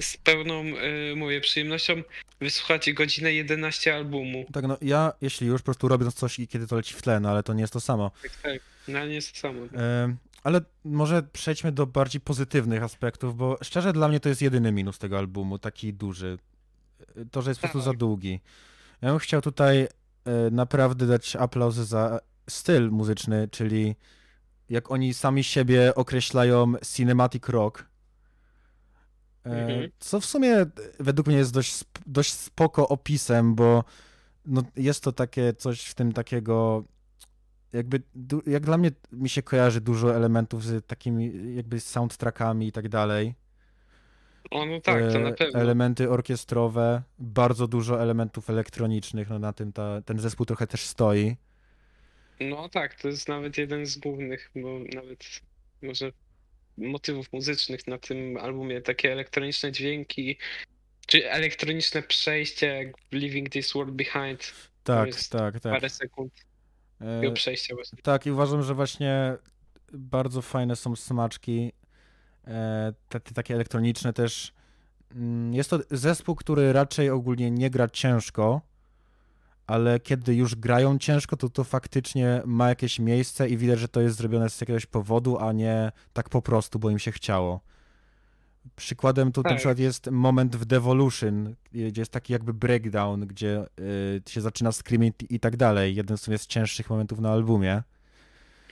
z 0.00 0.16
pełną, 0.16 0.64
y, 1.12 1.16
mówię, 1.16 1.40
przyjemnością 1.40 1.94
wysłuchać 2.40 2.92
godzinę 2.92 3.32
11 3.32 3.96
albumu. 3.96 4.44
Tak, 4.52 4.64
no 4.64 4.76
ja, 4.82 5.12
jeśli 5.20 5.46
już 5.46 5.60
po 5.60 5.64
prostu 5.64 5.88
robiąc 5.88 6.14
coś 6.14 6.38
i 6.38 6.48
kiedy 6.48 6.66
to 6.66 6.76
leci 6.76 6.94
w 6.94 7.02
tle, 7.02 7.20
no 7.20 7.30
ale 7.30 7.42
to 7.42 7.52
nie 7.54 7.60
jest 7.60 7.72
to 7.72 7.80
samo. 7.80 8.10
Tak, 8.22 8.32
tak. 8.42 8.60
No 8.88 9.06
nie 9.06 9.14
jest 9.14 9.32
to 9.32 9.38
samo. 9.38 9.60
Em, 9.60 10.16
Ale 10.44 10.60
może 10.84 11.22
przejdźmy 11.22 11.72
do 11.72 11.86
bardziej 11.86 12.20
pozytywnych 12.20 12.82
aspektów, 12.82 13.36
bo 13.36 13.58
szczerze 13.62 13.92
dla 13.92 14.08
mnie 14.08 14.20
to 14.20 14.28
jest 14.28 14.42
jedyny 14.42 14.72
minus 14.72 14.98
tego 14.98 15.18
albumu, 15.18 15.58
taki 15.58 15.92
duży. 15.92 16.38
To, 17.30 17.42
że 17.42 17.50
jest 17.50 17.60
po 17.60 17.66
prostu 17.66 17.80
za 17.80 17.90
Tak. 17.90 17.98
długi. 17.98 18.40
Ja 19.02 19.08
bym 19.10 19.18
chciał 19.18 19.40
tutaj 19.42 19.80
e, 19.80 19.88
naprawdę 20.50 21.06
dać 21.06 21.36
aplauz 21.36 21.74
za 21.74 22.20
styl 22.50 22.90
muzyczny, 22.90 23.48
czyli 23.48 23.94
jak 24.70 24.90
oni 24.90 25.14
sami 25.14 25.44
siebie 25.44 25.94
określają 25.94 26.72
cinematic 26.94 27.48
rock. 27.48 27.84
E, 29.46 29.50
Mhm. 29.50 29.90
Co 29.98 30.20
w 30.20 30.24
sumie 30.26 30.52
e, 30.56 30.66
według 31.00 31.26
mnie 31.26 31.36
jest 31.36 31.52
dość, 31.54 31.84
dość 32.06 32.32
spoko 32.32 32.88
opisem, 32.88 33.54
bo 33.54 33.84
no, 34.46 34.62
jest 34.76 35.04
to 35.04 35.12
takie 35.12 35.52
coś 35.52 35.82
w 35.84 35.94
tym 35.94 36.12
takiego 36.12 36.84
jakby, 37.72 38.02
jak 38.46 38.62
dla 38.62 38.78
mnie 38.78 38.90
mi 39.12 39.28
się 39.28 39.42
kojarzy 39.42 39.80
dużo 39.80 40.16
elementów 40.16 40.64
z 40.64 40.86
takimi 40.86 41.54
jakby 41.56 41.80
soundtrackami 41.80 42.66
i 42.66 42.72
tak 42.72 42.88
dalej. 42.88 43.34
O, 44.50 44.66
no 44.66 44.80
tak, 44.80 45.12
to 45.12 45.18
na 45.18 45.28
E, 45.28 45.32
pewno. 45.34 45.60
Elementy 45.60 46.10
orkiestrowe, 46.10 47.02
bardzo 47.18 47.68
dużo 47.68 48.00
elementów 48.02 48.50
elektronicznych, 48.50 49.28
no 49.30 49.38
na 49.38 49.52
tym 49.52 49.72
ta, 49.72 50.02
ten 50.02 50.18
zespół 50.18 50.46
trochę 50.46 50.66
też 50.66 50.80
stoi. 50.86 51.36
No 52.40 52.68
tak, 52.68 52.94
to 52.94 53.08
jest 53.08 53.28
nawet 53.28 53.58
jeden 53.58 53.86
z 53.86 53.98
głównych, 53.98 54.50
bo 54.56 54.78
nawet 54.94 55.24
może 55.82 56.12
motywów 56.78 57.32
muzycznych 57.32 57.86
na 57.86 57.98
tym 57.98 58.36
albumie, 58.36 58.80
takie 58.80 59.12
elektroniczne 59.12 59.72
dźwięki, 59.72 60.38
czy 61.06 61.30
elektroniczne 61.30 62.02
przejścia, 62.02 62.66
jak 62.66 62.88
Leaving 63.12 63.48
This 63.50 63.72
World 63.72 63.94
Behind, 63.94 64.52
Tak, 64.84 65.08
tak, 65.30 65.60
tak. 65.60 65.72
parę 65.72 65.90
sekund 65.90 66.32
E, 67.00 67.20
tego 67.20 67.32
przejścia 67.32 67.74
właśnie. 67.74 67.98
Tak, 68.02 68.26
i 68.26 68.30
uważam, 68.30 68.62
że 68.62 68.74
właśnie 68.74 69.36
bardzo 69.92 70.42
fajne 70.42 70.76
są 70.76 70.96
smaczki, 70.96 71.72
e, 72.46 72.92
te, 73.08 73.20
te 73.20 73.34
takie 73.34 73.54
elektroniczne 73.54 74.12
też. 74.12 74.52
Mm, 75.14 75.54
Jest 75.54 75.70
to 75.70 75.78
zespół, 75.90 76.34
który 76.34 76.72
raczej 76.72 77.10
ogólnie 77.10 77.50
nie 77.50 77.70
gra 77.70 77.88
ciężko, 77.88 78.60
ale 79.66 80.00
kiedy 80.00 80.34
już 80.34 80.54
grają 80.54 80.98
ciężko, 80.98 81.36
to 81.36 81.48
to 81.48 81.64
faktycznie 81.64 82.42
ma 82.46 82.68
jakieś 82.68 82.98
miejsce 82.98 83.48
i 83.48 83.56
widać, 83.56 83.78
że 83.78 83.88
to 83.88 84.00
jest 84.00 84.16
zrobione 84.16 84.50
z 84.50 84.60
jakiegoś 84.60 84.86
powodu, 84.86 85.38
a 85.38 85.52
nie 85.52 85.92
tak 86.12 86.28
po 86.28 86.42
prostu, 86.42 86.78
bo 86.78 86.90
im 86.90 86.98
się 86.98 87.12
chciało. 87.12 87.60
Przykładem 88.76 89.32
tu 89.32 89.42
na 89.42 89.50
Tak. 89.50 89.58
przykład 89.58 89.78
jest 89.78 90.10
moment 90.10 90.56
w 90.56 90.64
Devolution, 90.64 91.54
gdzie 91.72 92.00
jest 92.02 92.12
taki 92.12 92.32
jakby 92.32 92.54
breakdown, 92.54 93.26
gdzie 93.26 93.64
y, 94.26 94.30
się 94.30 94.40
zaczyna 94.40 94.72
screaming 94.72 95.14
i 95.30 95.40
tak 95.40 95.56
dalej. 95.56 95.94
Jeden 95.94 96.16
sumie 96.18 96.38
z 96.38 96.46
cięższych 96.46 96.90
momentów 96.90 97.20
na 97.20 97.32
albumie 97.32 97.82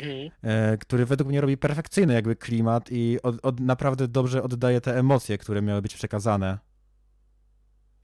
Mhm. 0.01 0.31
e, 0.43 0.79
który 0.79 1.07
według 1.07 1.29
mnie 1.29 1.41
robi 1.41 1.57
perfekcyjny 1.57 2.15
jakby 2.15 2.37
klimat 2.37 2.89
i 2.93 3.19
od, 3.23 3.37
od, 3.43 3.61
naprawdę 3.61 4.09
dobrze 4.09 4.43
oddaje 4.43 4.81
te 4.81 4.99
emocje, 4.99 5.39
które 5.39 5.63
miały 5.63 5.83
być 5.83 5.95
przekazane. 5.95 6.59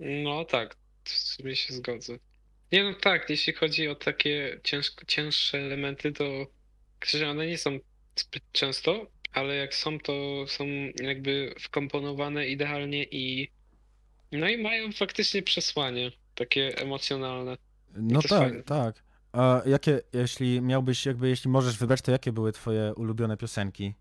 No 0.00 0.44
tak, 0.44 0.76
w 1.04 1.10
sumie 1.10 1.56
się 1.56 1.74
zgodzę. 1.74 2.12
Nie 2.72 2.84
no 2.84 2.94
tak, 2.94 3.30
jeśli 3.30 3.52
chodzi 3.52 3.88
o 3.88 3.94
takie 3.94 4.60
cięższe 5.06 5.58
elementy, 5.58 6.12
to 6.12 6.24
że 7.06 7.30
one 7.30 7.46
nie 7.46 7.58
są 7.58 7.78
zbyt 8.16 8.42
często, 8.52 9.06
ale 9.32 9.56
jak 9.56 9.74
są, 9.74 9.98
to 9.98 10.44
są 10.48 10.64
jakby 11.02 11.54
wkomponowane 11.60 12.46
idealnie 12.48 13.04
i 13.04 13.50
no 14.32 14.48
i 14.48 14.62
mają 14.62 14.92
faktycznie 14.92 15.42
przesłanie 15.42 16.12
takie 16.34 16.78
emocjonalne. 16.78 17.56
No 17.94 18.22
tak, 18.22 18.28
fajne. 18.28 18.62
tak. 18.62 19.02
A 19.32 19.62
jakie, 19.66 20.00
jeśli 20.12 20.62
miałbyś, 20.62 21.06
jakby, 21.06 21.28
jeśli 21.28 21.50
możesz 21.50 21.78
wybrać, 21.78 22.02
to 22.02 22.12
jakie 22.12 22.32
były 22.32 22.52
twoje 22.52 22.94
ulubione 22.94 23.36
piosenki? 23.36 23.94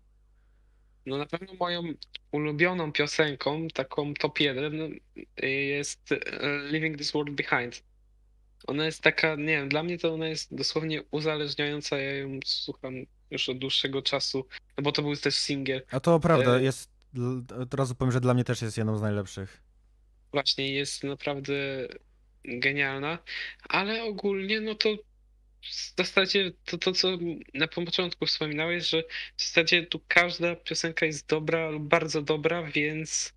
No 1.06 1.18
na 1.18 1.26
pewno 1.26 1.54
moją 1.54 1.82
ulubioną 2.32 2.92
piosenką, 2.92 3.68
taką 3.68 4.14
top 4.14 4.40
1 4.40 4.94
jest 5.42 6.12
e, 6.12 6.40
Leaving 6.48 6.98
This 6.98 7.12
World 7.12 7.34
Behind. 7.34 7.82
Ona 8.66 8.86
jest 8.86 9.02
taka, 9.02 9.34
nie 9.36 9.44
wiem, 9.44 9.68
dla 9.68 9.82
mnie 9.82 9.98
to 9.98 10.14
ona 10.14 10.28
jest 10.28 10.54
dosłownie 10.54 11.02
uzależniająca, 11.10 11.98
ja 11.98 12.12
ją 12.12 12.38
słucham 12.44 12.94
już 13.30 13.48
od 13.48 13.58
dłuższego 13.58 14.02
czasu, 14.02 14.46
no 14.78 14.82
bo 14.82 14.92
to 14.92 15.02
był 15.02 15.16
też 15.16 15.36
singiel. 15.36 15.82
A 15.90 16.00
to 16.00 16.20
prawda, 16.20 16.56
E- 16.56 16.62
jest, 16.62 16.90
od 17.60 17.74
razu 17.74 17.94
powiem, 17.94 18.12
że 18.12 18.20
dla 18.20 18.34
mnie 18.34 18.44
też 18.44 18.62
jest 18.62 18.76
jedną 18.76 18.98
z 18.98 19.02
najlepszych. 19.02 19.62
Właśnie 20.32 20.72
jest 20.72 21.04
naprawdę 21.04 21.54
genialna, 22.44 23.18
ale 23.68 24.04
ogólnie 24.04 24.60
no 24.60 24.74
to 24.74 24.96
w 25.62 25.96
zasadzie 25.98 26.52
to, 26.64 26.78
to 26.78 26.92
co 26.92 27.08
na 27.54 27.68
początku 27.68 28.26
wspominałeś, 28.26 28.88
że 28.88 29.02
w 29.36 29.42
zasadzie 29.42 29.86
tu 29.86 30.00
każda 30.08 30.56
piosenka 30.56 31.06
jest 31.06 31.26
dobra 31.26 31.70
lub 31.70 31.82
bardzo 31.82 32.22
dobra, 32.22 32.62
więc 32.62 33.32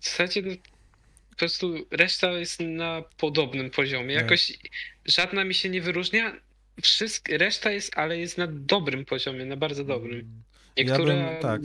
w 0.00 0.04
zasadzie 0.04 0.42
no, 0.42 0.52
prostu 1.38 1.74
reszta 1.90 2.32
jest 2.32 2.60
na 2.60 3.02
podobnym 3.16 3.70
poziomie. 3.70 4.14
Tak. 4.14 4.22
Jakoś 4.22 4.58
żadna 5.06 5.44
mi 5.44 5.54
się 5.54 5.68
nie 5.68 5.80
wyróżnia. 5.82 6.32
Wszystk, 6.82 7.28
reszta 7.28 7.70
jest, 7.70 7.98
ale 7.98 8.18
jest 8.18 8.38
na 8.38 8.46
dobrym 8.50 9.04
poziomie, 9.04 9.44
na 9.44 9.56
bardzo 9.56 9.84
dobrym. 9.84 10.42
Ja 10.76 10.84
Niektóre, 10.84 11.14
bym- 11.14 11.42
tak. 11.42 11.60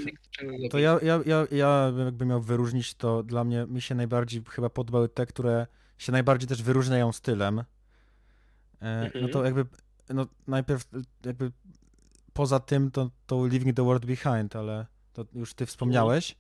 To 0.71 0.80
ja, 0.80 0.99
ja, 1.03 1.19
ja, 1.26 1.47
ja 1.51 1.91
bym 1.95 2.05
jakby 2.05 2.26
miał 2.26 2.41
wyróżnić, 2.41 2.93
to 2.93 3.24
dla 3.24 3.43
mnie, 3.43 3.65
mi 3.69 3.82
się 3.82 3.95
najbardziej 3.95 4.41
chyba 4.49 4.69
podobały 4.69 5.09
te, 5.09 5.26
które 5.26 5.67
się 5.97 6.11
najbardziej 6.11 6.49
też 6.49 6.63
wyróżniają 6.63 7.11
stylem. 7.11 7.63
E, 8.82 9.11
No 9.21 9.28
to 9.28 9.39
Mhm. 9.39 9.45
jakby, 9.45 9.65
no 10.09 10.28
najpierw 10.47 10.86
jakby 11.26 11.51
poza 12.34 12.59
tym 12.59 12.91
to, 12.91 13.11
to 13.28 13.45
Leaving 13.47 13.76
the 13.76 13.84
World 13.86 14.05
Behind, 14.05 14.55
ale 14.55 14.86
to 15.13 15.26
już 15.36 15.53
ty 15.53 15.65
wspomniałeś. 15.65 16.36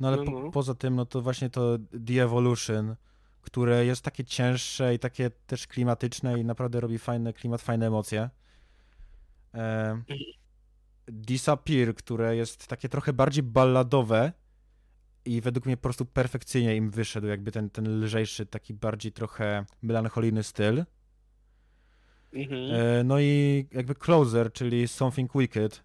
No 0.00 0.08
ale 0.08 0.16
No, 0.16 0.24
po, 0.24 0.30
no. 0.30 0.50
poza 0.50 0.74
tym, 0.74 0.94
no 0.96 1.06
to 1.06 1.22
właśnie 1.22 1.50
to 1.50 1.78
The 2.06 2.22
Evolution, 2.22 2.96
które 3.42 3.84
jest 3.86 4.02
takie 4.02 4.24
cięższe 4.24 4.94
i 4.94 4.98
takie 4.98 5.30
też 5.30 5.66
klimatyczne 5.66 6.38
i 6.40 6.44
naprawdę 6.44 6.80
robi 6.80 6.98
fajny 6.98 7.32
klimat, 7.32 7.62
fajne 7.62 7.86
emocje. 7.86 8.30
E, 9.54 10.02
Disappear, 11.08 11.94
które 11.94 12.36
jest 12.36 12.66
takie 12.66 12.88
trochę 12.88 13.12
bardziej 13.12 13.42
balladowe 13.42 14.32
i 15.24 15.40
według 15.40 15.66
mnie 15.66 15.76
po 15.76 15.82
prostu 15.82 16.04
perfekcyjnie 16.06 16.76
im 16.76 16.90
wyszedł 16.90 17.26
jakby 17.26 17.52
ten, 17.52 17.70
ten 17.70 18.00
lżejszy, 18.04 18.46
taki 18.46 18.74
bardziej 18.74 19.12
trochę 19.12 19.64
melancholijny 19.82 20.42
styl. 20.42 20.84
Mhm. 22.32 22.70
E, 22.74 23.04
No 23.04 23.20
i 23.20 23.66
jakby 23.72 23.94
Closer, 23.94 24.52
czyli 24.52 24.88
Something 24.88 25.32
Wicked, 25.34 25.82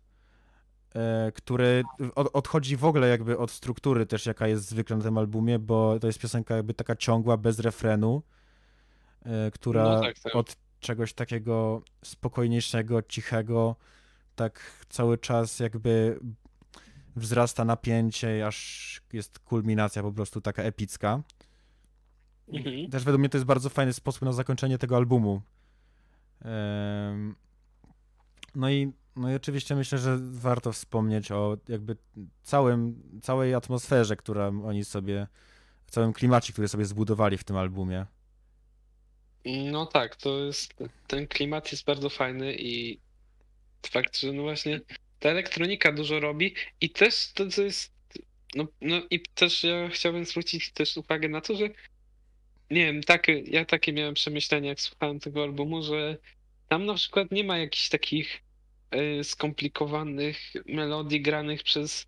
który 1.33 1.83
od, 2.15 2.29
odchodzi 2.33 2.77
w 2.77 2.85
ogóle 2.85 3.07
jakby 3.07 3.37
od 3.37 3.51
struktury 3.51 4.05
też, 4.05 4.25
jaka 4.25 4.47
jest 4.47 4.69
zwykle 4.69 4.97
na 4.97 5.03
tym 5.03 5.17
albumie, 5.17 5.59
bo 5.59 5.99
to 5.99 6.07
jest 6.07 6.19
piosenka 6.19 6.55
jakby 6.55 6.73
taka 6.73 6.95
ciągła, 6.95 7.37
bez 7.37 7.59
refrenu, 7.59 8.21
e, 9.25 9.51
która 9.51 9.83
No 9.83 10.01
tak, 10.01 10.19
tak. 10.19 10.35
od 10.35 10.55
czegoś 10.79 11.13
takiego 11.13 11.81
spokojniejszego, 12.03 13.01
cichego, 13.01 13.75
tak 14.35 14.59
cały 14.89 15.17
czas 15.17 15.59
jakby 15.59 16.19
wzrasta 17.15 17.65
napięcie, 17.65 18.47
aż 18.47 19.01
jest 19.13 19.39
kulminacja 19.39 20.01
po 20.01 20.11
prostu 20.11 20.41
taka 20.41 20.63
epicka. 20.63 21.21
Mhm. 22.47 22.89
Też 22.89 23.03
według 23.03 23.19
mnie 23.19 23.29
to 23.29 23.37
jest 23.37 23.45
bardzo 23.45 23.69
fajny 23.69 23.93
sposób 23.93 24.21
na 24.21 24.33
zakończenie 24.33 24.77
tego 24.77 24.97
albumu. 24.97 25.41
No 28.55 28.69
i, 28.69 28.93
no 29.16 29.32
i 29.32 29.36
oczywiście 29.36 29.76
myślę, 29.76 29.97
że 29.97 30.18
warto 30.22 30.72
wspomnieć 30.72 31.32
o 31.32 31.57
jakby 31.70 31.97
całym, 32.43 33.03
całej 33.22 33.53
atmosferze, 33.53 34.16
którą 34.16 34.66
oni 34.66 34.86
sobie, 34.86 35.28
całym 35.88 36.14
klimacie, 36.14 36.53
który 36.53 36.68
sobie 36.68 36.86
zbudowali 36.86 37.38
w 37.38 37.43
tym 37.43 37.55
albumie. 37.55 38.05
No 39.45 39.86
tak, 39.86 40.16
to 40.16 40.39
jest, 40.39 40.74
ten 41.07 41.28
klimat 41.28 41.72
jest 41.72 41.86
bardzo 41.86 42.09
fajny 42.09 42.55
i 42.55 42.99
fakt, 43.89 44.18
że 44.18 44.34
no 44.34 44.43
właśnie 44.43 44.82
ta 45.20 45.30
elektronika 45.30 45.91
dużo 45.91 46.20
robi 46.20 46.55
i 46.82 46.89
też 46.89 47.32
to, 47.34 47.47
co 47.47 47.61
jest, 47.61 47.93
no, 48.55 48.68
no 48.82 49.01
i 49.09 49.20
też 49.20 49.64
ja 49.64 49.89
chciałbym 49.89 50.26
zwrócić 50.26 50.72
też 50.72 50.97
uwagę 50.97 51.30
na 51.30 51.41
to, 51.41 51.55
że 51.55 51.70
nie 52.72 52.86
wiem, 52.86 53.03
tak, 53.03 53.28
ja 53.45 53.66
takie 53.66 53.93
miałem 53.93 54.14
przemyślenia, 54.14 54.70
jak 54.70 54.82
słuchałem 54.82 55.20
tego 55.20 55.43
albumu, 55.43 55.84
że 55.84 56.18
tam 56.68 56.86
na 56.86 56.93
przykład 56.93 57.32
nie 57.32 57.43
ma 57.43 57.57
jakichś 57.57 57.89
takich 57.89 58.42
skomplikowanych 59.23 60.37
melodii 60.67 61.21
granych 61.21 61.63
przez 61.63 62.05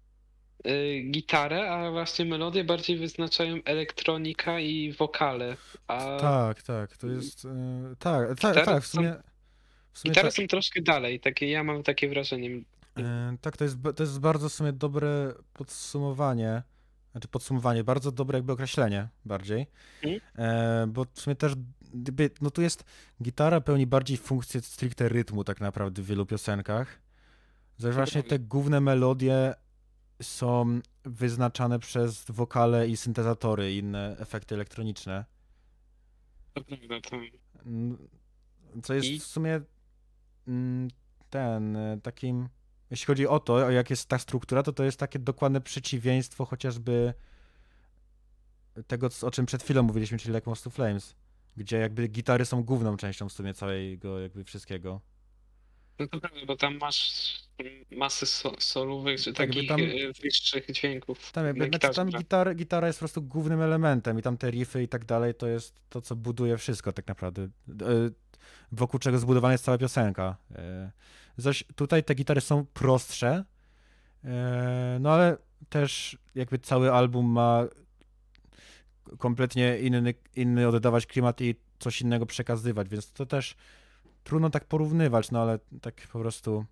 y, 0.68 1.02
gitarę, 1.12 1.72
a 1.72 1.92
właśnie 1.92 2.26
melodie 2.26 2.64
bardziej 2.64 2.98
wyznaczają 2.98 3.56
elektronika 3.66 4.60
i 4.60 4.94
wokale. 4.94 5.58
A 5.88 6.18
Tak, 6.20 6.62
tak, 6.64 6.98
to 6.98 7.08
jest, 7.08 7.46
e, 7.46 7.50
tak, 8.00 8.28
tak, 8.28 8.36
Gitary 8.36 8.66
tak, 8.66 8.84
w 8.84 8.88
są- 8.88 8.98
sumie, 8.98 9.16
w 9.94 10.00
sumie 10.00 10.12
Gitary 10.12 10.28
tak, 10.28 10.36
są 10.36 10.48
troszkę 10.48 10.82
dalej, 10.82 11.20
takie 11.20 11.50
ja 11.50 11.64
mam 11.64 11.84
takie 11.84 12.10
wrażenie. 12.10 12.50
tak, 13.42 13.58
to 13.58 13.64
jest, 13.64 13.78
to 13.96 14.04
jest 14.04 14.20
bardzo 14.20 14.50
w 14.50 14.54
sumie 14.54 14.74
dobre 14.74 15.34
podsumowanie, 15.54 16.64
znaczy 17.12 17.28
podsumowanie, 17.28 17.84
bardzo 17.84 18.12
dobre 18.12 18.38
jakby 18.38 18.54
określenie 18.54 19.08
bardziej, 19.26 19.68
Mhm. 20.04 20.22
e, 20.38 20.88
bo 20.88 21.06
w 21.14 21.20
sumie 21.22 21.36
też, 21.36 21.54
gdyby, 21.96 22.30
no 22.42 22.52
tu 22.52 22.62
jest, 22.62 22.84
gitara 23.24 23.62
pełni 23.62 23.88
bardziej 23.88 24.18
funkcję 24.18 24.62
stricte 24.62 25.10
rytmu 25.10 25.44
tak 25.44 25.62
naprawdę 25.62 26.02
w 26.02 26.06
wielu 26.06 26.26
piosenkach, 26.26 27.02
zaś 27.78 27.96
właśnie 27.96 28.24
te 28.24 28.40
główne 28.40 28.82
melodie 28.82 29.54
są 30.22 30.80
wyznaczane 31.04 31.80
przez 31.80 32.26
wokale 32.30 32.88
i 32.88 32.98
syntezatory 32.98 33.74
i 33.74 33.78
inne 33.78 34.16
efekty 34.20 34.56
elektroniczne. 34.56 35.26
To 36.54 36.64
prawda, 36.64 37.10
to... 37.10 37.18
Mm, 37.66 37.98
Co 38.84 38.94
jest 38.94 39.26
w 39.26 39.28
sumie 39.28 39.62
mm, 40.48 40.88
ten 41.30 41.76
e, 41.76 41.98
takim. 42.04 42.50
Jeśli 42.92 43.06
chodzi 43.06 43.28
o 43.28 43.40
to, 43.40 43.54
o 43.54 43.72
jak 43.72 43.90
jest 43.90 44.10
ta 44.10 44.20
struktura, 44.20 44.64
to 44.64 44.74
to 44.74 44.84
jest 44.84 45.00
takie 45.00 45.20
dokładne 45.20 45.62
przeciwieństwo 45.62 46.46
chociażby 46.46 47.14
tego, 48.88 49.10
o 49.22 49.32
czym 49.32 49.46
przed 49.46 49.64
chwilą 49.64 49.84
mówiliśmy, 49.84 50.18
czyli 50.18 50.36
Like 50.36 50.50
Most 50.50 50.64
to 50.64 50.70
Flames, 50.70 51.16
gdzie 51.58 51.78
jakby 51.78 52.08
gitary 52.08 52.46
są 52.46 52.64
główną 52.64 52.98
częścią 52.98 53.30
w 53.30 53.34
sumie 53.34 53.54
całego 53.54 54.20
jakby 54.20 54.44
wszystkiego. 54.44 55.02
No 56.00 56.08
to 56.08 56.20
prawda, 56.20 56.40
bo 56.48 56.56
tam 56.56 56.78
masz 56.78 57.34
masę 57.92 58.26
so, 58.26 58.54
solówek, 58.60 59.20
czy 59.20 59.34
Tak, 59.34 59.48
takich 59.48 59.68
tam- 59.70 59.82
e, 59.82 60.14
wyższych 60.24 60.72
dźwięków 60.72 61.32
Tam, 61.32 61.46
jakby, 61.46 61.68
na 61.68 61.78
znaczy, 61.80 61.96
tam 61.96 62.10
gra. 62.10 62.20
gitara, 62.20 62.54
gitara 62.54 62.88
jest 62.88 63.00
po 63.00 63.02
prostu 63.02 63.22
głównym 63.22 63.62
elementem 63.62 64.20
i 64.20 64.22
tam 64.22 64.38
te 64.38 64.52
riffy 64.52 64.84
i 64.84 64.88
tak 64.88 65.06
dalej 65.06 65.36
to 65.36 65.48
jest 65.48 65.82
to, 65.90 66.02
co 66.02 66.16
buduje 66.16 66.58
wszystko 66.58 66.92
tak 66.92 67.08
naprawdę. 67.08 67.42
E, 67.44 67.48
Wokół 68.72 69.00
czego 69.00 69.20
zbudowana 69.20 69.52
jest 69.52 69.64
cała 69.66 69.78
piosenka. 69.78 70.38
E, 70.56 70.92
Zaś 71.38 71.64
tutaj 71.76 72.04
te 72.04 72.16
gitary 72.16 72.42
są 72.42 72.66
prostsze, 72.66 73.44
no 75.00 75.12
ale 75.14 75.38
też 75.70 76.18
jakby 76.36 76.60
cały 76.60 76.92
album 76.94 77.26
ma 77.26 77.64
kompletnie 79.18 79.80
inny, 79.80 80.14
inny 80.36 80.68
oddawać 80.68 81.06
klimat 81.06 81.42
i 81.42 81.56
coś 81.80 82.02
innego 82.02 82.26
przekazywać, 82.26 82.90
więc 82.90 83.12
to 83.12 83.26
też 83.26 83.56
trudno 84.24 84.50
tak 84.50 84.66
porównywać, 84.66 85.32
no 85.32 85.42
ale 85.42 85.60
tak 85.82 86.08
po 86.08 86.20
prostu 86.20 86.66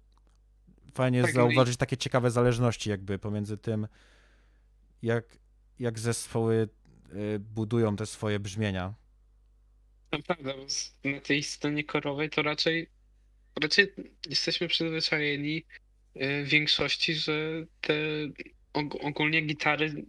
fajnie 0.94 1.22
Tak, 1.22 1.34
no 1.34 1.42
zauważyć 1.42 1.78
takie 1.78 1.98
ciekawe 1.98 2.32
zależności 2.32 2.90
jakby 2.90 3.20
pomiędzy 3.20 3.58
tym, 3.58 3.88
jak, 5.02 5.38
jak 5.80 6.00
zespoły 6.00 6.70
y, 7.36 7.40
budują 7.40 7.96
te 7.96 8.06
swoje 8.06 8.40
brzmienia. 8.40 8.94
Naprawdę, 10.12 10.54
na 11.04 11.20
tej 11.20 11.44
scenie 11.44 11.84
korowej 11.84 12.30
to 12.30 12.42
raczej, 12.42 12.88
raczej 13.62 13.94
jesteśmy 14.30 14.68
przyzwyczajeni 14.68 15.64
e, 16.16 16.44
w 16.44 16.48
większości, 16.48 17.16
że 17.16 17.66
te 17.82 17.94
og 18.74 18.96
ogólnie 19.02 19.42
gitary 19.42 20.06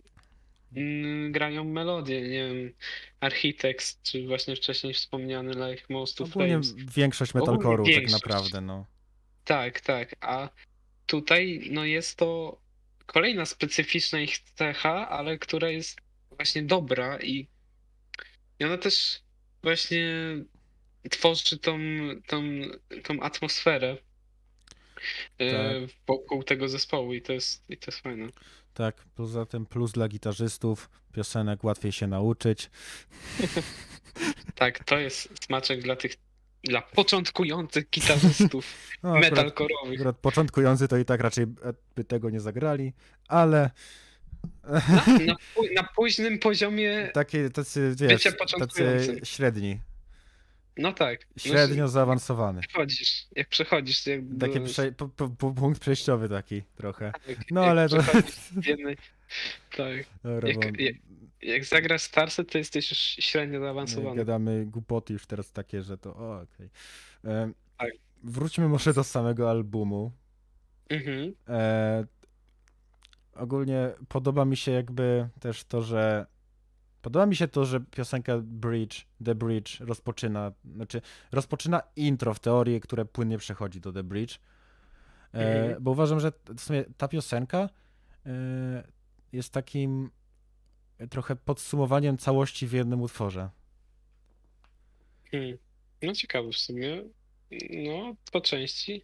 grają 1.31 1.65
melodię, 1.65 2.21
nie 2.23 2.49
wiem, 2.49 2.73
Architects, 3.21 4.03
czy 4.03 4.27
właśnie 4.27 4.57
wcześniej 4.57 4.95
wspomniany 4.95 5.71
Like 5.71 5.85
Most 5.89 6.17
to 6.19 6.25
Ogólnie 6.25 6.49
Flames. 6.49 6.75
większość 6.95 7.33
metalcore'u 7.33 7.95
tak 7.95 8.11
naprawdę, 8.11 8.61
no. 8.61 8.87
Tak, 9.45 9.81
tak, 9.81 10.17
a 10.21 10.49
tutaj 11.07 11.69
no 11.71 11.85
jest 11.85 12.19
to 12.19 12.59
kolejna 13.07 13.47
specyficzna 13.47 14.21
ich 14.21 14.39
cecha, 14.39 15.09
ale 15.09 15.39
która 15.39 15.71
jest 15.71 16.01
właśnie 16.31 16.63
dobra 16.63 17.19
i, 17.21 17.49
i 18.61 18.65
ona 18.65 18.79
też 18.79 19.21
właśnie 19.63 20.05
tworzy 21.11 21.59
tą, 21.59 21.79
tą, 22.27 22.43
tą 23.03 23.21
atmosferę 23.21 23.97
e, 25.39 25.53
Tak. 25.53 25.97
wokół 26.07 26.43
tego 26.43 26.69
zespołu 26.69 27.15
i 27.15 27.23
to 27.23 27.33
jest, 27.33 27.71
i 27.71 27.77
to 27.77 27.91
jest 27.91 28.01
fajne. 28.01 28.29
Tak, 28.75 28.97
poza 29.15 29.47
tym 29.47 29.67
plus 29.67 29.93
dla 29.93 30.09
gitarzystów, 30.09 30.91
piosenek 31.13 31.65
łatwiej 31.65 31.93
się 31.93 32.07
nauczyć. 32.07 32.71
Tak, 34.55 34.85
to 34.85 34.99
jest 34.99 35.45
smaczek 35.45 35.83
dla 35.83 35.97
tych, 35.97 36.13
dla 36.65 36.83
początkujących 36.83 37.91
gitarzystów 37.91 38.67
No, 39.03 39.15
metalkorowych. 39.15 39.95
akurat 39.95 40.17
początkujący 40.17 40.89
to 40.89 40.97
i 40.97 41.05
tak 41.05 41.21
raczej 41.21 41.47
by 41.97 42.05
tego 42.05 42.31
nie 42.31 42.41
zagrali, 42.41 42.93
ale 43.29 43.71
Na, 44.65 44.81
na, 45.27 45.37
na 45.83 45.83
późnym 45.97 46.39
poziomie, 46.39 47.11
takie 47.15 47.51
tacy, 47.51 47.95
wiesz, 47.99 48.23
tacy 48.59 49.21
średni, 49.25 49.81
no 50.77 50.93
tak. 50.93 51.21
no, 51.37 51.43
średnio 51.43 51.89
zaawansowany. 51.89 52.61
Przechodzisz, 52.61 53.27
jak 53.37 53.49
przechodzisz, 53.49 54.07
jak 54.07 54.21
Taki 54.41 54.61
prze, 54.61 54.93
po, 54.93 55.09
po, 55.09 55.51
punkt 55.53 55.81
przejściowy 55.81 56.29
taki 56.29 56.63
trochę. 56.77 57.13
tak, 57.27 57.51
No 57.51 57.61
jak 57.61 57.71
ale 57.71 57.89
to... 57.89 57.97
jednej, 58.67 58.97
tak. 59.77 60.07
Dobra, 60.23 60.49
Jak, 60.49 60.59
bo 60.59 60.83
jak, 60.83 60.97
jak 61.43 61.65
zagrasz 61.65 62.03
Starset, 62.03 62.53
to 62.53 62.59
jesteś 62.59 62.91
już 62.91 62.99
średnio 62.99 63.61
zaawansowany. 63.61 64.17
gadamy 64.17 64.67
głupoty 64.67 65.13
już 65.13 65.27
teraz 65.27 65.53
takie, 65.53 65.83
że 65.83 65.99
to 65.99 66.17
o, 66.17 66.41
okej. 66.41 66.69
Em, 67.25 67.55
Tak. 67.79 67.91
Wróćmy 68.23 68.69
może 68.69 68.95
do 68.95 69.05
samego 69.05 69.51
albumu. 69.51 70.13
Mhm. 70.89 71.35
E, 71.49 72.05
ogólnie 73.35 73.91
podoba 74.09 74.45
mi 74.45 74.57
się 74.57 74.73
jakby 74.73 75.29
też 75.41 75.65
to, 75.65 75.83
że 75.83 76.27
podoba 77.05 77.27
mi 77.27 77.37
się 77.37 77.49
to, 77.49 77.65
że 77.65 77.81
piosenka 77.81 78.39
Bridge, 78.39 79.07
The 79.25 79.35
Bridge 79.35 79.81
rozpoczyna, 79.81 80.53
znaczy 80.75 81.01
rozpoczyna 81.33 81.83
intro 81.97 82.35
w 82.35 82.41
teorii, 82.41 82.81
które 82.81 83.05
płynnie 83.05 83.39
przechodzi 83.39 83.81
do 83.81 83.93
The 83.93 84.03
Bridge. 84.03 84.39
E. 85.35 85.77
Bo 85.81 85.91
uważam, 85.91 86.21
że 86.21 86.33
w 86.57 86.61
sumie 86.61 86.85
ta 86.97 87.09
piosenka 87.09 87.69
e, 88.27 88.31
jest 89.33 89.53
takim 89.53 90.11
trochę 91.11 91.37
podsumowaniem 91.37 92.19
całości 92.19 92.67
w 92.67 92.73
jednym 92.73 93.03
utworze. 93.03 93.51
Hmm. 95.31 95.59
No 96.03 96.13
ciekawe 96.13 96.49
w 96.53 96.57
sumie. 96.57 97.03
No, 97.71 98.15
po 98.33 98.41
części. 98.41 99.03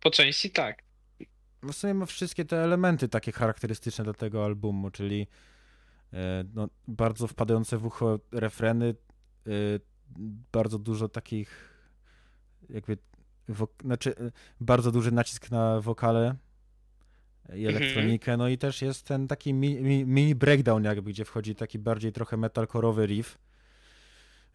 Po 0.00 0.10
części 0.10 0.50
tak. 0.50 0.82
w 1.62 1.72
sumie 1.72 1.94
ma 1.94 2.06
wszystkie 2.06 2.44
te 2.44 2.64
elementy 2.64 3.08
takie 3.08 3.32
charakterystyczne 3.32 4.04
dla 4.04 4.12
tego 4.12 4.44
albumu, 4.44 4.90
czyli 4.90 5.26
no, 6.54 6.68
bardzo 6.88 7.26
wpadające 7.26 7.78
w 7.78 7.86
ucho 7.86 8.18
refreny, 8.32 8.94
e, 9.46 9.50
bardzo 10.52 10.78
dużo 10.78 11.08
takich 11.08 11.74
jakby, 12.70 12.98
wok- 13.48 13.82
znaczy 13.84 14.16
e, 14.16 14.30
bardzo 14.60 14.92
duży 14.92 15.12
nacisk 15.12 15.50
na 15.50 15.80
wokale 15.80 16.34
i 17.48 17.66
Mhm. 17.66 17.76
elektronikę, 17.76 18.36
no 18.36 18.48
i 18.48 18.58
też 18.58 18.82
jest 18.82 19.06
ten 19.06 19.28
taki 19.28 19.54
mi, 19.54 19.80
mi, 19.80 20.04
mini 20.04 20.34
breakdown 20.34 20.84
jakby, 20.84 21.10
gdzie 21.10 21.24
wchodzi 21.24 21.54
taki 21.54 21.78
bardziej 21.78 22.12
trochę 22.12 22.36
metalkorowy 22.36 23.06
riff 23.06 23.38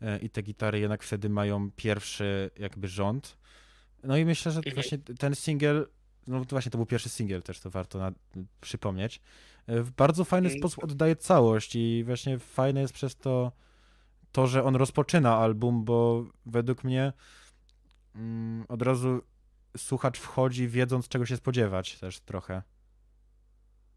e, 0.01 0.17
i 0.19 0.29
te 0.29 0.41
gitary 0.41 0.79
jednak 0.79 1.03
wtedy 1.03 1.29
mają 1.29 1.71
pierwszy 1.71 2.51
jakby 2.59 2.87
rząd. 2.87 3.37
No 4.03 4.17
i 4.17 4.25
myślę, 4.25 4.51
że 4.51 4.59
Mhm. 4.59 4.73
właśnie 4.75 4.97
ten 4.97 5.35
singiel, 5.35 5.87
no 6.27 6.45
to 6.45 6.55
właśnie 6.55 6.71
to 6.71 6.77
był 6.77 6.85
pierwszy 6.85 7.09
singiel 7.09 7.41
też, 7.41 7.59
to 7.59 7.69
warto 7.69 7.99
na, 7.99 8.11
przypomnieć, 8.61 9.21
e, 9.67 9.81
w 9.81 9.91
bardzo 9.91 10.25
fajny 10.25 10.47
Mm. 10.47 10.59
sposób 10.59 10.83
oddaje 10.83 11.15
całość 11.15 11.75
i 11.75 12.03
właśnie 12.03 12.39
fajne 12.39 12.81
jest 12.81 12.93
przez 12.93 13.15
to 13.15 13.51
to, 14.31 14.47
że 14.47 14.63
on 14.63 14.75
rozpoczyna 14.75 15.37
album, 15.37 15.85
bo 15.85 16.25
według 16.45 16.83
mnie 16.83 17.13
mm, 18.15 18.65
od 18.69 18.81
razu 18.81 19.21
słuchacz 19.77 20.19
wchodzi 20.19 20.67
wiedząc 20.67 21.07
czego 21.07 21.25
się 21.25 21.37
spodziewać 21.37 21.99
też 21.99 22.19
trochę. 22.19 22.61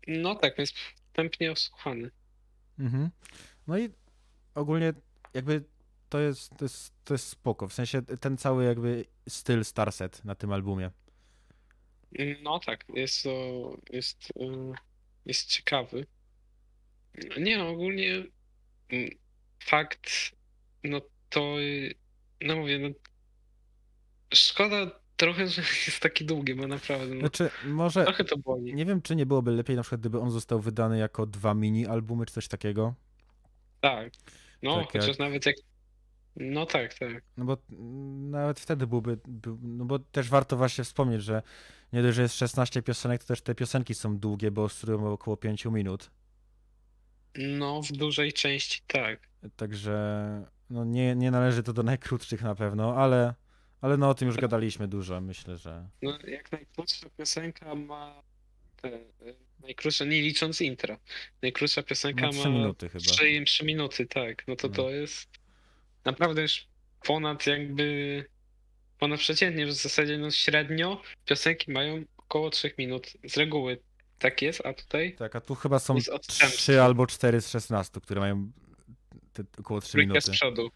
No 0.08 0.34
tak, 0.34 0.58
jest 0.58 0.74
wstępnie 0.76 1.52
osłuchany. 1.52 2.10
Mhm. 2.78 3.10
No 3.66 3.78
i 3.78 3.90
ogólnie 4.54 4.92
jakby 5.34 5.64
to 6.08 6.18
jest, 6.18 6.56
to 6.56 6.64
jest, 6.64 6.92
to 7.04 7.14
jest 7.14 7.28
spoko, 7.28 7.68
w 7.68 7.72
sensie 7.74 8.02
ten 8.02 8.36
cały 8.36 8.64
jakby 8.64 9.04
styl 9.28 9.64
Starset 9.64 10.24
na 10.24 10.34
tym 10.34 10.52
albumie. 10.52 10.90
No 12.42 12.58
tak, 12.58 12.84
jest 12.94 13.22
to. 13.22 13.30
Jest, 13.90 14.30
y, 14.30 14.72
jest 15.26 15.46
ciekawy. 15.48 16.06
Nie 17.38 17.58
no, 17.58 17.68
ogólnie 17.68 18.24
mm, 18.88 19.10
fakt, 19.64 20.10
no 20.84 21.00
to. 21.30 21.56
No 22.40 22.56
mówię, 22.56 22.78
no. 22.78 22.88
Szkoda 24.34 25.00
trochę, 25.16 25.48
że 25.48 25.62
jest 25.86 26.00
taki 26.00 26.24
długi, 26.24 26.54
bo 26.54 26.66
naprawdę. 26.66 27.14
No, 27.14 27.20
Znaczy, 27.20 27.50
może, 27.64 28.04
trochę 28.04 28.24
to 28.24 28.38
boli. 28.38 28.74
nie 28.74 28.84
wiem, 28.84 29.02
czy 29.02 29.16
nie 29.16 29.26
byłoby 29.26 29.50
lepiej 29.50 29.76
na 29.76 29.82
przykład, 29.82 30.00
gdyby 30.00 30.20
on 30.20 30.30
został 30.30 30.60
wydany 30.60 30.98
jako 30.98 31.26
dwa 31.26 31.54
mini 31.54 31.86
albumy, 31.86 32.26
czy 32.26 32.34
coś 32.34 32.48
takiego. 32.48 32.94
Tak. 33.80 34.12
No, 34.62 34.76
Tak 34.76 34.86
chociaż 34.92 35.08
jak- 35.08 35.18
nawet 35.18 35.46
jak. 35.46 35.56
No 36.36 36.66
tak, 36.66 36.94
tak. 36.94 37.22
No 37.36 37.44
bo 37.44 37.56
nawet 38.30 38.60
wtedy 38.60 38.86
byłby, 38.86 39.18
był, 39.28 39.58
no 39.62 39.84
bo 39.84 39.98
też 39.98 40.28
warto 40.28 40.56
właśnie 40.56 40.84
wspomnieć, 40.84 41.22
że 41.22 41.42
nie 41.92 42.02
dość, 42.02 42.16
że 42.16 42.22
jest 42.22 42.36
16 42.36 42.82
piosenek, 42.82 43.20
to 43.20 43.28
też 43.28 43.42
te 43.42 43.54
piosenki 43.54 43.94
są 43.94 44.18
długie, 44.18 44.50
bo 44.50 44.64
ostrują 44.64 45.12
około 45.12 45.36
5 45.36 45.64
minut. 45.64 46.10
No, 47.38 47.82
w 47.82 47.92
dużej 47.92 48.32
części 48.32 48.82
tak. 48.86 49.28
Także 49.56 50.46
no 50.70 50.84
nie, 50.84 51.14
nie 51.16 51.30
należy 51.30 51.62
to 51.62 51.72
do 51.72 51.82
najkrótszych 51.82 52.42
na 52.42 52.54
pewno, 52.54 52.96
ale, 52.96 53.34
ale 53.80 53.96
no 53.96 54.08
o 54.08 54.14
tym 54.14 54.28
już 54.28 54.36
gadaliśmy 54.36 54.88
dużo, 54.88 55.20
myślę, 55.20 55.56
że... 55.56 55.88
No, 56.02 56.18
jak 56.26 56.52
najkrótsza 56.52 57.06
piosenka 57.18 57.74
ma. 57.74 58.22
Te, 58.82 58.88
y, 58.88 59.36
najkrótsza, 59.62 60.04
nie 60.04 60.22
licząc 60.22 60.60
intro. 60.60 60.96
Najkrótsza 61.42 61.82
piosenka 61.82 62.26
Ma 62.26 62.32
ma. 62.32 62.38
3 62.38 62.48
minuty 62.48 62.88
chyba. 62.88 63.04
3, 63.04 63.44
3 63.46 63.64
minuty, 63.64 64.06
tak. 64.06 64.48
No 64.48 64.56
to 64.56 64.68
No. 64.68 64.74
to 64.74 64.90
jest 64.90 65.28
naprawdę 66.06 66.42
już 66.42 66.66
ponad 67.02 67.46
jakby 67.46 68.24
ponad 68.98 69.20
przeciętnie, 69.20 69.66
w 69.66 69.72
zasadzie 69.72 70.18
no 70.18 70.30
średnio 70.30 71.02
piosenki 71.24 71.72
mają 71.72 72.04
około 72.16 72.50
3 72.50 72.74
minut. 72.78 73.12
Z 73.28 73.36
reguły 73.36 73.78
tak 74.18 74.42
jest, 74.42 74.66
a 74.66 74.74
tutaj 74.74 75.16
Tak, 75.16 75.36
a 75.36 75.40
tu 75.40 75.54
chyba 75.54 75.78
są 75.78 75.94
Jest 75.94 76.08
odstępstwo. 76.08 76.58
3 76.58 76.82
albo 76.82 77.06
4 77.06 77.40
z 77.40 77.50
16, 77.50 78.00
które 78.00 78.20
mają 78.20 78.52
około 79.58 79.80
3 79.80 79.92
trójkę 79.92 80.10
z 80.10 80.14
minuty. 80.14 80.32
przodu. 80.32 80.70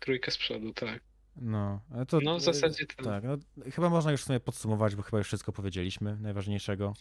Trójkę 0.00 0.30
z 0.30 0.38
przodu, 0.38 0.72
tak. 0.72 1.00
No, 1.36 1.80
to... 2.08 2.20
No 2.20 2.38
w 2.38 2.42
zasadzie 2.42 2.86
tak. 2.86 3.04
Tak, 3.04 3.24
no, 3.24 3.36
chyba 3.72 3.90
można 3.90 4.12
już 4.12 4.20
w 4.22 4.24
sumie 4.24 4.40
podsumować, 4.40 4.96
bo 4.96 5.02
chyba 5.02 5.18
już 5.18 5.26
wszystko 5.26 5.52
powiedzieliśmy, 5.52 6.16
najważniejszego. 6.16 6.92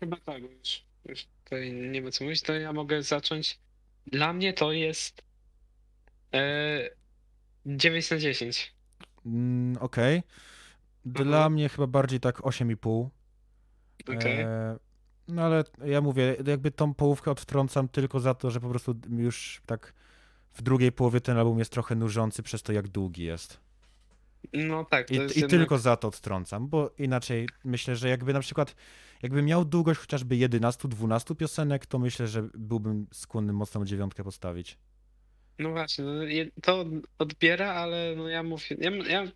Chyba 0.00 0.16
tak, 0.16 0.42
już, 0.42 0.84
już 1.04 1.26
tutaj 1.44 1.72
nie 1.72 2.02
ma 2.02 2.10
co 2.10 2.24
mówić, 2.24 2.42
to 2.42 2.52
ja 2.52 2.72
mogę 2.72 3.02
zacząć. 3.02 3.58
Dla 4.06 4.32
mnie 4.32 4.52
to 4.52 4.72
jest 4.72 5.22
e, 6.34 6.90
9 7.66 8.10
na 8.10 8.18
10. 8.18 8.74
Mm, 9.26 9.76
Okej. 9.80 10.22
Dla 11.04 11.22
Mhm. 11.22 11.52
mnie 11.52 11.68
chyba 11.68 11.86
bardziej 11.86 12.20
tak 12.20 12.38
8,5. 12.40 13.08
Okej. 14.08 14.40
E, 14.40 14.76
no 15.28 15.42
ale 15.42 15.64
ja 15.84 16.00
mówię, 16.00 16.36
jakby 16.46 16.70
tą 16.70 16.94
połówkę 16.94 17.30
odtrącam 17.30 17.88
tylko 17.88 18.20
za 18.20 18.34
to, 18.34 18.50
że 18.50 18.60
po 18.60 18.68
prostu 18.68 18.94
już 19.10 19.62
tak 19.66 19.94
w 20.52 20.62
drugiej 20.62 20.92
połowie 20.92 21.20
ten 21.20 21.38
album 21.38 21.58
jest 21.58 21.72
trochę 21.72 21.94
nużący 21.94 22.42
przez 22.42 22.62
to, 22.62 22.72
jak 22.72 22.88
długi 22.88 23.24
jest. 23.24 23.60
No 24.52 24.84
tak, 24.84 25.10
I, 25.10 25.14
i 25.14 25.18
jednak... 25.18 25.50
tylko 25.50 25.78
za 25.78 25.96
to 25.96 26.08
odtrącam, 26.08 26.68
bo 26.68 26.90
inaczej 26.98 27.48
myślę, 27.64 27.96
że 27.96 28.08
jakby 28.08 28.32
na 28.32 28.40
przykład, 28.40 28.74
jakby 29.22 29.42
miał 29.42 29.64
długość 29.64 30.00
chociażby 30.00 30.34
11-12 30.34 31.36
piosenek, 31.36 31.86
to 31.86 31.98
myślę, 31.98 32.26
że 32.26 32.48
byłbym 32.54 33.06
skłonny 33.12 33.52
mocną 33.52 33.84
dziewiątkę 33.84 34.24
postawić. 34.24 34.78
No 35.58 35.70
właśnie, 35.70 36.04
no, 36.04 36.22
to 36.62 36.84
odbiera, 37.18 37.74
ale 37.74 38.14
no 38.16 38.28
ja 38.28 38.42
mówię, 38.42 38.76
ja, 38.80 38.90
ja 38.90 39.26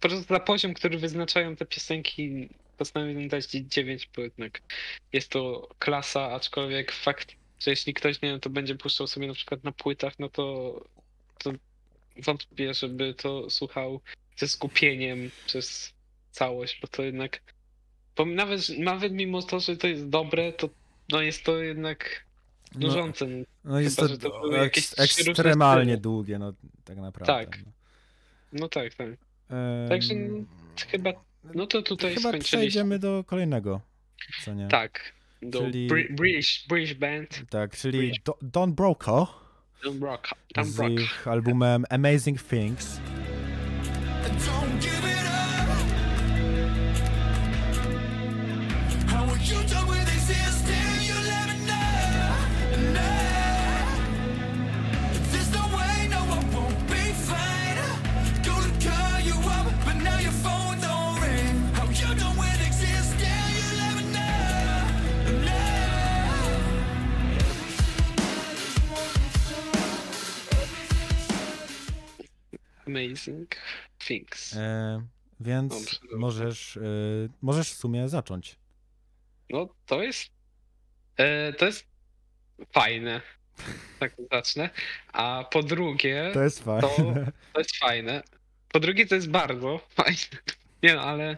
po 0.00 0.08
prostu 0.08 0.34
za 0.34 0.40
poziom, 0.40 0.74
który 0.74 0.98
wyznaczają 0.98 1.56
te 1.56 1.66
piosenki, 1.66 2.48
postanowiłem 2.78 3.28
dać 3.28 3.50
9, 3.50 4.08
bo 4.16 4.22
jednak 4.22 4.62
jest 5.12 5.28
to 5.28 5.68
klasa, 5.78 6.32
aczkolwiek 6.32 6.92
fakt, 6.92 7.34
że 7.60 7.70
jeśli 7.70 7.94
ktoś 7.94 8.22
nie 8.22 8.40
to 8.40 8.50
będzie 8.50 8.74
puszczał 8.74 9.06
sobie 9.06 9.26
na 9.26 9.34
przykład 9.34 9.64
na 9.64 9.72
płytach, 9.72 10.18
no 10.18 10.28
to, 10.28 10.80
to 11.38 11.52
wątpię, 12.16 12.74
żeby 12.74 13.14
to 13.14 13.50
słuchał 13.50 14.00
ze 14.36 14.48
skupieniem 14.48 15.30
przez 15.46 15.94
całość, 16.30 16.80
bo 16.80 16.88
to 16.88 17.02
jednak 17.02 17.40
nawet, 18.26 18.68
nawet 18.68 19.12
mimo 19.12 19.42
to, 19.42 19.60
że 19.60 19.76
to 19.76 19.86
jest 19.86 20.08
dobre, 20.08 20.52
to 20.52 20.68
no 21.08 21.22
jest 21.22 21.44
to 21.44 21.62
jednak 21.62 22.24
Nużące. 22.74 23.26
No, 23.26 23.44
no 23.64 23.80
jest 23.80 23.96
chyba, 24.00 24.08
to, 24.16 24.30
to 24.30 25.02
ekstremalnie 25.02 25.96
długie, 25.96 26.38
no 26.38 26.52
tak 26.84 26.96
naprawdę. 26.96 27.26
Tak. 27.46 27.58
no. 27.66 27.72
no 28.60 28.68
tak, 28.68 28.94
tak. 28.94 29.08
Em, 29.08 29.88
Także 29.88 30.14
chyba, 30.90 31.12
no 31.54 31.66
to 31.66 31.82
tutaj 31.82 32.10
Chyba 32.14 32.20
skończyliśmy. 32.28 32.58
przejdziemy 32.58 32.98
do 32.98 33.24
kolejnego, 33.26 33.80
co 34.44 34.54
nie? 34.54 34.68
Tak, 34.68 35.12
do 35.42 35.60
Czyli- 35.60 35.88
Bri- 35.88 36.14
British, 36.14 36.66
British 36.68 36.94
Band. 36.94 37.42
Tak, 37.50 37.76
czyli. 37.76 38.12
Do- 38.24 38.38
Don 38.42 38.72
Broco. 38.74 39.44
Dumb 39.82 40.02
Rock. 40.02 40.28
Dumb 40.54 40.66
z 40.68 40.80
ich 40.90 41.28
albumem 41.28 41.84
Amazing 41.90 42.42
Things. 42.42 43.00
Amazing 72.86 73.56
Things. 74.06 74.56
E, 74.56 75.02
więc 75.40 75.72
Dobrze, 75.74 75.96
dobrze. 76.02 76.16
możesz, 76.16 76.76
e, 76.76 76.80
możesz 77.42 77.70
w 77.70 77.76
sumie 77.76 78.08
zacząć. 78.08 78.56
No 79.50 79.68
to 79.86 80.02
jest. 80.02 80.30
E, 81.16 81.52
to 81.52 81.66
jest 81.66 81.86
fajne. 82.72 83.20
Tak 84.00 84.12
zacznę. 84.32 84.70
A 85.12 85.44
po 85.52 85.62
drugie, 85.62 86.30
To 86.34 86.42
jest 86.42 86.64
fajne. 86.64 87.32
to 87.52 87.58
jest 87.60 87.76
fajne. 87.76 88.22
Po 88.72 88.80
drugie, 88.80 89.06
to 89.06 89.14
jest 89.14 89.30
bardzo 89.30 89.78
fajne. 89.96 90.38
Nie 90.82 90.94
no, 90.94 91.02
ale. 91.02 91.36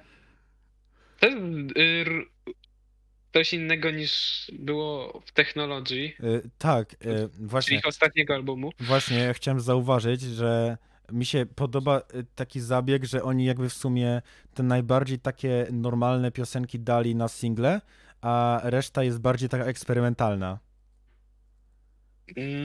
To 1.20 1.26
jest 1.26 1.38
y, 1.78 2.04
coś 3.32 3.52
innego 3.52 3.90
niż 3.90 4.44
było 4.52 5.20
w 5.26 5.32
technologii, 5.32 6.16
E, 6.20 6.48
tak, 6.58 6.98
czyli 6.98 7.14
właśnie. 7.46 7.76
ich 7.78 7.86
ostatniego 7.86 8.34
albumu. 8.34 8.70
Właśnie 8.80 9.18
ja 9.18 9.34
chciałem 9.34 9.60
zauważyć, 9.60 10.20
że 10.20 10.78
mi 11.12 11.26
się 11.26 11.46
podoba 11.46 11.98
y, 12.14 12.26
taki 12.34 12.60
zabieg, 12.60 13.04
że 13.04 13.22
oni 13.22 13.44
jakby 13.44 13.68
w 13.68 13.72
sumie 13.74 14.22
te 14.54 14.62
najbardziej 14.62 15.18
takie 15.18 15.66
normalne 15.72 16.30
piosenki 16.30 16.80
dali 16.80 17.14
na 17.14 17.28
single, 17.28 17.80
a 18.20 18.60
reszta 18.64 19.02
jest 19.02 19.20
bardziej 19.20 19.48
taka 19.48 19.64
eksperymentalna. 19.64 20.58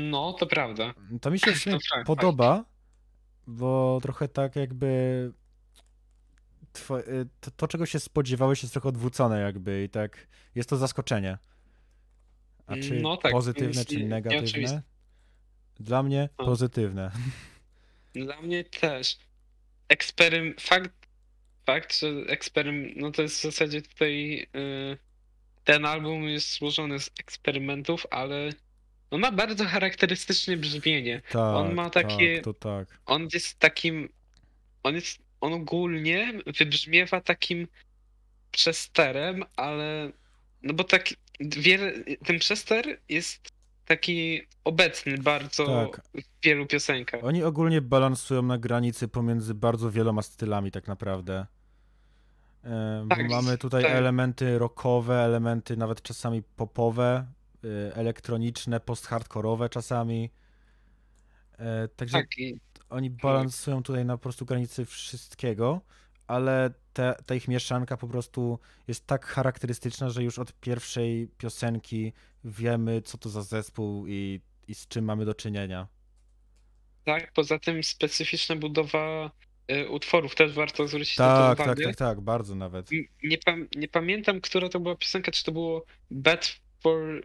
No, 0.10 0.34
to 0.34 0.48
prawda. 0.48 0.94
To 1.22 1.32
mi 1.32 1.40
się 1.40 1.54
To 1.54 1.78
podoba, 2.06 2.66
bo 3.48 4.00
trochę 4.02 4.28
tak 4.28 4.56
jakby 4.56 4.88
y, 6.92 7.28
to, 7.40 7.52
to, 7.52 7.68
czego 7.68 7.86
się 7.86 8.00
spodziewałeś, 8.00 8.64
jest 8.64 8.74
trochę 8.74 8.90
odwrócone 8.90 9.40
jakby 9.40 9.84
i 9.84 9.90
tak 9.90 10.28
jest 10.56 10.70
to 10.70 10.78
zaskoczenie. 10.78 11.38
A 12.68 12.76
czy 12.76 13.02
No 13.02 13.18
tak, 13.18 13.32
pozytywne, 13.32 13.86
czy 13.86 14.06
negatywne? 14.06 14.82
Dla 15.80 16.04
mnie 16.04 16.30
No. 16.40 16.46
pozytywne. 16.46 17.12
Dla 18.14 18.42
mnie 18.42 18.64
też. 18.64 19.18
Eksperym... 19.88 20.56
Fakt, 20.60 20.92
fakt, 21.66 22.00
że 22.00 22.08
eksperym... 22.08 22.94
No 22.96 23.12
to 23.12 23.22
jest 23.22 23.40
w 23.40 23.42
zasadzie 23.42 23.82
tutaj... 23.82 24.48
y, 24.56 24.98
ten 25.64 25.86
album 25.86 26.24
jest 26.24 26.54
złożony 26.54 27.00
z 27.00 27.12
eksperymentów, 27.20 28.08
ale 28.12 28.50
on 29.12 29.20
ma 29.22 29.32
bardzo 29.32 29.66
charakterystyczne 29.66 30.58
brzmienie. 30.58 31.22
Tak, 31.30 31.36
On 31.36 31.74
ma 31.74 31.90
takie- 31.90 32.36
tak, 32.36 32.44
to 32.44 32.54
tak. 32.54 33.00
On 33.06 33.28
jest 33.34 33.60
takim... 33.60 34.10
On 34.84 34.96
jest... 34.96 35.20
On 35.42 35.54
ogólnie 35.54 36.34
wybrzmiewa 36.46 37.22
takim 37.22 37.68
przesterem, 38.52 39.44
ale... 39.56 40.12
No 40.62 40.74
bo 40.74 40.84
tak 40.84 41.10
wiele... 41.40 41.94
Ten 42.26 42.40
przester 42.40 43.00
jest 43.10 43.50
taki 43.96 44.42
obecny 44.64 45.18
bardzo 45.18 45.66
Tak. 45.66 46.02
w 46.16 46.44
wielu 46.44 46.66
piosenkach. 46.66 47.24
Oni 47.24 47.44
ogólnie 47.44 47.82
balansują 47.82 48.42
na 48.42 48.58
granicy 48.58 49.08
pomiędzy 49.08 49.54
bardzo 49.54 49.92
wieloma 49.92 50.22
stylami 50.22 50.72
tak 50.72 50.88
naprawdę. 50.88 51.46
Tak, 53.10 53.30
mamy 53.30 53.58
tutaj 53.58 53.84
tak. 53.84 53.92
elementy 53.92 54.60
rockowe, 54.60 55.16
elementy 55.16 55.78
nawet 55.78 56.02
czasami 56.02 56.44
popowe, 56.44 57.26
e, 57.64 57.96
elektroniczne, 57.96 58.80
post-hardkorowe 58.80 59.70
czasami. 59.70 60.30
E, 61.60 61.88
Także 61.88 62.18
Tak, 62.18 62.28
oni 62.90 63.10
balansują 63.10 63.84
tutaj 63.84 64.06
na 64.06 64.18
po 64.18 64.24
prostu 64.24 64.46
granicy 64.46 64.86
wszystkiego, 64.86 65.82
ale 66.32 66.72
te, 66.94 67.16
ta 67.26 67.36
ich 67.36 67.48
mieszanka 67.48 67.98
po 67.98 68.08
prostu 68.08 68.60
jest 68.88 69.08
tak 69.08 69.26
charakterystyczna, 69.26 70.10
że 70.10 70.24
już 70.24 70.40
od 70.40 70.54
pierwszej 70.54 71.28
piosenki 71.38 72.14
wiemy, 72.44 73.02
co 73.02 73.18
to 73.18 73.30
za 73.30 73.42
zespół 73.42 74.08
i, 74.08 74.40
i 74.68 74.76
z 74.76 74.88
czym 74.88 75.06
mamy 75.06 75.26
do 75.26 75.34
czynienia. 75.34 75.88
Tak, 77.04 77.32
poza 77.34 77.60
tym 77.60 77.84
specyficzna 77.84 78.56
budowa 78.56 79.32
y, 79.72 79.90
utworów 79.90 80.36
też 80.36 80.54
warto 80.54 80.88
zwrócić 80.88 81.18
na 81.18 81.26
to 81.36 81.42
Tak, 81.42 81.58
tak, 81.58 81.68
uwagę. 81.68 81.86
tak, 81.86 81.96
tak, 81.96 82.22
bardzo 82.22 82.56
nawet. 82.56 82.90
Nie, 83.24 83.38
pam- 83.38 83.68
nie 83.76 83.88
pamiętam, 83.88 84.42
która 84.42 84.70
to 84.70 84.80
była 84.80 84.96
piosenka, 84.96 85.32
czy 85.32 85.44
to 85.44 85.52
było 85.52 85.86
Bad 86.12 86.56
for 86.84 87.24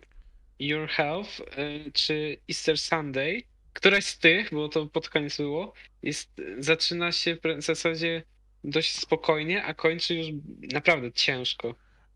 Your 0.58 0.88
Health, 0.88 1.40
y, 1.40 1.92
czy 1.92 2.36
Easter 2.50 2.78
Sunday. 2.78 3.42
Któraś 3.72 4.04
z 4.04 4.18
tych, 4.18 4.50
bo 4.54 4.68
to 4.68 4.86
pod 4.86 5.08
koniec 5.08 5.36
było, 5.36 5.72
jest, 6.02 6.30
zaczyna 6.58 7.12
się 7.12 7.36
w 7.58 7.62
zasadzie 7.62 8.22
dość 8.66 9.00
spokojnie, 9.00 9.64
a 9.64 9.74
kończy 9.74 10.14
już 10.14 10.26
naprawdę 10.72 11.12
ciężko. 11.12 11.68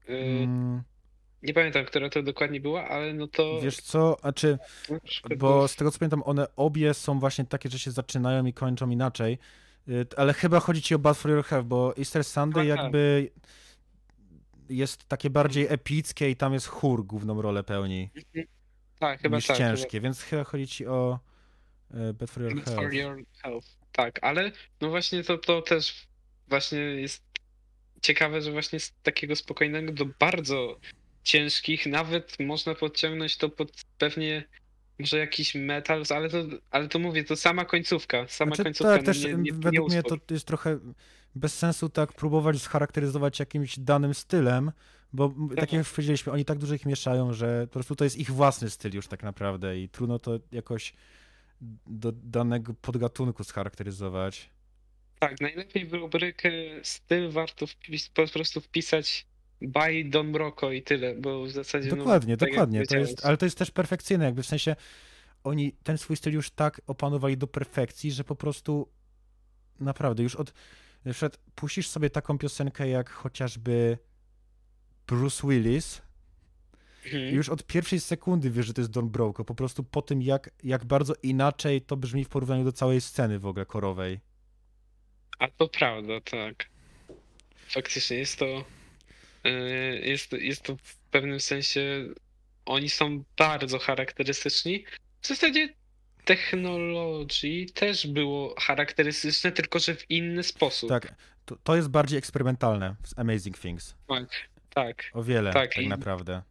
Y, 0.09 0.13
Mm, 0.43 0.83
Nie 1.43 1.55
pamiętam, 1.55 1.85
która 1.85 2.11
to 2.11 2.23
dokładnie 2.23 2.61
była, 2.61 2.89
ale 2.89 3.15
no 3.15 3.27
to... 3.29 3.61
wiesz 3.61 3.77
co, 3.77 4.17
a 4.23 4.33
czy, 4.33 4.59
bo 5.39 5.69
z 5.69 5.77
tego 5.77 5.91
co 5.91 5.99
pamiętam, 5.99 6.23
one 6.27 6.47
obie 6.57 6.95
są 6.95 7.19
właśnie 7.21 7.45
takie, 7.45 7.69
że 7.71 7.79
się 7.79 7.91
zaczynają 7.91 8.47
i 8.47 8.53
kończą 8.53 8.91
inaczej, 8.91 9.39
Y, 9.89 10.07
ale 10.17 10.33
chyba 10.33 10.61
chodzi 10.61 10.83
ci 10.83 10.95
o 10.95 10.99
Bad 10.99 11.17
for 11.19 11.31
Your 11.31 11.45
Health, 11.45 11.67
bo 11.69 11.97
Easter 11.99 12.25
Sunday 12.25 12.67
Tak, 12.69 12.77
tak. 12.77 12.85
jakby 12.85 13.31
jest 14.69 15.05
takie 15.09 15.31
bardziej 15.31 15.67
epickie 15.69 16.31
i 16.31 16.37
tam 16.37 16.53
jest 16.53 16.67
chór 16.67 17.07
główną 17.07 17.43
rolę 17.43 17.63
pełni. 17.65 18.11
tak, 18.99 19.21
chyba 19.21 19.37
niż 19.37 19.47
tak. 19.47 19.57
chyba 19.57 19.69
ciężkie, 19.69 20.01
więc 20.01 20.23
chyba 20.23 20.45
chodzi 20.45 20.67
ci 20.67 20.87
o 20.87 21.19
e, 21.95 22.13
Bad 22.13 22.31
for 22.31 22.43
Your 22.43 22.55
Good 22.55 22.65
Health. 22.65 22.81
for 22.83 22.95
your 22.95 23.25
health. 23.43 23.67
Tak, 23.93 24.19
ale 24.23 24.53
no 24.81 24.89
właśnie 24.91 25.25
to, 25.25 25.39
to 25.39 25.63
też 25.63 26.07
właśnie 26.51 26.79
jest 26.79 27.23
ciekawe, 28.03 28.43
że 28.43 28.53
właśnie 28.53 28.81
z 28.81 28.93
takiego 29.03 29.37
spokojnego 29.37 29.93
do 29.93 30.07
bardzo 30.19 30.81
ciężkich, 31.25 31.87
nawet 31.87 32.37
można 32.41 32.75
podciągnąć 32.75 33.37
to 33.37 33.49
pod 33.49 33.73
pewnie 33.99 34.45
może 34.99 35.19
jakiś 35.19 35.55
metal, 35.55 36.03
ale 36.11 36.29
to, 36.29 36.39
ale 36.71 36.89
to 36.89 36.99
mówię, 36.99 37.25
to 37.25 37.37
sama 37.37 37.65
końcówka, 37.65 38.29
sama 38.29 38.49
Znaczy, 38.55 38.65
końcówka. 38.65 38.93
tak, 38.93 39.01
no 39.01 39.07
też 39.07 39.25
nie, 39.25 39.35
nie, 39.35 39.53
według 39.53 39.91
nie 39.91 39.95
mnie 39.95 40.03
to 40.03 40.17
jest 40.31 40.47
trochę 40.47 40.79
bez 41.35 41.59
sensu 41.59 41.89
tak 41.89 42.13
próbować 42.13 42.63
scharakteryzować 42.63 43.39
jakimś 43.41 43.79
danym 43.79 44.15
stylem, 44.15 44.73
bo 45.13 45.25
m- 45.37 45.49
tak 45.57 45.73
jak 45.73 45.79
już 45.79 45.91
powiedzieliśmy, 45.91 46.33
oni 46.33 46.45
tak 46.45 46.59
dużo 46.59 46.75
ich 46.75 46.87
mieszają, 46.87 47.33
że 47.33 47.67
po 47.67 47.73
prostu 47.73 47.97
to 47.97 48.05
jest 48.05 48.17
ich 48.17 48.31
własny 48.31 48.71
styl 48.71 48.95
już 48.95 49.09
tak 49.09 49.23
naprawdę 49.23 49.79
i 49.79 49.89
trudno 49.89 50.19
to 50.19 50.39
jakoś 50.53 50.93
do 51.87 52.13
danego 52.13 52.75
podgatunku 52.75 53.45
scharakteryzować. 53.45 54.51
Tak, 55.21 55.41
najlepiej 55.41 55.87
w 55.87 55.93
rubrykę 55.93 56.51
styl 56.83 57.31
warto 57.31 57.67
po 58.15 58.29
prostu 58.29 58.61
wpisać 58.61 59.27
by 59.61 60.05
Don 60.05 60.33
Broco 60.33 60.73
i 60.73 60.83
tyle, 60.83 61.15
bo 61.15 61.45
w 61.45 61.51
zasadzie 61.51 61.91
Dokładnie, 61.91 62.35
no, 62.35 62.37
tak 62.37 62.51
dokładnie. 62.51 62.87
To 62.87 62.97
jest, 62.97 63.27
ale 63.27 63.37
to 63.37 63.47
jest 63.47 63.59
też 63.59 63.71
perfekcyjne, 63.71 64.25
jakby 64.25 64.43
w 64.43 64.47
sensie 64.47 64.77
oni 65.45 65.73
ten 65.83 65.99
swój 65.99 66.17
styl 66.17 66.33
już 66.33 66.51
tak 66.51 66.81
opanowali 66.87 67.37
do 67.37 67.47
perfekcji, 67.47 68.13
że 68.13 68.25
po 68.25 68.37
prostu 68.37 68.89
naprawdę 69.81 70.23
już 70.23 70.37
od. 70.37 70.53
Na 71.05 71.13
przykład 71.13 71.39
puścisz 71.55 71.89
sobie 71.89 72.11
taką 72.11 72.39
piosenkę 72.39 72.89
jak 72.89 73.11
chociażby 73.11 73.99
Bruce 75.07 75.49
Willis 75.49 76.03
Mhm. 77.05 77.33
i 77.33 77.35
już 77.35 77.49
od 77.49 77.67
pierwszej 77.67 78.01
sekundy 78.01 78.51
wiesz, 78.51 78.67
że 78.67 78.75
to 78.75 78.81
jest 78.81 78.91
Don 78.91 79.11
Broco. 79.11 79.45
Po 79.45 79.55
prostu 79.55 79.85
po 79.85 80.03
tym, 80.03 80.23
jak, 80.23 80.51
jak 80.65 80.85
bardzo 80.85 81.15
inaczej 81.23 81.83
to 81.83 81.97
brzmi 81.97 82.25
w 82.25 82.29
porównaniu 82.29 82.65
do 82.65 82.73
całej 82.73 83.01
sceny 83.01 83.39
w 83.39 83.47
ogóle 83.47 83.67
korowej. 83.67 84.21
A 85.41 85.49
to 85.49 85.69
prawda, 85.69 86.21
tak. 86.21 86.67
Faktycznie 87.69 88.17
jest 88.17 88.39
to. 88.39 88.65
yy, 89.45 90.01
Jest, 90.05 90.33
jest 90.33 90.63
to 90.63 90.77
w 90.77 90.97
pewnym 90.97 91.41
sensie. 91.41 91.81
Oni 92.67 92.91
są 92.91 93.25
bardzo 93.39 93.79
charakterystyczni. 93.79 94.85
W 95.21 95.27
zasadzie 95.27 95.69
technologii 96.25 97.67
też 97.67 98.07
było 98.07 98.55
charakterystyczne, 98.61 99.53
tylko 99.53 99.79
że 99.79 99.95
w 99.95 100.11
inny 100.11 100.43
sposób. 100.43 100.89
Tak, 100.89 101.15
to, 101.45 101.57
to 101.65 101.77
jest 101.77 101.89
bardziej 101.89 102.19
eksperymentalne 102.19 102.97
z 103.05 103.19
Amazing 103.19 103.59
Things. 103.59 103.95
Tak, 104.09 104.29
tak, 104.75 105.11
O 105.13 105.23
wiele, 105.23 105.53
Tak, 105.53 105.75
tak 105.75 105.87
naprawdę. 105.87 106.43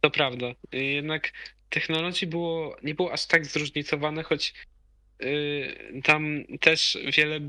to 0.00 0.10
prawda. 0.10 0.46
Jednak 0.72 1.32
technologii 1.70 2.26
było, 2.28 2.76
nie 2.82 2.94
było 2.94 3.12
aż 3.12 3.26
tak 3.26 3.46
zróżnicowane, 3.46 4.22
choć 4.22 4.54
tam 6.04 6.44
też 6.60 6.98
wiele 7.16 7.40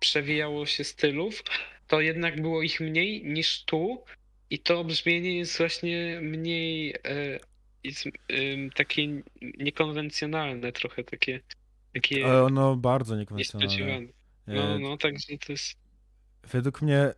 przewijało 0.00 0.66
się 0.66 0.84
stylów, 0.84 1.42
to 1.86 2.00
jednak 2.00 2.42
było 2.42 2.62
ich 2.62 2.80
mniej 2.80 3.24
niż 3.24 3.64
tu 3.64 4.04
i 4.50 4.58
to 4.58 4.84
brzmienie 4.84 5.36
jest 5.38 5.58
właśnie 5.58 6.18
mniej, 6.22 6.86
yy, 6.86 7.40
jest 7.84 8.06
ym, 8.06 8.70
takie 8.70 9.22
niekonwencjonalne 9.58 10.72
trochę, 10.72 11.04
takie, 11.04 11.40
takie 11.94 12.24
Ale 12.26 12.42
ono 12.44 12.76
bardzo 12.76 13.16
niekonwencjonalne. 13.16 14.08
E, 14.46 14.54
No, 14.54 14.78
no, 14.78 14.96
także 14.96 15.38
to 15.46 15.52
jest... 15.52 15.78
Według 16.52 16.82
mnie 16.82 17.12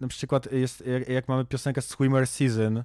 na 0.00 0.08
przykład 0.08 0.52
jest, 0.52 0.86
jak, 0.86 1.08
jak 1.08 1.28
mamy 1.28 1.44
piosenkę 1.44 1.82
Swimmer 1.82 2.26
Season, 2.26 2.84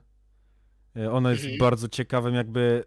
ona 1.11 1.31
jest 1.31 1.43
Mhm. 1.43 1.59
bardzo 1.59 1.89
ciekawym 1.89 2.35
jakby, 2.35 2.83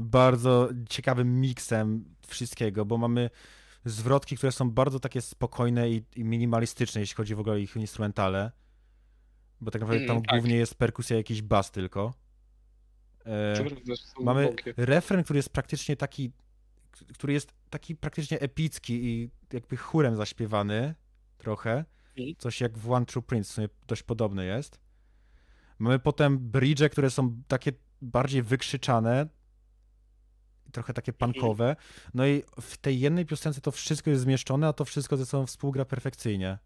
bardzo 0.00 0.68
ciekawym 0.88 1.40
miksem 1.40 2.04
wszystkiego, 2.26 2.84
bo 2.84 2.98
mamy 2.98 3.30
zwrotki, 3.84 4.36
które 4.36 4.52
są 4.52 4.70
bardzo 4.70 5.00
takie 5.00 5.20
spokojne 5.20 5.90
i, 5.90 6.04
i 6.16 6.24
minimalistyczne, 6.24 7.00
jeśli 7.00 7.16
chodzi 7.16 7.34
w 7.34 7.40
ogóle 7.40 7.54
o 7.54 7.58
ich 7.58 7.76
instrumentale, 7.76 8.52
bo 9.60 9.70
tak 9.70 9.82
naprawdę 9.82 10.06
tam 10.06 10.16
Mm, 10.16 10.24
tak. 10.24 10.34
głównie 10.34 10.56
jest 10.56 10.74
perkusja, 10.74 11.16
jakiś 11.16 11.42
bas 11.42 11.70
tylko. 11.70 12.14
E, 13.26 13.64
Mamy 14.20 14.54
refren, 14.76 15.24
który 15.24 15.36
jest 15.36 15.50
praktycznie 15.50 15.96
taki, 15.96 16.32
który 17.14 17.32
jest 17.32 17.52
taki 17.70 17.96
praktycznie 17.96 18.40
epicki 18.40 19.04
i 19.04 19.30
jakby 19.52 19.76
chórem 19.76 20.16
zaśpiewany 20.16 20.94
trochę. 21.38 21.84
Mhm. 22.16 22.36
Coś 22.38 22.60
jak 22.60 22.78
w 22.78 22.90
One 22.90 23.06
True 23.06 23.22
Prince, 23.22 23.50
w 23.50 23.54
sumie 23.54 23.68
dość 23.86 24.02
podobny 24.02 24.46
jest. 24.46 24.80
Mamy 25.78 25.98
potem 25.98 26.38
bridge, 26.38 26.88
które 26.92 27.10
są 27.10 27.42
takie 27.48 27.72
bardziej 28.02 28.42
wykrzyczane, 28.42 29.28
trochę 30.70 30.94
takie 30.94 31.12
Mhm. 31.12 31.32
punkowe. 31.32 31.76
No 32.14 32.26
i 32.26 32.42
w 32.60 32.76
tej 32.76 33.00
jednej 33.00 33.26
piosence 33.26 33.60
to 33.60 33.70
wszystko 33.72 34.10
jest 34.10 34.22
zmieszczone, 34.22 34.68
a 34.68 34.72
to 34.72 34.84
wszystko 34.84 35.16
ze 35.16 35.26
sobą 35.26 35.46
współgra 35.46 35.84
perfekcyjnie. 35.84 36.58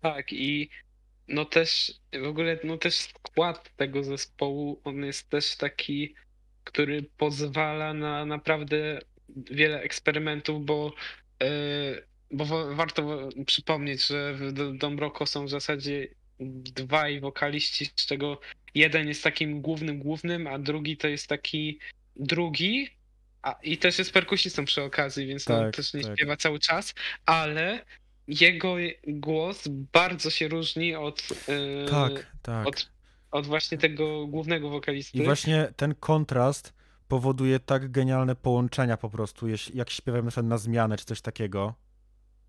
Tak, 0.00 0.32
i 0.32 0.70
no 1.28 1.44
też 1.44 1.92
w 2.22 2.26
ogóle 2.26 2.58
no 2.64 2.76
też 2.76 2.94
skład 2.94 3.76
tego 3.76 4.04
zespołu, 4.04 4.80
on 4.84 5.04
jest 5.04 5.28
też 5.28 5.56
taki, 5.56 6.14
który 6.64 7.02
pozwala 7.16 7.94
na 7.94 8.24
naprawdę 8.24 8.98
wiele 9.36 9.80
eksperymentów, 9.80 10.64
bo, 10.66 10.92
e, 11.42 11.46
bo 12.30 12.44
wa- 12.44 12.74
warto 12.74 13.02
wa- 13.06 13.44
przypomnieć, 13.46 14.06
że 14.06 14.34
w 14.34 14.52
D- 14.52 14.72
Dom 14.78 14.98
Rocco 14.98 15.26
są 15.26 15.46
w 15.46 15.50
zasadzie 15.50 16.08
dwaj 16.74 17.20
wokaliści, 17.20 17.86
z 17.86 18.06
czego 18.06 18.40
jeden 18.74 19.08
jest 19.08 19.22
takim 19.24 19.60
głównym 19.62 19.98
głównym, 19.98 20.46
a 20.46 20.58
drugi 20.58 20.96
to 20.96 21.08
jest 21.08 21.26
taki 21.28 21.78
drugi, 22.16 22.90
a, 23.42 23.52
i 23.62 23.78
też 23.78 23.98
jest 23.98 24.12
perkusistą 24.12 24.64
przy 24.64 24.82
okazji, 24.82 25.26
więc 25.26 25.50
on 25.50 25.60
Tak, 25.60 25.76
też 25.76 25.94
nie 25.94 26.02
tak. 26.02 26.12
śpiewa 26.16 26.36
cały 26.36 26.58
czas, 26.58 26.94
ale 27.26 27.84
jego 28.28 28.76
głos 29.06 29.68
bardzo 29.68 30.30
się 30.30 30.48
różni 30.48 30.94
od, 30.94 31.22
e, 31.48 31.88
Tak, 31.90 32.26
tak. 32.42 32.66
od, 32.66 32.90
od 33.30 33.46
właśnie 33.46 33.78
tego 33.78 34.26
głównego 34.26 34.70
wokalisty. 34.70 35.18
I 35.18 35.24
właśnie 35.24 35.72
ten 35.76 35.94
kontrast 35.94 36.74
powoduje 37.08 37.60
tak 37.60 37.90
genialne 37.90 38.36
połączenia 38.36 38.96
po 38.96 39.10
prostu, 39.10 39.48
jeśli, 39.48 39.78
jak 39.78 39.90
śpiewamy 39.90 40.30
na 40.36 40.42
na 40.42 40.58
zmianę 40.58 40.96
czy 40.96 41.04
coś 41.04 41.20
takiego. 41.20 41.74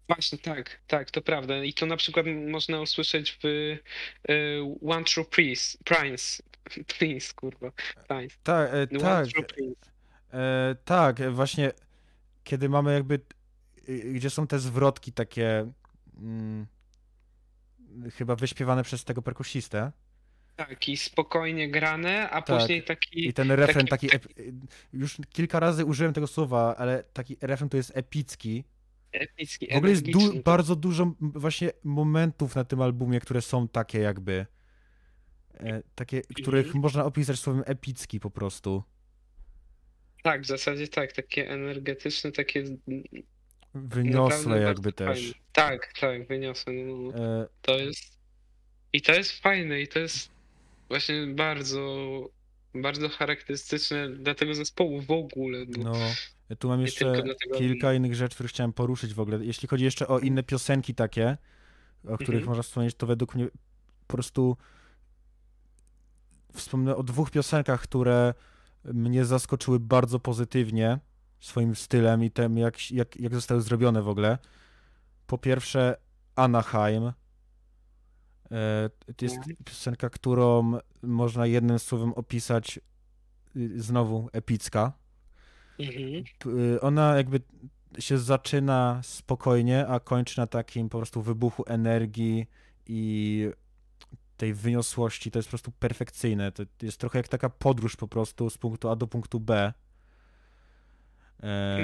Właśnie, 0.08 0.38
tak, 0.38 0.80
tak, 0.88 1.12
to 1.12 1.22
prawda. 1.22 1.64
I 1.64 1.74
to 1.74 1.86
na 1.86 1.98
przykład 1.98 2.26
można 2.48 2.82
usłyszeć 2.82 3.40
w 3.44 3.46
e, 3.46 4.34
One 4.90 5.04
True 5.04 5.26
Prince, 5.26 5.78
Prince, 5.84 6.44
Prince, 6.98 7.34
kurwa, 7.34 7.72
Prince. 8.08 8.38
Tak, 8.44 8.70
e, 8.74 8.88
tak, 9.00 9.28
e, 10.34 10.76
tak, 10.86 11.32
właśnie 11.32 11.72
kiedy 12.44 12.70
mamy 12.70 12.94
jakby, 12.94 13.20
y, 13.90 14.14
gdzie 14.14 14.30
są 14.30 14.48
te 14.48 14.60
zwrotki 14.60 15.12
takie 15.14 15.72
mm, 16.18 16.68
chyba 18.14 18.36
wyśpiewane 18.36 18.84
przez 18.84 19.04
tego 19.04 19.22
perkusistę 19.22 19.92
Tak, 20.56 20.88
i 20.88 20.98
spokojnie 20.98 21.70
grane, 21.72 22.30
a 22.30 22.42
Tak. 22.42 22.60
później 22.60 22.84
taki... 22.84 23.28
i 23.28 23.34
ten 23.34 23.52
refren 23.52 23.88
taki- 23.88 24.10
taki, 24.10 24.28
y, 24.42 24.54
już 24.94 25.18
kilka 25.30 25.60
razy 25.60 25.86
użyłem 25.86 26.14
tego 26.14 26.28
słowa, 26.28 26.76
ale 26.78 27.04
taki 27.14 27.38
refren 27.42 27.70
to 27.70 27.78
jest 27.78 27.98
epicki. 27.98 28.64
epicki, 29.12 29.68
W 29.74 29.76
ogóle 29.78 29.92
jest 29.92 30.04
du- 30.04 30.20
energiczny. 30.20 30.42
bardzo 30.44 30.76
dużo 30.76 31.12
właśnie 31.20 31.72
momentów 31.84 32.56
na 32.56 32.64
tym 32.64 32.82
albumie, 32.82 33.20
które 33.20 33.42
są 33.42 33.68
takie 33.68 34.00
jakby, 34.00 34.46
takie, 35.96 36.22
których 36.22 36.76
można 36.76 37.06
opisać 37.06 37.40
słowem 37.40 37.64
epicki 37.66 38.20
po 38.20 38.32
prostu. 38.32 38.84
Tak, 40.24 40.42
w 40.42 40.46
zasadzie 40.46 40.88
tak, 40.88 41.12
takie 41.14 41.50
energetyczne, 41.50 42.32
takie 42.32 42.64
Wyniosłe 43.74 44.60
jakby 44.62 44.94
też. 44.94 45.20
fajne. 45.20 45.34
Tak, 45.54 45.94
tak, 46.00 46.28
wyniosłe. 46.28 46.74
No, 46.74 46.96
no, 46.96 47.12
no. 47.12 47.42
E, 47.44 47.48
To 47.62 47.78
jest. 47.78 48.18
I 48.94 49.02
to 49.02 49.14
jest 49.14 49.32
fajne, 49.42 49.82
i 49.82 49.88
to 49.88 50.00
jest 50.00 50.30
właśnie 50.88 51.28
bardzo, 51.28 51.80
bardzo 52.76 53.10
charakterystyczne 53.10 54.10
dla 54.10 54.36
tego 54.36 54.56
zespołu 54.56 55.02
w 55.02 55.12
ogóle. 55.12 55.66
No, 55.78 55.94
tu 56.60 56.68
mam 56.68 56.82
jeszcze 56.82 57.24
kilka 57.58 57.94
innych 57.94 58.16
rzeczy, 58.16 58.36
które 58.36 58.50
chciałem 58.50 58.74
poruszyć 58.74 59.14
w 59.14 59.20
ogóle. 59.20 59.46
Jeśli 59.46 59.68
chodzi 59.68 59.84
jeszcze 59.86 60.08
o 60.08 60.20
inne 60.20 60.44
piosenki 60.44 60.96
takie, 60.96 61.38
o 62.08 62.16
których 62.18 62.30
Mhm. 62.42 62.46
można 62.46 62.64
wspomnieć, 62.64 62.96
to 62.96 63.08
według 63.08 63.36
mnie 63.36 63.48
po 64.08 64.14
prostu 64.16 64.58
wspomnę 66.54 66.96
o 66.96 67.04
dwóch 67.04 67.32
piosenkach, 67.32 67.82
które 67.82 68.34
mnie 68.86 69.26
zaskoczyły 69.26 69.80
bardzo 69.80 70.20
pozytywnie 70.20 71.00
swoim 71.40 71.76
stylem 71.76 72.24
i 72.24 72.32
tym, 72.32 72.58
jak, 72.58 72.92
jak, 72.92 73.16
jak 73.20 73.34
zostały 73.36 73.62
zrobione 73.62 74.02
w 74.02 74.08
ogóle. 74.08 74.38
Po 75.28 75.38
pierwsze, 75.38 75.98
Anaheim. 76.36 77.04
E, 78.52 78.90
To 79.18 79.26
jest 79.26 79.38
Mhm. 79.38 79.56
piosenka, 79.66 80.10
którą 80.10 80.78
można 81.04 81.46
jednym 81.46 81.80
słowem 81.80 82.14
opisać 82.14 82.80
y, 83.56 83.82
znowu 83.82 84.30
epicka. 84.34 84.94
Mhm. 85.80 86.24
Y, 86.76 86.82
Ona 86.82 87.16
jakby 87.18 87.42
się 88.00 88.18
zaczyna 88.18 89.02
spokojnie, 89.04 89.88
a 89.88 90.00
kończy 90.00 90.40
na 90.40 90.48
takim 90.48 90.90
po 90.90 90.98
prostu 90.98 91.22
wybuchu 91.22 91.64
energii 91.68 92.48
i 92.88 93.50
tej 94.44 94.54
wyniosłości. 94.54 95.32
To 95.32 95.40
jest 95.40 95.50
po 95.50 95.52
prostu 95.52 95.72
perfekcyjne. 95.72 96.52
To 96.52 96.64
jest 96.82 96.98
trochę 97.00 97.20
jak 97.20 97.28
taka 97.28 97.50
podróż 97.50 97.96
po 97.96 98.08
prostu 98.08 98.50
z 98.50 98.58
punktu 98.58 98.90
A 98.90 98.96
do 98.96 99.08
punktu 99.08 99.40
B. 99.40 99.74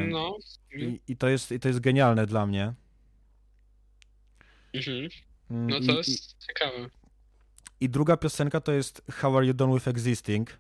No. 0.10 0.38
I, 0.76 1.00
i, 1.08 1.18
to 1.18 1.28
jest, 1.28 1.52
I 1.52 1.60
to 1.60 1.68
jest 1.68 1.80
genialne 1.80 2.26
dla 2.26 2.46
mnie. 2.46 2.74
Mhm. 4.74 5.10
Mm, 5.52 5.68
No 5.70 5.78
i- 5.78 5.86
to 5.88 5.94
i, 5.94 5.98
jest 5.98 6.38
ciekawe. 6.48 6.90
I 7.82 7.90
druga 7.90 8.18
piosenka 8.18 8.62
to 8.62 8.72
jest 8.72 9.02
How 9.12 9.38
Are 9.38 9.46
You 9.48 9.54
Done 9.54 9.74
With 9.74 9.88
Existing, 9.88 10.60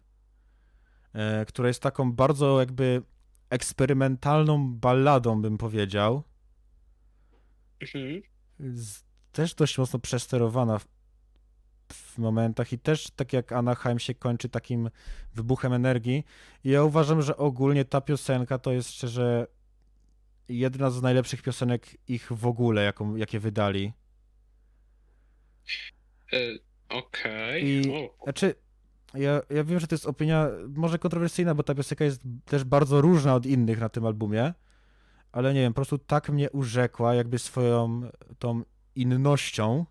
e, 1.14 1.45
która 1.45 1.68
jest 1.68 1.82
taką 1.82 2.12
bardzo 2.12 2.60
jakby 2.60 3.02
eksperymentalną 3.50 4.74
balladą, 4.74 5.41
bym 5.41 5.58
powiedział. 5.58 6.24
Mhm. 7.82 8.22
z, 8.60 9.04
też 9.32 9.56
dość 9.56 9.78
mocno 9.78 10.00
przesterowana 10.00 10.80
w, 10.80 10.88
w 11.94 12.18
momentach 12.18 12.74
i 12.74 12.80
też 12.80 13.12
tak 13.16 13.34
jak 13.34 13.52
Anaheim 13.52 14.00
się 14.00 14.14
kończy 14.14 14.50
takim 14.50 14.90
wybuchem 15.36 15.74
energii. 15.74 16.24
I 16.64 16.70
ja 16.70 16.84
uważam, 16.84 17.22
że 17.22 17.38
ogólnie 17.38 17.86
ta 17.86 18.02
piosenka 18.02 18.58
to 18.58 18.72
jest 18.72 18.92
szczerze 18.92 19.48
jedna 20.50 20.90
z 20.92 21.02
najlepszych 21.02 21.42
piosenek 21.42 21.88
ich 22.08 22.28
w 22.34 22.48
ogóle, 22.48 22.84
jaką, 22.84 23.16
jakie 23.16 23.40
wydali. 23.40 23.94
E, 26.34 26.38
Okej. 26.90 27.66
I- 27.68 27.92
O, 27.92 28.24
Znaczy, 28.24 28.56
ja, 29.14 29.42
ja 29.50 29.64
wiem, 29.64 29.80
że 29.80 29.88
to 29.88 29.96
jest 29.96 30.06
opinia 30.06 30.48
może 30.76 31.00
kontrowersyjna, 31.00 31.56
bo 31.56 31.64
ta 31.64 31.76
piosenka 31.76 32.06
jest 32.06 32.22
też 32.46 32.64
bardzo 32.64 33.02
różna 33.02 33.36
od 33.36 33.46
innych 33.46 33.80
na 33.80 33.90
tym 33.90 34.06
albumie, 34.06 34.54
ale 35.32 35.54
nie 35.54 35.60
wiem, 35.62 35.74
po 35.74 35.76
prostu 35.76 35.98
tak 35.98 36.30
mnie 36.30 36.52
urzekła 36.52 37.14
jakby 37.16 37.40
swoją 37.40 38.02
tą 38.40 38.62
innością. 38.96 39.86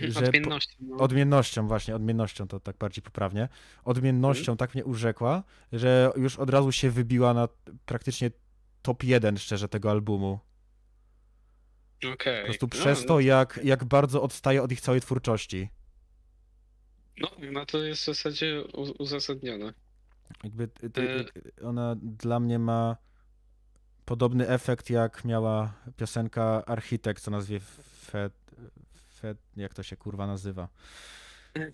Że 0.00 0.20
po- 0.20 0.26
Odmienności. 0.26 0.76
No. 0.80 0.96
Odmiennością, 0.96 1.68
właśnie, 1.68 1.96
odmiennością 1.96 2.48
to 2.48 2.60
tak 2.60 2.76
bardziej 2.76 3.02
poprawnie. 3.02 3.48
Odmiennością 3.84 4.56
tak 4.56 4.74
mnie 4.74 4.84
urzekła, 4.84 5.42
że 5.72 6.10
już 6.16 6.38
od 6.38 6.50
razu 6.50 6.72
się 6.72 6.90
wybiła 6.90 7.34
na 7.34 7.48
praktycznie 7.86 8.30
top 8.82 9.02
1 9.04 9.38
szczerze 9.38 9.68
tego 9.68 9.90
albumu. 9.90 10.38
Okej. 12.12 12.40
Po 12.40 12.46
prostu 12.46 12.66
No, 12.66 12.70
przez 12.70 13.06
to, 13.06 13.20
jak, 13.20 13.60
jak 13.64 13.84
bardzo 13.84 14.22
odstaje 14.22 14.62
od 14.62 14.72
ich 14.72 14.80
całej 14.80 15.00
twórczości. 15.00 15.68
No, 17.18 17.28
no 17.52 17.66
to 17.66 17.78
jest 17.82 18.02
w 18.02 18.04
zasadzie 18.04 18.62
uzasadnione. 18.98 19.74
Jakby 20.44 20.68
ty- 20.68 21.24
E. 21.60 21.66
ona 21.66 21.96
dla 22.02 22.40
mnie 22.40 22.58
ma 22.58 22.96
podobny 24.04 24.48
efekt, 24.48 24.90
jak 24.90 25.24
miała 25.24 25.72
piosenka 25.96 26.64
Architekt, 26.66 27.22
co 27.22 27.30
nazwie 27.30 27.60
Fed, 28.04 28.32
Fed, 29.22 29.38
jak 29.56 29.74
to 29.74 29.82
się 29.82 29.96
kurwa 29.96 30.26
nazywa? 30.26 30.68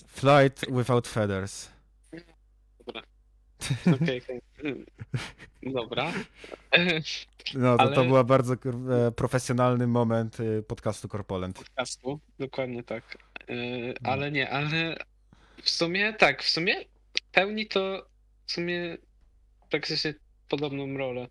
Flight 0.07 0.71
Without 0.71 1.09
Feathers. 1.09 1.69
Okej, 4.03 4.23
okej. 4.23 4.41
Dobra. 5.63 6.13
E, 6.73 7.01
No, 7.55 7.77
to, 7.79 7.89
to 7.89 7.97
Ale- 8.01 8.07
była 8.07 8.25
bardzo 8.25 8.55
e, 8.55 9.13
profesjonalny 9.13 9.87
moment 9.87 10.41
y, 10.41 10.63
podcastu 10.63 11.09
Corpolent. 11.09 11.57
podcastu, 11.59 12.21
dokładnie 12.39 12.83
tak. 12.83 13.19
E, 13.41 13.55
Ale 14.07 14.31
nie, 14.33 14.51
ale 14.51 14.97
w 15.63 15.71
sumie 15.71 16.13
tak, 16.13 16.43
w 16.43 16.49
sumie 16.51 16.75
pełni 17.33 17.67
to 17.67 18.07
w 18.47 18.53
sumie 18.53 18.97
praktycznie 19.71 20.15
podobną 20.49 20.99
rolę. 20.99 21.29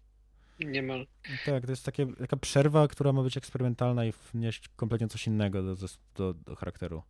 Niemal. 0.59 1.07
Tak, 1.45 1.65
to 1.65 1.71
jest 1.71 1.85
takie, 1.85 2.07
taka 2.15 2.37
przerwa, 2.37 2.87
która 2.87 3.13
ma 3.13 3.23
być 3.23 3.37
eksperymentalna 3.37 4.05
i 4.05 4.13
wnieść 4.33 4.69
kompletnie 4.75 5.07
coś 5.07 5.27
innego 5.27 5.63
do, 5.63 5.87
do, 6.15 6.33
do 6.33 6.55
charakteru. 6.55 7.03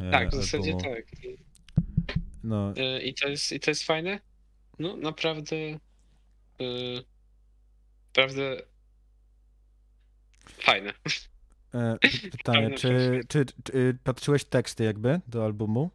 e, 0.00 0.10
Tak, 0.10 0.30
w 0.30 0.34
zasadzie 0.34 0.76
tak. 0.76 1.24
I, 1.24 1.36
No, 2.44 2.72
y, 2.76 3.00
i, 3.02 3.14
to 3.14 3.28
jest, 3.28 3.52
I 3.52 3.60
to 3.60 3.70
jest 3.70 3.82
fajne. 3.82 4.20
No 4.78 4.96
naprawdę. 4.96 5.56
y, 5.56 5.78
Naprawdę. 8.16 8.62
Fajne. 10.46 10.92
e, 11.74 11.96
pytanie, 12.36 12.60
Fajne 12.60 12.76
czy, 12.76 13.20
czy, 13.28 13.44
czy 13.64 13.76
y, 13.78 13.98
patrzyłeś 14.04 14.44
teksty 14.44 14.84
jakby 14.84 15.20
do 15.28 15.44
albumu? 15.44 15.90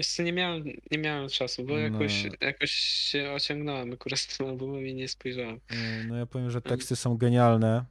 Wiesz 0.00 0.18
nie 0.18 0.32
miałem, 0.32 0.64
nie 0.90 0.98
miałem 0.98 1.28
czasu, 1.28 1.64
bo 1.64 1.78
jakoś, 1.78 2.24
No. 2.24 2.30
jakoś 2.40 2.70
się 2.70 3.30
ociągnąłem 3.32 3.92
akurat 3.92 4.18
z 4.20 4.38
tym 4.38 4.46
albumem 4.46 4.86
i 4.86 4.94
nie 4.94 5.08
spojrzałem. 5.08 5.60
E, 5.70 6.04
No 6.04 6.16
ja 6.16 6.26
powiem, 6.26 6.50
że 6.50 6.62
teksty 6.62 6.96
są 6.96 7.16
genialne 7.16 7.84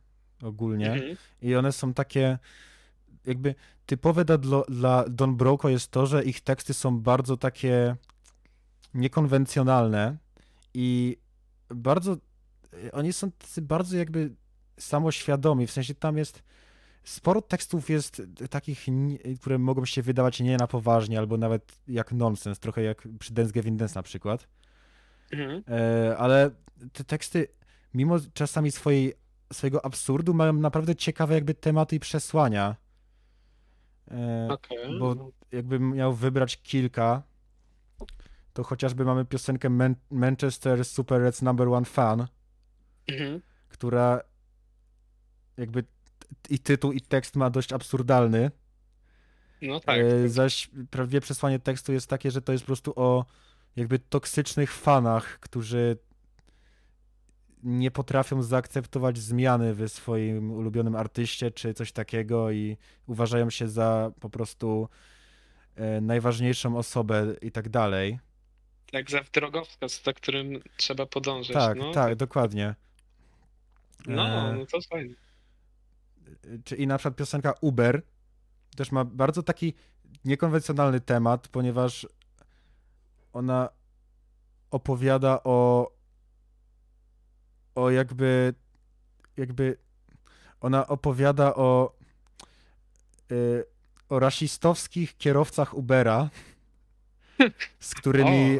ogólnie 0.43 0.91
Mhm. 0.91 1.17
i 1.41 1.55
one 1.55 1.71
są 1.71 1.93
takie 1.93 2.37
jakby 3.25 3.55
typowe 3.85 4.25
dla, 4.25 4.37
dla- 4.37 4.63
dla 4.69 5.05
Don 5.09 5.35
Broco 5.37 5.69
jest 5.69 5.91
to, 5.91 6.05
że 6.05 6.23
ich 6.23 6.41
teksty 6.41 6.73
są 6.73 6.99
bardzo 6.99 7.37
takie 7.37 7.95
niekonwencjonalne 8.93 10.17
i 10.73 11.17
bardzo 11.69 12.17
oni 12.91 13.13
są 13.13 13.31
tacy 13.31 13.61
bardzo 13.61 13.97
jakby 13.97 14.31
samoświadomi, 14.79 15.67
w 15.67 15.71
sensie 15.71 15.95
tam 15.95 16.17
jest 16.17 16.43
sporo 17.09 17.41
tekstów 17.41 17.89
jest 17.89 18.21
takich, 18.49 18.87
nie- 18.87 19.17
które 19.41 19.57
mogą 19.57 19.85
się 19.85 20.01
wydawać 20.01 20.39
nie 20.39 20.57
na 20.57 20.67
poważnie, 20.67 21.19
albo 21.19 21.37
nawet 21.37 21.79
jak 21.87 22.11
nonsens, 22.11 22.59
trochę 22.59 22.81
jak 22.83 23.07
przy 23.19 23.33
Dance 23.33 23.51
Gavin 23.53 23.77
Dance 23.77 23.99
na 23.99 24.03
przykład. 24.03 24.47
Mhm. 25.31 25.63
E, 25.67 26.17
ale 26.17 26.51
te 26.93 27.03
teksty, 27.03 27.47
mimo 27.93 28.17
czasami 28.33 28.71
swojej, 28.71 29.13
swojego 29.53 29.85
absurdu, 29.85 30.33
mają 30.33 30.53
naprawdę 30.53 30.95
ciekawe 30.95 31.33
jakby 31.35 31.53
tematy 31.53 31.95
i 31.95 31.99
przesłania. 31.99 32.75
E, 34.11 34.47
Okej. 34.51 34.99
bo 34.99 35.31
jakbym 35.51 35.91
miał 35.95 36.13
wybrać 36.13 36.57
kilka, 36.61 37.23
to 38.53 38.63
chociażby 38.63 39.05
mamy 39.05 39.25
piosenkę 39.25 39.69
Man- 39.69 39.95
Manchester 40.11 40.85
Super 40.85 41.21
Reds 41.21 41.41
Number 41.41 41.67
One 41.67 41.85
Fan, 41.85 42.27
Mhm. 43.07 43.41
która 43.69 44.21
jakby 45.57 45.83
i 46.49 46.59
tytuł, 46.59 46.91
i 46.91 47.01
tekst 47.01 47.35
ma 47.35 47.49
dość 47.49 47.73
absurdalny. 47.73 48.51
No 49.61 49.79
tak. 49.79 49.99
E, 49.99 50.29
zaś 50.29 50.69
prawie 50.89 51.21
przesłanie 51.21 51.59
tekstu 51.59 51.93
jest 51.93 52.07
takie, 52.07 52.31
że 52.31 52.41
to 52.41 52.51
jest 52.51 52.63
po 52.63 52.67
prostu 52.67 52.93
o 52.95 53.25
jakby 53.75 53.99
toksycznych 53.99 54.73
fanach, 54.73 55.39
którzy 55.39 55.97
nie 57.63 57.91
potrafią 57.91 58.43
zaakceptować 58.43 59.17
zmiany 59.17 59.73
w 59.73 59.89
swoim 59.89 60.51
ulubionym 60.51 60.95
artyście 60.95 61.51
czy 61.51 61.73
coś 61.73 61.91
takiego 61.91 62.51
i 62.51 62.77
uważają 63.07 63.49
się 63.49 63.67
za 63.67 64.11
po 64.19 64.29
prostu 64.29 64.89
e, 65.75 66.01
najważniejszą 66.01 66.77
osobę 66.77 67.35
i 67.41 67.51
tak 67.51 67.69
dalej. 67.69 68.19
Jak 68.93 69.11
za 69.11 69.21
drogowskaz, 69.33 70.03
za 70.03 70.13
którym 70.13 70.61
trzeba 70.77 71.05
podążać. 71.05 71.53
Tak, 71.53 71.77
no, 71.77 71.91
tak, 71.91 72.15
dokładnie. 72.15 72.75
No, 74.07 74.27
E, 74.27 74.55
no 74.55 74.65
to 74.65 74.81
fajne. 74.89 75.15
Czy 76.63 76.75
i 76.75 76.87
na 76.87 76.97
przykład 76.97 77.15
piosenka 77.15 77.53
Uber 77.61 78.01
też 78.75 78.91
ma 78.91 79.05
bardzo 79.05 79.43
taki 79.43 79.73
niekonwencjonalny 80.25 80.99
temat, 80.99 81.47
ponieważ 81.47 82.07
ona 83.33 83.69
opowiada 84.71 85.43
o 85.43 85.91
o 87.75 87.89
jakby 87.89 88.53
jakby 89.37 89.77
ona 90.61 90.87
opowiada 90.87 91.55
o 91.55 91.95
y, 93.31 93.65
o 94.09 94.19
rasistowskich 94.19 95.17
kierowcach 95.17 95.73
Ubera, 95.73 96.29
z 97.79 97.95
którymi 97.95 98.59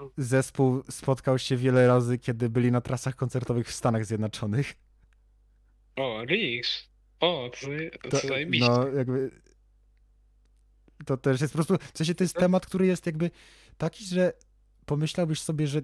O. 0.00 0.10
zespół 0.16 0.82
spotkał 0.90 1.38
się 1.38 1.56
wiele 1.56 1.86
razy, 1.86 2.18
kiedy 2.18 2.48
byli 2.48 2.72
na 2.72 2.80
trasach 2.80 3.16
koncertowych 3.16 3.68
w 3.68 3.72
Stanach 3.72 4.04
Zjednoczonych. 4.04 4.74
O, 5.96 6.24
Rix. 6.24 6.89
O, 7.20 7.50
to, 8.02 8.08
to, 8.08 8.28
zajebiście. 8.28 8.68
no, 8.68 8.88
jakby. 8.88 9.30
To 11.06 11.16
też 11.16 11.40
jest 11.40 11.52
po 11.52 11.56
prostu. 11.64 11.86
W 11.94 11.98
sensie 11.98 12.14
to 12.14 12.24
jest 12.24 12.36
temat, 12.36 12.66
który 12.66 12.86
jest 12.86 13.06
jakby 13.06 13.30
taki, 13.78 14.04
że 14.04 14.32
pomyślałbyś 14.86 15.40
sobie, 15.40 15.66
że 15.66 15.82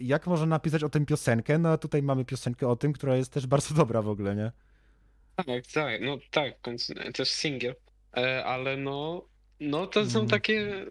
jak 0.00 0.26
można 0.26 0.46
napisać 0.46 0.82
o 0.84 0.88
tym 0.88 1.06
piosenkę? 1.06 1.58
No 1.58 1.68
a 1.68 1.78
tutaj 1.78 2.02
mamy 2.02 2.24
piosenkę 2.24 2.68
o 2.68 2.76
tym, 2.76 2.92
która 2.92 3.16
jest 3.16 3.32
też 3.32 3.46
bardzo 3.46 3.74
dobra 3.84 4.02
w 4.02 4.08
ogóle, 4.08 4.36
nie? 4.36 4.52
Tak, 5.36 5.66
tak, 5.74 6.00
no 6.00 6.18
tak, 6.30 6.54
też 7.14 7.30
singiel. 7.30 7.74
E, 8.16 8.44
ale 8.44 8.76
no, 8.76 9.28
no 9.60 9.86
to 9.86 10.10
są 10.10 10.18
Mm. 10.18 10.30
takie, 10.30 10.86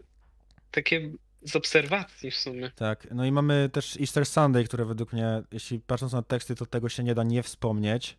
takie 0.72 1.12
z 1.42 1.56
obserwacji 1.56 2.32
w 2.32 2.36
sumie. 2.36 2.72
Tak. 2.76 3.08
No 3.12 3.26
i 3.26 3.32
mamy 3.32 3.70
też 3.74 3.98
Easter 4.00 4.26
Sunday, 4.26 4.64
które 4.64 4.86
według 4.86 5.14
mnie, 5.14 5.44
jeśli 5.52 5.80
patrząc 5.80 6.14
na 6.14 6.22
teksty, 6.22 6.56
to 6.56 6.66
tego 6.66 6.90
się 6.90 7.04
nie 7.04 7.16
da 7.16 7.24
nie 7.24 7.44
wspomnieć. 7.44 8.18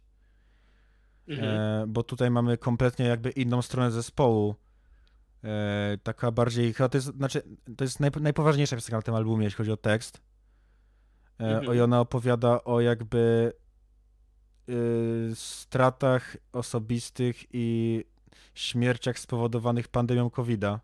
Mhm. 1.29 1.49
E, 1.49 1.85
bo 1.89 2.03
tutaj 2.03 2.31
mamy 2.31 2.59
kompletnie 2.59 3.05
jakby 3.07 3.31
inną 3.31 3.63
stronę 3.63 3.91
zespołu. 3.91 4.55
E, 5.45 5.99
taka 6.03 6.31
bardziej, 6.31 6.75
chyba 6.75 6.89
to 6.89 6.97
jest, 6.99 7.17
znaczy, 7.17 7.43
to 7.77 7.85
jest 7.85 8.01
najp- 8.01 8.21
najpoważniejsza 8.21 8.77
piosenka 8.77 8.97
na 8.97 9.03
tym 9.03 9.15
albumie, 9.15 9.45
jeśli 9.45 9.57
chodzi 9.57 9.73
o 9.73 9.77
tekst. 9.77 10.21
E, 11.41 11.45
Mhm. 11.45 11.69
o, 11.69 11.75
I 11.75 11.81
ona 11.81 12.01
opowiada 12.01 12.65
o 12.65 12.81
jakby 12.81 13.53
y, 14.69 15.31
stratach 15.35 16.37
osobistych 16.53 17.45
i 17.53 18.05
śmierciach 18.55 19.19
spowodowanych 19.19 19.89
pandemią 19.89 20.31
COVID-a. 20.31 20.81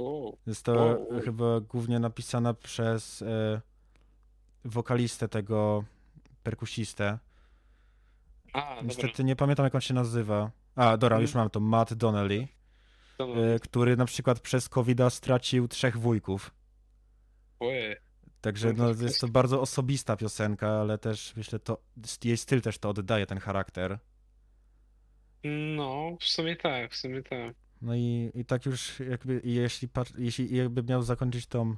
O, 0.00 0.36
Jest 0.46 0.62
to 0.64 0.72
O, 0.74 1.08
o. 1.16 1.20
chyba 1.24 1.60
głównie 1.60 1.98
napisana 1.98 2.54
przez 2.54 3.24
wokalistę 4.64 5.28
tego 5.28 5.84
perkusistę. 6.42 7.18
A, 8.52 8.60
dobra. 8.60 8.82
Niestety 8.82 9.24
nie 9.24 9.36
pamiętam 9.36 9.64
jak 9.64 9.74
on 9.74 9.80
się 9.80 9.94
nazywa. 9.94 10.50
A, 10.76 10.96
dobra, 10.96 11.20
już 11.20 11.30
Mhm. 11.30 11.44
mam 11.44 11.50
to. 11.50 11.60
Matt 11.60 11.94
Donnelly, 11.94 12.48
no, 13.18 13.44
e, 13.54 13.58
który 13.58 13.96
na 13.96 14.04
przykład 14.04 14.40
przez 14.40 14.68
covid 14.68 14.98
stracił 15.10 15.68
trzech 15.68 15.96
wujków. 15.98 16.54
ojej. 17.60 17.96
Także 18.40 18.72
No 18.72 18.84
no, 18.94 19.02
jest 19.02 19.20
to 19.20 19.28
bardzo 19.28 19.60
osobista 19.60 20.16
piosenka, 20.16 20.68
ale 20.80 20.98
też 20.98 21.36
myślę, 21.36 21.58
to 21.58 21.78
jej 22.24 22.36
styl 22.36 22.60
też 22.60 22.78
to 22.78 22.88
oddaje, 22.88 23.26
ten 23.26 23.38
charakter. 23.38 23.98
No, 25.76 26.16
w 26.20 26.24
sumie 26.24 26.56
tak, 26.56 26.92
w 26.92 26.96
sumie 26.96 27.22
tak. 27.22 27.54
No 27.82 27.94
i, 27.94 28.30
i 28.34 28.44
tak 28.44 28.66
już 28.66 29.00
jakby, 29.00 29.40
jeśli, 29.44 29.88
jeśli 30.18 30.56
jakby 30.56 30.82
miał 30.82 31.02
zakończyć 31.02 31.46
tą, 31.46 31.76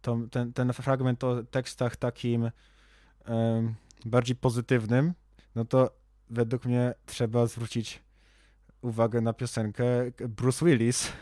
tą, 0.00 0.28
ten, 0.28 0.52
ten 0.52 0.72
fragment 0.72 1.24
o 1.24 1.42
tekstach 1.42 1.96
takim 1.96 2.50
em, 3.24 3.74
bardziej 4.04 4.36
pozytywnym, 4.36 5.14
no 5.58 5.64
to 5.64 5.90
według 6.30 6.64
mnie 6.64 6.94
trzeba 7.06 7.46
zwrócić 7.46 8.02
uwagę 8.82 9.20
na 9.20 9.32
piosenkę 9.32 9.84
Bruce 10.28 10.64
Willis, 10.66 11.12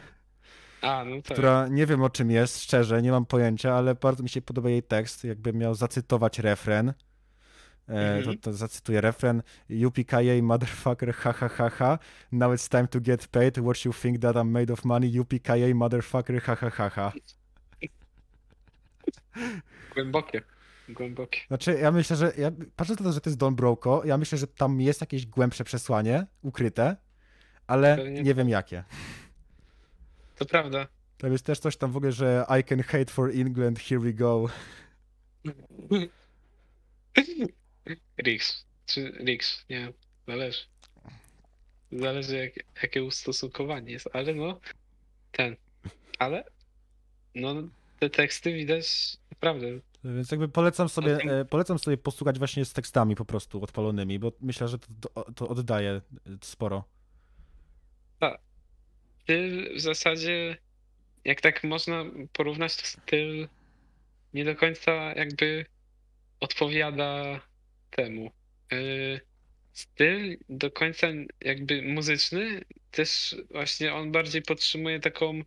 A, 0.82 1.04
no 1.04 1.16
tak. 1.22 1.24
która 1.24 1.68
nie 1.68 1.86
wiem 1.86 2.02
o 2.02 2.10
czym 2.10 2.30
jest, 2.30 2.62
szczerze, 2.62 3.02
nie 3.02 3.10
mam 3.10 3.26
pojęcia, 3.26 3.74
ale 3.74 3.94
bardzo 3.94 4.22
mi 4.22 4.28
się 4.28 4.42
podoba 4.42 4.70
jej 4.70 4.82
tekst, 4.82 5.24
jakbym 5.24 5.56
miał 5.56 5.74
zacytować 5.74 6.38
refren. 6.38 6.88
E, 6.88 6.94
to, 8.14 8.18
Mhm. 8.18 8.38
to 8.38 8.52
zacytuję 8.52 9.00
refren. 9.00 9.42
UPKA 9.86 10.42
motherfucker 10.42 11.14
ha 11.14 11.32
ha 11.32 11.48
ha 11.48 11.70
ha. 11.70 11.98
Now 12.32 12.52
it's 12.52 12.68
time 12.70 12.88
to 12.88 13.00
get 13.00 13.28
paid. 13.28 13.58
What 13.58 13.84
you 13.84 13.92
think 13.92 14.18
that 14.20 14.36
I'm 14.36 14.50
made 14.50 14.72
of 14.72 14.84
money? 14.84 15.20
UPKA 15.20 15.74
motherfucker 15.74 16.42
ha 16.42 16.56
ha 16.56 16.70
ha 16.70 16.90
ha. 16.90 17.12
Głębokie. 19.94 20.42
Głębokie. 20.88 21.40
Znaczy, 21.48 21.78
ja 21.82 21.92
myślę, 21.92 22.16
że 22.16 22.32
ja 22.38 22.50
patrzę 22.76 22.92
na 22.92 22.96
to, 22.96 23.12
że 23.12 23.20
to 23.20 23.30
jest 23.30 23.38
Don 23.38 23.56
Broco, 23.56 24.02
ja 24.04 24.18
myślę, 24.18 24.38
że 24.38 24.46
tam 24.46 24.80
jest 24.80 25.00
jakieś 25.00 25.26
głębsze 25.26 25.64
przesłanie 25.64 26.26
ukryte, 26.42 26.96
ale 27.66 27.96
Pewnie 27.96 28.22
nie 28.22 28.34
wiem 28.34 28.48
jakie. 28.48 28.84
To 30.36 30.46
prawda. 30.46 30.86
Tam 31.18 31.32
jest 31.32 31.44
też 31.46 31.58
coś 31.58 31.76
tam 31.76 31.92
w 31.92 31.96
ogóle, 31.96 32.12
że 32.12 32.46
I 32.60 32.64
can 32.64 32.82
hate 32.82 33.12
for 33.12 33.30
England, 33.30 33.78
here 33.78 34.00
we 34.00 34.12
go. 34.12 34.46
Rix. 38.22 38.66
Czy 38.86 39.12
Rix? 39.26 39.64
Nie. 39.70 39.92
Zależy. 40.28 40.62
Zależy 41.92 42.36
jak, 42.36 42.52
jakie 42.82 43.04
ustosunkowanie 43.04 43.92
jest, 43.92 44.08
ale 44.12 44.34
no 44.34 44.60
ten. 45.32 45.56
Ale 46.18 46.44
no 47.34 47.54
te 47.98 48.10
teksty 48.10 48.52
widać 48.52 49.16
naprawdę. 49.30 49.66
Więc 50.14 50.30
jakby 50.30 50.48
polecam 50.48 50.88
sobie, 50.88 51.16
e, 51.16 51.44
polecam 51.44 51.78
sobie 51.78 51.96
posłuchać 51.96 52.38
właśnie 52.38 52.64
z 52.64 52.72
tekstami 52.72 53.16
po 53.16 53.24
prostu 53.24 53.62
odpalonymi, 53.62 54.18
bo 54.18 54.32
myślę, 54.40 54.68
że 54.68 54.78
to, 54.78 55.32
to, 55.32 55.48
oddaje 55.48 56.00
sporo. 56.42 56.84
Ty 59.26 59.68
w 59.76 59.80
zasadzie 59.80 60.56
jak 61.24 61.40
tak 61.40 61.64
można 61.64 62.04
porównać, 62.32 62.76
to 62.76 62.86
styl 62.86 63.48
nie 64.34 64.44
do 64.44 64.56
końca 64.56 64.92
jakby 64.92 65.66
odpowiada 66.40 67.40
temu. 67.90 68.30
Yy, 68.72 69.20
styl 69.72 70.38
do 70.48 70.70
końca 70.70 71.06
jakby 71.40 71.82
muzyczny 71.82 72.60
też 72.90 73.36
właśnie 73.50 73.94
on 73.94 74.12
bardziej 74.12 74.42
podtrzymuje 74.42 75.00
taką 75.00 75.40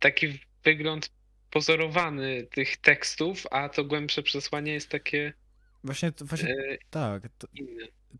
taki 0.00 0.38
wygląd 0.64 1.10
pozorowany 1.54 2.46
tych 2.50 2.76
tekstów, 2.76 3.46
a 3.50 3.68
to 3.68 3.84
głębsze 3.84 4.22
przesłanie 4.22 4.72
jest 4.72 4.88
takie 4.88 5.32
Właśnie, 5.84 6.12
to- 6.12 6.24
właśnie 6.24 6.48
yy, 6.48 6.78
tak, 6.90 7.22
to, 7.38 7.46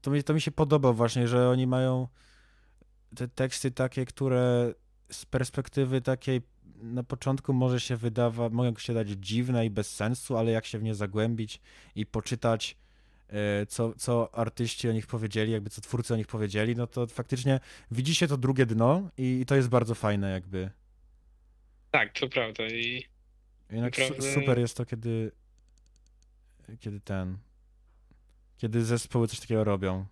to, 0.01 0.11
mi, 0.11 0.24
to 0.24 0.35
mi 0.35 0.41
się 0.41 0.51
podoba 0.51 0.93
właśnie, 0.93 1.28
że 1.28 1.49
oni 1.49 1.66
mają 1.66 2.09
te 3.16 3.28
teksty 3.28 3.70
takie, 3.70 4.05
które 4.05 4.74
z 5.11 5.24
perspektywy 5.26 6.01
takiej 6.01 6.43
na 6.82 7.03
początku 7.03 7.53
może 7.53 7.80
się 7.80 7.97
wydawać, 7.97 8.53
mogą 8.53 8.78
się 8.78 8.95
dać 8.95 9.09
dziwne 9.09 9.66
i 9.66 9.70
bez 9.70 9.95
sensu, 9.95 10.37
ale 10.37 10.51
jak 10.51 10.66
się 10.66 10.78
w 10.78 10.82
nie 10.82 10.95
zagłębić 10.95 11.61
i 11.95 12.07
poczytać, 12.07 12.76
e, 13.28 13.66
co, 13.66 13.95
co 13.95 14.35
artyści 14.35 14.89
o 14.89 14.93
nich 14.93 15.07
powiedzieli, 15.07 15.53
jakby 15.53 15.70
co 15.70 15.80
twórcy 15.80 16.14
o 16.14 16.16
nich 16.16 16.26
powiedzieli, 16.26 16.76
no 16.76 16.87
to 16.87 17.07
faktycznie 17.07 17.61
widzi 17.91 18.14
się 18.14 18.28
to 18.28 18.37
drugie 18.37 18.66
dno 18.66 19.11
i, 19.18 19.41
i 19.41 19.47
to 19.47 19.57
jest 19.57 19.68
bardzo 19.68 19.95
fajne 19.95 20.30
jakby. 20.30 20.70
Tak, 21.91 22.12
to 22.12 22.28
prawda. 22.28 22.66
I 22.66 23.14
Jednak 23.71 23.99
Naprawdę- 23.99 24.35
super 24.35 24.59
jest 24.59 24.77
to, 24.77 24.87
kiedy, 24.87 25.33
kiedy 26.81 27.01
ten, 27.01 27.39
kiedy 28.59 28.85
zespoły 28.85 29.29
coś 29.29 29.41
takiego 29.41 29.65
robią. 29.65 30.07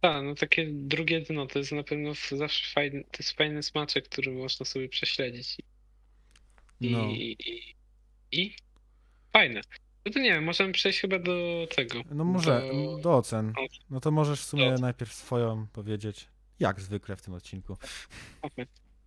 tak, 0.00 0.24
no 0.24 0.34
takie 0.34 0.66
drugie 0.72 1.20
dno 1.20 1.46
to 1.46 1.58
jest 1.58 1.72
na 1.72 1.82
pewno 1.82 2.12
zawsze 2.32 2.72
fajny, 2.74 3.04
to 3.04 3.16
jest 3.18 3.30
fajny 3.32 3.62
smaczek, 3.62 4.08
który 4.08 4.32
można 4.32 4.66
sobie 4.66 4.88
prześledzić. 4.88 5.56
I, 6.80 6.90
No. 6.90 7.06
i, 7.06 7.36
i, 7.46 7.74
i 8.42 8.54
fajne. 9.32 9.60
No 10.06 10.12
to 10.12 10.18
nie 10.18 10.30
wiem, 10.30 10.44
możemy 10.44 10.72
przejść 10.72 11.00
chyba 11.00 11.18
do 11.18 11.66
tego. 11.76 12.02
No 12.10 12.24
może, 12.24 12.60
do- 12.72 12.98
do 12.98 13.16
ocen. 13.16 13.52
No 13.90 14.00
to 14.00 14.10
możesz 14.10 14.40
w 14.40 14.44
sumie 14.44 14.70
najpierw 14.80 15.12
swoją 15.12 15.66
powiedzieć, 15.66 16.28
jak 16.60 16.80
zwykle 16.80 17.16
w 17.16 17.22
tym 17.22 17.34
odcinku. 17.34 17.76
Okej. 18.42 18.66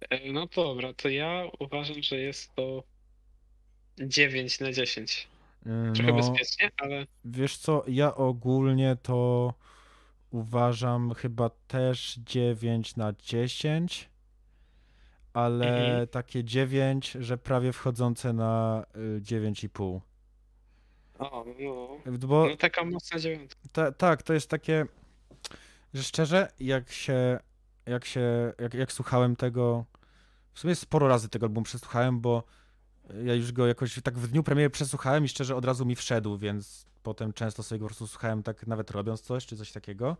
E, 0.10 0.32
No 0.32 0.48
dobra, 0.56 0.94
to 0.94 1.10
ja 1.10 1.44
uważam, 1.60 2.04
że 2.04 2.16
jest 2.20 2.56
to 2.56 2.84
9 4.00 4.60
na 4.60 4.72
10. 4.72 5.28
Yy, 5.66 5.94
Trochę 5.94 6.12
No, 6.12 6.18
bezpiecznie, 6.18 6.72
ale 6.78 7.06
wiesz 7.26 7.58
co, 7.58 7.84
ja 7.88 8.16
ogólnie 8.16 8.98
to 9.02 9.54
uważam 10.32 11.14
chyba 11.14 11.50
też 11.68 12.16
9 12.26 12.96
na 12.96 13.14
10, 13.14 14.10
ale 15.34 15.66
Mhm. 15.90 16.08
takie 16.08 16.44
9, 16.44 17.12
że 17.20 17.38
prawie 17.38 17.74
wchodzące 17.74 18.34
na 18.34 18.84
y, 19.18 19.22
9,5. 19.22 20.02
o, 21.20 21.46
no, 21.60 22.18
Bo 22.28 22.48
no 22.50 22.58
taka 22.58 22.84
mocna 22.86 23.20
dziewiątka. 23.20 23.60
ta, 23.72 23.92
tak, 23.92 24.24
to 24.24 24.34
jest 24.34 24.50
takie, 24.50 24.86
że 25.94 26.04
szczerze, 26.04 26.48
jak 26.60 26.92
się, 26.92 27.40
jak 27.86 28.06
się, 28.06 28.54
jak, 28.60 28.74
jak 28.74 28.92
słuchałem 28.92 29.36
tego, 29.36 29.86
w 30.54 30.60
sumie 30.60 30.76
sporo 30.76 31.08
razy 31.08 31.30
tego 31.30 31.46
albumu 31.46 31.64
przesłuchałem, 31.64 32.20
bo 32.22 32.44
ja 33.26 33.34
już 33.34 33.52
go 33.52 33.68
jakoś 33.68 34.02
tak 34.04 34.18
w 34.18 34.28
dniu 34.28 34.44
premiery 34.44 34.70
przesłuchałem 34.70 35.26
i 35.26 35.28
szczerze 35.28 35.56
od 35.56 35.66
razu 35.66 35.86
mi 35.86 35.96
wszedł, 35.96 36.38
więc 36.38 36.86
potem 37.04 37.34
często 37.34 37.64
sobie 37.64 37.80
go 37.80 37.86
po 37.86 37.88
prostu 37.90 38.08
słuchałem 38.08 38.44
tak 38.44 38.68
nawet 38.68 38.92
robiąc 38.92 39.22
coś, 39.22 39.46
czy 39.46 39.58
coś 39.58 39.72
takiego. 39.72 40.18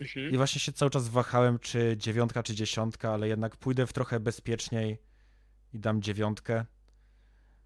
Mhm. 0.00 0.30
I 0.30 0.36
właśnie 0.36 0.60
się 0.60 0.72
cały 0.72 0.90
czas 0.90 1.08
wahałem, 1.08 1.58
czy 1.58 1.94
dziewiątka, 1.96 2.42
czy 2.42 2.54
dziesiątka, 2.54 3.12
ale 3.12 3.28
jednak 3.28 3.56
pójdę 3.56 3.86
w 3.86 3.92
trochę 3.92 4.20
bezpieczniej 4.20 4.98
i 5.74 5.78
dam 5.78 6.02
dziewiątkę. 6.02 6.64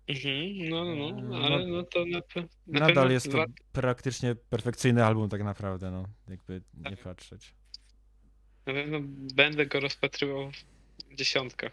Mhm, 0.09 0.69
no, 0.69 0.85
no, 0.85 0.93
Eee, 0.93 1.13
no, 1.23 1.39
no, 1.39 1.47
ale 1.47 1.67
no 1.67 1.83
to 1.83 2.05
na, 2.07 2.19
na 2.67 2.81
Nadal 2.81 3.11
jest 3.11 3.33
to 3.33 3.45
praktycznie 3.73 4.35
perfekcyjny 4.35 5.05
album 5.05 5.29
tak 5.29 5.45
naprawdę, 5.45 5.91
no, 5.91 6.05
jakby 6.29 6.63
nie 6.75 6.97
Tak. 6.97 6.99
patrzeć. 6.99 7.55
na 8.67 8.73
pewno 8.73 8.99
będę 9.35 9.67
go 9.67 9.81
rozpatrywał 9.81 10.51
w 11.11 11.15
dziesiątkach 11.15 11.73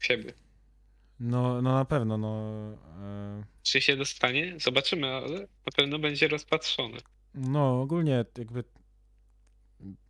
siebie. 0.00 0.32
No, 1.22 1.62
no 1.62 1.72
na 1.72 1.84
pewno, 1.84 2.18
no. 2.18 2.52
e, 3.02 3.44
Czy 3.62 3.80
się 3.80 3.96
dostanie? 3.96 4.54
Zobaczymy, 4.60 5.06
ale 5.08 5.40
na 5.40 5.72
pewno 5.76 5.98
będzie 5.98 6.28
rozpatrzony. 6.28 6.98
No, 7.34 7.80
ogólnie 7.80 8.24
jakby 8.38 8.64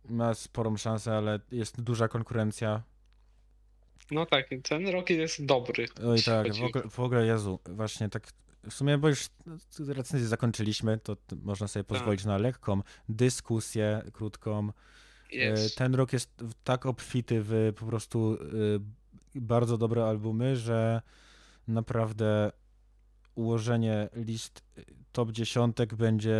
ma 0.09 0.33
sporą 0.33 0.77
szansę, 0.77 1.17
ale 1.17 1.39
jest 1.51 1.81
duża 1.81 2.07
konkurencja. 2.07 2.83
No 4.11 4.25
tak, 4.25 4.49
ten 4.63 4.87
rok 4.87 5.09
jest 5.09 5.45
dobry. 5.45 5.85
Oj 6.07 6.23
tak, 6.23 6.53
w 6.53 6.63
ogóle, 6.63 6.83
w 6.89 6.99
ogóle 6.99 7.25
Jezu, 7.25 7.59
właśnie 7.65 8.09
tak 8.09 8.27
w 8.69 8.73
sumie, 8.73 8.97
bo 8.97 9.09
już 9.09 9.27
recenzję 9.87 10.27
zakończyliśmy, 10.27 10.97
to 10.97 11.17
można 11.43 11.67
sobie 11.67 11.83
pozwolić 11.83 12.25
na 12.25 12.37
lekką 12.37 12.81
dyskusję 13.09 14.01
krótką. 14.13 14.69
E. 15.33 15.69
Ten 15.69 15.95
rok 15.95 16.13
jest 16.13 16.43
tak 16.63 16.85
obfity 16.85 17.41
w 17.43 17.73
po 17.79 17.85
prostu 17.85 18.37
e, 18.41 19.02
bardzo 19.41 19.77
dobre 19.77 20.05
albumy, 20.05 20.55
że 20.55 21.01
naprawdę 21.67 22.51
ułożenie 23.35 24.09
list 24.15 24.63
e, 24.77 24.81
top 25.11 25.31
dziesiątek 25.31 25.95
będzie 25.95 26.35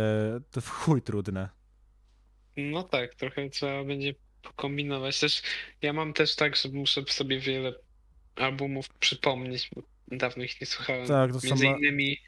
to 0.50 0.60
w 0.60 0.68
chuj 0.68 1.02
trudne. 1.02 1.48
No 2.56 2.82
tak, 2.82 3.14
trochę 3.14 3.50
trzeba 3.50 3.84
będzie 3.84 4.14
pokombinować. 4.42 5.20
Też 5.20 5.42
ja 5.82 5.92
mam 5.92 6.12
też 6.12 6.36
tak, 6.36 6.56
że 6.56 6.68
muszę 6.68 7.02
sobie 7.08 7.40
wiele 7.40 7.74
albumów 8.36 8.88
przypomnieć, 8.88 9.70
bo 9.76 9.82
dawno 10.16 10.44
ich 10.44 10.60
nie 10.60 10.66
słuchałem. 10.66 11.06
Tak, 11.08 11.32
to 11.32 11.38
między 11.44 11.66
la- 11.66 11.76
innymi 11.76 12.18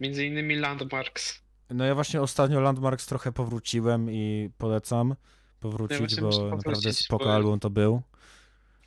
między 0.00 0.26
innymi 0.26 0.54
Landmarks. 0.56 1.42
No 1.70 1.84
ja 1.84 1.94
właśnie 1.94 2.22
ostatnio 2.22 2.60
Landmarks 2.60 3.06
trochę 3.06 3.32
powróciłem 3.32 4.10
i 4.10 4.50
polecam 4.58 5.14
powrócić, 5.60 6.00
muszę 6.00 6.20
bo 6.20 6.28
naprawdę 6.28 6.62
powrócić, 6.64 6.98
spoko 7.04 7.24
bo- 7.24 7.34
album 7.34 7.60
to 7.60 7.70
był. 7.70 8.02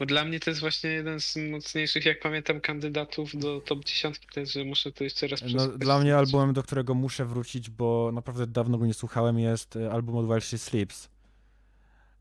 Bo 0.02 0.06
dla 0.06 0.26
mnie 0.26 0.40
to 0.40 0.50
jest 0.50 0.60
właśnie 0.60 0.90
jeden 0.90 1.20
z 1.20 1.36
mocniejszych, 1.36 2.06
jak 2.06 2.20
pamiętam, 2.20 2.62
kandydatów 2.62 3.38
do 3.38 3.62
top 3.62 3.86
10, 3.86 4.20
też, 4.34 4.52
że 4.52 4.64
muszę 4.64 4.92
to 4.92 5.04
jeszcze 5.04 5.28
raz 5.28 5.42
No, 5.54 5.68
dla 5.68 6.00
mnie 6.00 6.18
albumem, 6.18 6.54
do 6.54 6.64
którego 6.64 6.94
muszę 6.94 7.26
wrócić, 7.26 7.70
bo 7.70 8.12
naprawdę 8.14 8.48
dawno 8.48 8.78
go 8.78 8.86
nie 8.86 8.94
słuchałem, 8.94 9.40
jest 9.40 9.76
e, 9.76 9.92
album 9.92 10.16
od 10.16 10.26
While 10.26 10.42
She 10.42 10.58
Sleeps. 10.58 11.10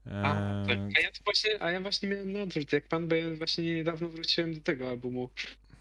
A, 0.06 0.62
tak. 0.66 0.78
Eee, 0.78 0.92
a, 0.96 1.00
ja 1.00 1.10
to 1.10 1.18
właśnie, 1.24 1.62
a 1.62 1.70
ja 1.70 1.80
właśnie 1.80 2.08
miałem 2.08 2.32
na 2.32 2.42
odwrót, 2.42 2.72
jak 2.72 2.88
pan, 2.88 3.08
bo 3.08 3.14
ja 3.14 3.34
właśnie 3.34 3.74
niedawno 3.74 4.08
wróciłem 4.08 4.54
do 4.54 4.60
tego 4.60 4.88
albumu 4.88 5.30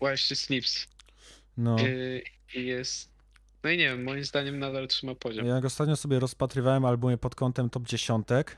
While 0.01 0.17
She 0.17 0.35
Sleeps. 0.35 0.87
no, 1.57 1.79
Yy, 1.79 2.21
I 2.55 2.65
jest... 2.65 3.09
No 3.63 3.69
i 3.69 3.77
nie 3.77 3.89
wiem, 3.89 4.03
moim 4.03 4.23
zdaniem 4.23 4.59
nadal 4.59 4.87
trzyma 4.87 5.15
poziom. 5.15 5.45
jak 5.45 5.65
ostatnio 5.65 5.95
sobie 5.95 6.19
rozpatrywałem 6.19 6.85
albumy 6.85 7.17
pod 7.17 7.35
kątem 7.35 7.69
top 7.69 7.83
dziesiątek, 7.83 8.57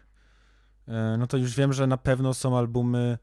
e, 0.87 1.15
no 1.19 1.27
to 1.27 1.37
już 1.37 1.55
wiem, 1.55 1.73
że 1.73 1.87
na 1.87 1.97
pewno 1.97 2.33
są 2.33 2.57
albumy 2.57 3.17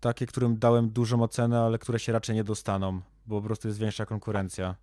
takie, 0.00 0.26
którym 0.26 0.58
dałem 0.58 0.90
dużą 0.90 1.22
ocenę, 1.22 1.60
ale 1.60 1.78
które 1.78 1.98
się 1.98 2.12
raczej 2.12 2.36
nie 2.36 2.44
dostaną, 2.44 3.00
bo 3.26 3.40
po 3.40 3.46
prostu 3.46 3.68
jest 3.68 3.80
większa 3.80 4.06
konkurencja. 4.06 4.76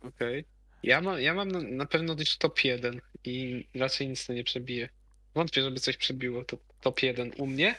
Okej. 0.00 0.44
Ja, 0.82 1.00
mam, 1.00 1.20
ja 1.20 1.34
mam 1.34 1.48
na, 1.50 1.60
na 1.62 1.86
pewno 1.86 2.14
już 2.18 2.38
top 2.38 2.64
1 2.64 3.00
i 3.24 3.66
raczej 3.74 4.08
nic 4.08 4.26
to 4.26 4.32
nie 4.32 4.44
przebije. 4.44 4.88
Wątpię, 5.34 5.62
żeby 5.62 5.80
coś 5.80 5.96
przebiło 5.96 6.44
to 6.44 6.56
top 6.80 7.02
1 7.02 7.32
u 7.38 7.46
mnie, 7.46 7.74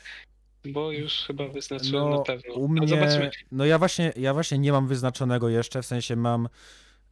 bo 0.66 0.92
już 0.92 1.14
chyba 1.14 1.48
wyznaczyłem 1.48 2.10
No, 2.10 2.18
na 2.18 2.24
pewno. 2.24 2.54
u 2.54 2.68
mnie, 2.68 2.88
Zobaczymy. 2.88 3.32
no 3.52 3.66
ja 3.66 3.78
właśnie, 3.80 4.14
ja 4.16 4.34
właśnie 4.34 4.58
nie 4.58 4.72
mam 4.72 4.88
wyznaczonego 4.88 5.50
jeszcze, 5.50 5.82
w 5.82 5.86
sensie 5.86 6.16
mam 6.16 6.50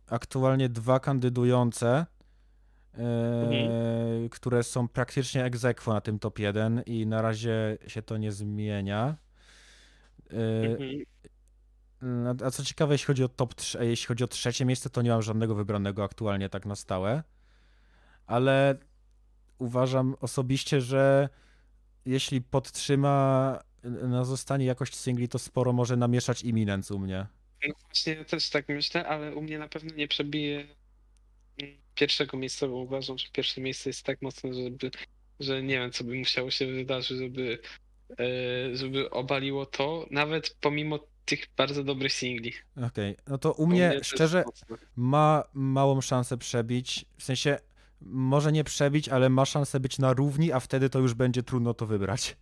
aktualnie 0.09 0.69
dwa 0.69 0.99
kandydujące, 0.99 2.05
e, 2.97 2.97
Mhm. 3.43 4.29
które 4.29 4.63
są 4.63 4.87
praktycznie 4.87 5.43
aequo 5.43 5.93
na 5.93 6.01
tym 6.01 6.19
top 6.19 6.39
1 6.39 6.81
i 6.85 7.07
na 7.07 7.21
razie 7.21 7.77
się 7.87 8.01
to 8.01 8.17
nie 8.17 8.31
zmienia. 8.31 9.15
Mhm. 10.31 11.05
a- 12.41 12.45
A 12.45 12.51
co 12.51 12.63
ciekawe, 12.63 12.93
jeśli 12.93 13.05
chodzi 13.07 13.23
o 13.23 13.29
top 13.29 13.53
3, 13.55 13.77
jeśli 13.85 14.07
chodzi 14.07 14.23
o 14.23 14.27
trzecie 14.27 14.65
miejsce, 14.65 14.89
to 14.89 15.01
nie 15.01 15.09
mam 15.09 15.21
żadnego 15.21 15.55
wybranego 15.55 16.03
aktualnie 16.03 16.49
tak 16.49 16.65
na 16.65 16.75
stałe, 16.75 17.23
ale 18.25 18.77
uważam 19.59 20.15
osobiście, 20.21 20.81
że 20.81 21.29
jeśli 22.05 22.41
podtrzyma 22.41 23.59
na 23.83 24.25
zostanie 24.25 24.65
jakość 24.65 24.95
singli, 24.95 25.27
to 25.29 25.39
sporo 25.39 25.73
może 25.73 25.97
namieszać 25.97 26.43
Imminence 26.43 26.95
u 26.95 26.99
mnie. 26.99 27.25
No 27.67 27.73
właśnie, 27.85 28.13
ja 28.13 28.25
też 28.25 28.49
tak 28.49 28.69
myślę, 28.69 29.07
ale 29.07 29.35
u 29.35 29.41
mnie 29.41 29.59
na 29.59 29.67
pewno 29.67 29.95
nie 29.95 30.07
przebije 30.07 30.67
mm, 31.57 31.75
pierwszego 31.95 32.37
miejsca, 32.37 32.67
bo 32.67 32.75
uważam, 32.75 33.17
że 33.17 33.27
pierwsze 33.33 33.61
miejsce 33.61 33.89
jest 33.89 34.03
tak 34.03 34.21
mocne, 34.21 34.53
żeby, 34.53 34.91
że 35.39 35.63
nie 35.63 35.79
wiem, 35.79 35.91
co 35.91 36.03
by 36.03 36.15
musiało 36.15 36.51
się 36.51 36.67
wydarzyć, 36.67 37.17
żeby, 37.17 37.59
żeby 38.73 39.09
obaliło 39.09 39.65
to, 39.65 40.05
nawet 40.11 40.57
pomimo 40.61 40.99
tych 41.25 41.47
bardzo 41.57 41.83
dobrych 41.83 42.13
singli. 42.13 42.53
Okej, 42.87 43.15
no 43.27 43.37
to 43.37 43.51
u 43.53 43.63
U 43.63 43.67
mnie 43.67 43.91
jest 43.93 44.09
szczerze 44.09 44.43
ma 44.95 45.43
małą 45.53 46.01
szansę 46.01 46.37
przebić, 46.37 47.05
w 47.17 47.23
sensie 47.23 47.57
może 48.01 48.51
nie 48.51 48.63
przebić, 48.63 49.09
ale 49.09 49.29
ma 49.29 49.45
szansę 49.45 49.79
być 49.79 49.99
na 49.99 50.13
równi, 50.13 50.51
a 50.51 50.59
wtedy 50.59 50.89
to 50.89 50.99
już 50.99 51.13
będzie 51.13 51.43
trudno 51.43 51.73
to 51.73 51.85
wybrać. 51.85 52.37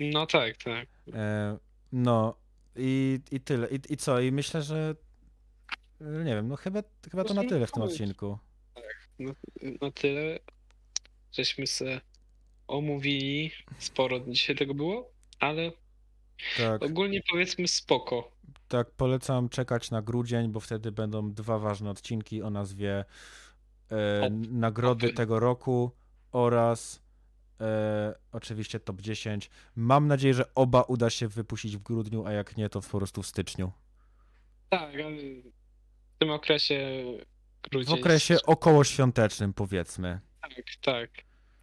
No 0.00 0.26
tak, 0.26 0.56
tak. 0.56 0.88
E, 1.14 1.58
No 1.92 2.36
i, 2.76 3.20
i 3.30 3.40
tyle. 3.40 3.68
I, 3.68 3.92
I 3.92 3.96
co? 3.96 4.20
I 4.20 4.32
myślę, 4.32 4.62
że 4.62 4.94
y, 6.00 6.04
nie 6.04 6.34
wiem, 6.34 6.48
no 6.48 6.56
chyba, 6.56 6.82
chyba 7.10 7.24
to 7.24 7.34
na 7.34 7.44
tyle 7.44 7.66
w 7.66 7.72
tym 7.72 7.82
odcinku. 7.82 8.38
Na 9.80 9.90
tyle, 9.90 10.38
żeśmy 11.32 11.66
se 11.66 12.00
omówili, 12.72 13.50
sporo 13.78 14.20
dzisiaj 14.20 14.56
tego 14.56 14.74
było, 14.74 15.10
ale 15.40 15.72
Tak, 16.56 16.82
ogólnie 16.82 17.20
powiedzmy 17.30 17.68
spoko. 17.68 18.32
tak, 18.68 18.90
polecam 18.90 19.48
czekać 19.48 19.90
na 19.90 20.02
grudzień, 20.02 20.48
bo 20.48 20.60
wtedy 20.60 20.92
będą 20.92 21.32
dwa 21.32 21.58
ważne 21.58 21.90
odcinki 21.90 22.42
o 22.42 22.50
nazwie 22.50 23.04
e. 23.92 24.30
Nagrody 24.50 25.12
tego 25.12 25.40
roku 25.40 25.90
oraz 26.32 27.02
e, 27.60 28.14
oczywiście 28.32 28.80
top 28.80 29.00
10. 29.00 29.50
Mam 29.76 30.06
nadzieję, 30.08 30.34
że 30.34 30.54
oba 30.54 30.82
uda 30.82 31.10
się 31.10 31.28
wypuścić 31.28 31.76
w 31.76 31.82
grudniu, 31.82 32.26
a 32.26 32.32
jak 32.32 32.56
nie, 32.56 32.68
to 32.68 32.80
po 32.80 32.98
prostu 32.98 33.22
w 33.22 33.26
styczniu. 33.26 33.72
Tak, 34.68 34.92
w 34.92 36.18
tym 36.18 36.30
okresie 36.30 37.04
W 37.66 37.70
grudzień. 37.70 37.98
okresie 38.00 38.36
okołoświątecznym, 38.46 39.52
powiedzmy. 39.52 40.20
Tak, 40.40 40.52
tak, 40.82 41.10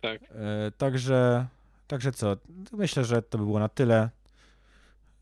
tak. 0.02 0.22
E, 0.24 0.72
także, 0.78 1.48
także 1.88 2.12
co? 2.12 2.38
Myślę, 2.72 3.06
że 3.06 3.22
to 3.22 3.38
by 3.38 3.46
było 3.46 3.60
na 3.60 3.70
tyle. 3.70 4.10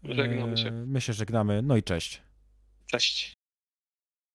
Żegnamy 0.04 0.58
się. 0.58 0.68
E, 0.68 0.72
My 0.72 1.02
się 1.02 1.14
żegnamy. 1.14 1.62
No 1.62 1.78
i 1.78 1.84
cześć. 1.84 2.22
Cześć. 2.86 3.37